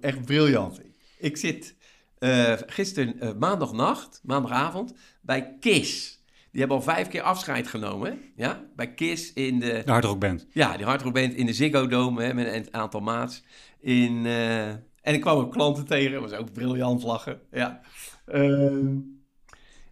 Echt 0.02 0.26
briljant. 0.26 0.82
Ik 1.18 1.38
zit 1.38 1.76
uh, 2.20 2.54
gisteren 2.66 3.16
uh, 3.24 3.30
maandagnacht, 3.40 4.20
maandagavond, 4.24 4.94
bij 5.22 5.58
KISS. 5.60 6.22
Die 6.52 6.60
hebben 6.60 6.78
al 6.78 6.84
vijf 6.84 7.08
keer 7.08 7.22
afscheid 7.22 7.68
genomen, 7.68 8.20
ja? 8.36 8.66
Bij 8.76 8.94
KISS 8.94 9.34
in 9.34 9.60
de... 9.60 9.82
De 9.86 9.92
hardrockband. 9.92 10.48
Ja, 10.52 10.78
die 10.78 10.86
hardrockband 10.86 11.34
in 11.34 11.46
de 11.46 11.54
Ziggo 11.54 11.88
Dome, 11.88 12.24
hè, 12.24 12.34
met 12.34 12.54
een 12.54 12.68
aantal 12.74 13.00
maats. 13.00 13.44
In, 13.80 14.26
uh, 14.26 14.68
en 14.68 15.14
ik 15.14 15.22
kwam 15.22 15.38
ook 15.38 15.52
klanten 15.52 15.86
tegen, 15.86 16.12
dat 16.12 16.22
was 16.22 16.40
ook 16.40 16.54
briljant 16.54 17.04
lachen, 17.04 17.42
ja. 17.52 17.82
Ehm, 18.26 18.98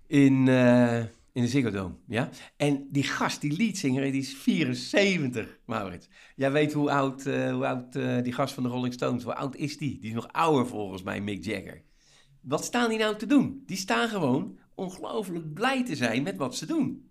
in 0.08 0.48
in 1.34 1.42
de 1.42 1.48
Ziggo 1.48 2.00
ja. 2.08 2.30
En 2.58 2.88
die 2.90 3.04
gast, 3.04 3.42
die 3.42 3.58
leadzanger, 3.58 4.12
die 4.12 4.22
is 4.22 4.34
74, 4.34 5.60
Maurits. 5.66 6.10
Jij 6.36 6.52
weet 6.52 6.74
hoe 6.74 6.92
oud, 6.92 7.26
uh, 7.26 7.52
hoe 7.54 7.68
oud 7.68 7.96
uh, 7.96 8.22
die 8.24 8.34
gast 8.34 8.54
van 8.54 8.64
de 8.64 8.70
Rolling 8.70 8.94
Stones, 8.94 9.24
hoe 9.24 9.36
oud 9.36 9.56
is 9.56 9.78
die? 9.78 10.00
Die 10.00 10.10
is 10.10 10.16
nog 10.16 10.32
ouder 10.32 10.68
volgens 10.68 11.04
mij, 11.04 11.22
Mick 11.22 11.46
Jagger. 11.46 11.84
Wat 12.42 12.64
staan 12.64 12.90
die 12.90 12.98
nou 12.98 13.16
te 13.16 13.26
doen? 13.26 13.64
Die 13.66 13.78
staan 13.78 14.10
gewoon 14.10 14.60
ongelooflijk 14.76 15.54
blij 15.54 15.86
te 15.86 15.96
zijn 15.96 16.24
met 16.24 16.38
wat 16.38 16.56
ze 16.56 16.66
doen. 16.66 17.10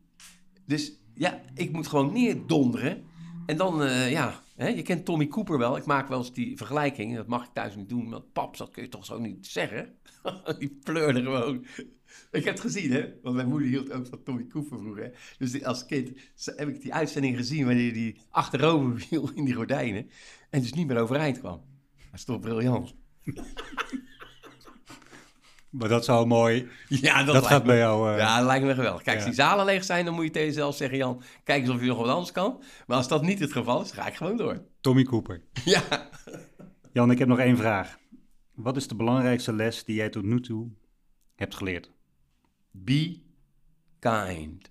Dus 0.66 1.01
ja, 1.14 1.41
ik 1.55 1.73
moet 1.73 1.87
gewoon 1.87 2.12
neerdonderen. 2.12 3.05
En 3.47 3.57
dan, 3.57 3.83
uh, 3.83 4.11
ja, 4.11 4.43
hè, 4.57 4.68
je 4.68 4.83
kent 4.83 5.05
Tommy 5.05 5.27
Cooper 5.27 5.59
wel. 5.59 5.77
Ik 5.77 5.85
maak 5.85 6.09
wel 6.09 6.18
eens 6.18 6.33
die 6.33 6.57
vergelijking. 6.57 7.16
Dat 7.16 7.27
mag 7.27 7.45
ik 7.45 7.53
thuis 7.53 7.77
niet 7.77 7.89
doen, 7.89 8.11
want 8.11 8.33
paps, 8.33 8.59
dat 8.59 8.71
kun 8.71 8.83
je 8.83 8.89
toch 8.89 9.05
zo 9.05 9.18
niet 9.18 9.47
zeggen. 9.47 9.95
die 10.59 10.79
pleurde 10.85 11.23
gewoon 11.23 11.64
ik 12.31 12.45
heb 12.45 12.55
het 12.55 12.63
gezien, 12.63 12.93
hè? 12.93 13.13
Want 13.23 13.37
mijn 13.37 13.49
moeder 13.49 13.69
hield 13.69 13.93
ook 13.93 14.07
van 14.07 14.23
Tommy 14.23 14.47
Cooper 14.47 14.79
vroeger. 14.79 15.35
Dus 15.39 15.65
als 15.65 15.87
kind 15.87 16.11
heb 16.45 16.69
ik 16.69 16.81
die 16.81 16.95
uitzending 16.95 17.37
gezien 17.37 17.67
wanneer 17.67 17.93
die 17.93 18.17
achterover 18.31 19.01
viel 19.01 19.31
in 19.35 19.45
die 19.45 19.55
gordijnen. 19.55 20.11
En 20.51 20.61
dus 20.61 20.73
niet 20.73 20.87
meer 20.87 20.99
overeind 20.99 21.39
kwam. 21.39 21.63
Dat 21.97 22.19
is 22.19 22.25
toch 22.25 22.41
briljant. 22.41 22.95
Maar 25.71 25.89
dat 25.89 26.05
zou 26.05 26.27
mooi. 26.27 26.69
Ja, 26.89 27.25
dat, 27.25 27.47
gaat 27.47 27.65
bij 27.65 27.79
jou. 27.79 28.13
Uh... 28.13 28.19
Ja, 28.19 28.37
dat 28.37 28.47
lijkt 28.47 28.65
me 28.65 28.75
geweldig. 28.75 29.03
Kijk, 29.03 29.17
als 29.17 29.25
die 29.25 29.35
zalen 29.35 29.65
leeg 29.65 29.85
zijn, 29.85 30.05
dan 30.05 30.15
moet 30.15 30.25
je 30.25 30.31
tegen 30.31 30.49
jezelf 30.49 30.77
zeggen: 30.77 30.99
Jan, 30.99 31.23
kijk 31.45 31.61
eens 31.61 31.71
of 31.71 31.81
je 31.81 31.87
nog 31.87 31.99
wat 31.99 32.09
anders 32.09 32.33
kan. 32.33 32.63
Maar 32.87 32.97
als 32.97 33.09
dat 33.09 33.23
niet 33.23 33.39
het 33.39 33.53
geval 33.53 33.83
is, 33.83 33.91
ga 33.91 34.07
ik 34.07 34.15
gewoon 34.15 34.37
door. 34.37 34.63
Tommy 34.81 35.03
Cooper. 35.03 35.43
Ja. 35.65 36.09
Jan, 36.93 37.11
ik 37.11 37.19
heb 37.19 37.29
nog 37.29 37.39
één 37.39 37.57
vraag. 37.57 37.99
Wat 38.55 38.77
is 38.77 38.89
de 38.89 38.95
belangrijkste 38.95 39.53
les 39.53 39.85
die 39.85 39.95
jij 39.95 40.09
tot 40.09 40.25
nu 40.25 40.41
toe 40.41 40.69
hebt 41.35 41.55
geleerd? 41.55 41.91
Be 42.71 43.21
kind. 43.99 44.71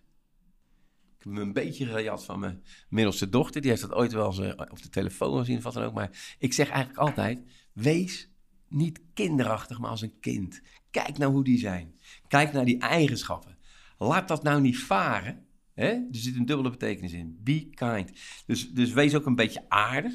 Ik 1.18 1.26
heb 1.26 1.34
me 1.34 1.42
een 1.42 1.54
beetje 1.54 1.86
gejat 1.86 2.26
van 2.26 2.40
mijn 2.40 2.64
middelste 2.90 3.30
dochter. 3.30 3.62
Die 3.62 3.70
heeft 3.70 3.82
dat 3.82 3.94
ooit 3.94 4.12
wel 4.12 4.26
eens 4.26 4.40
uh, 4.40 4.50
op 4.50 4.82
de 4.82 4.90
telefoon 4.90 5.38
gezien 5.38 5.58
of 5.58 5.64
wat 5.64 5.74
dan 5.74 5.84
ook. 5.84 5.94
Maar 5.94 6.36
ik 6.40 6.54
zeg 6.54 6.70
eigenlijk 6.70 7.00
altijd, 7.00 7.40
wees 7.74 8.30
niet 8.68 9.02
kinderachtig, 9.14 9.80
maar 9.80 9.90
als 9.90 10.02
een 10.02 10.20
kind. 10.20 10.62
Kijk 10.92 11.18
nou 11.18 11.32
hoe 11.32 11.44
die 11.44 11.60
zijn. 11.60 12.00
Kijk 12.28 12.54
naar 12.54 12.66
die 12.66 12.80
eigenschappen. 12.80 13.58
Laat 13.98 14.28
dat 14.28 14.44
nou 14.44 14.62
niet 14.62 14.80
varen. 14.80 15.46
Er 15.74 16.08
zit 16.12 16.36
een 16.36 16.46
dubbele 16.46 16.70
betekenis 16.70 17.14
in. 17.14 17.40
Be 17.44 17.70
kind. 17.70 18.12
Dus, 18.46 18.72
dus 18.72 18.92
wees 18.92 19.16
ook 19.16 19.26
een 19.26 19.36
beetje 19.36 19.70
aardig. 19.70 20.14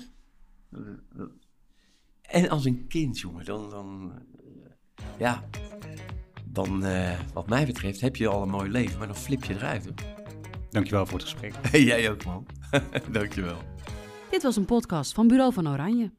En 2.22 2.49
als 2.49 2.64
een 2.64 2.87
kind, 2.87 3.18
jongen, 3.18 3.45
dan, 3.45 3.70
dan 3.70 4.12
ja, 5.18 5.49
dan 6.55 6.86
uh, 6.86 7.11
wat 7.32 7.48
mij 7.48 7.66
betreft 7.66 8.00
heb 8.00 8.16
je 8.16 8.28
al 8.28 8.42
een 8.42 8.48
mooi 8.48 8.70
leven, 8.70 8.98
maar 8.98 9.07
dan 9.07 9.16
flip 9.16 9.44
je 9.44 9.55
eruit. 9.55 9.84
Hoor. 9.84 9.94
Dankjewel 10.70 11.07
voor 11.07 11.18
het 11.18 11.28
gesprek. 11.28 11.55
Jij 11.90 12.11
ook, 12.11 12.24
man. 12.24 12.46
Dankjewel. 13.12 13.59
Dit 14.30 14.42
was 14.42 14.57
een 14.57 14.64
podcast 14.64 15.14
van 15.14 15.28
Bureau 15.28 15.52
van 15.52 15.68
Oranje. 15.68 16.11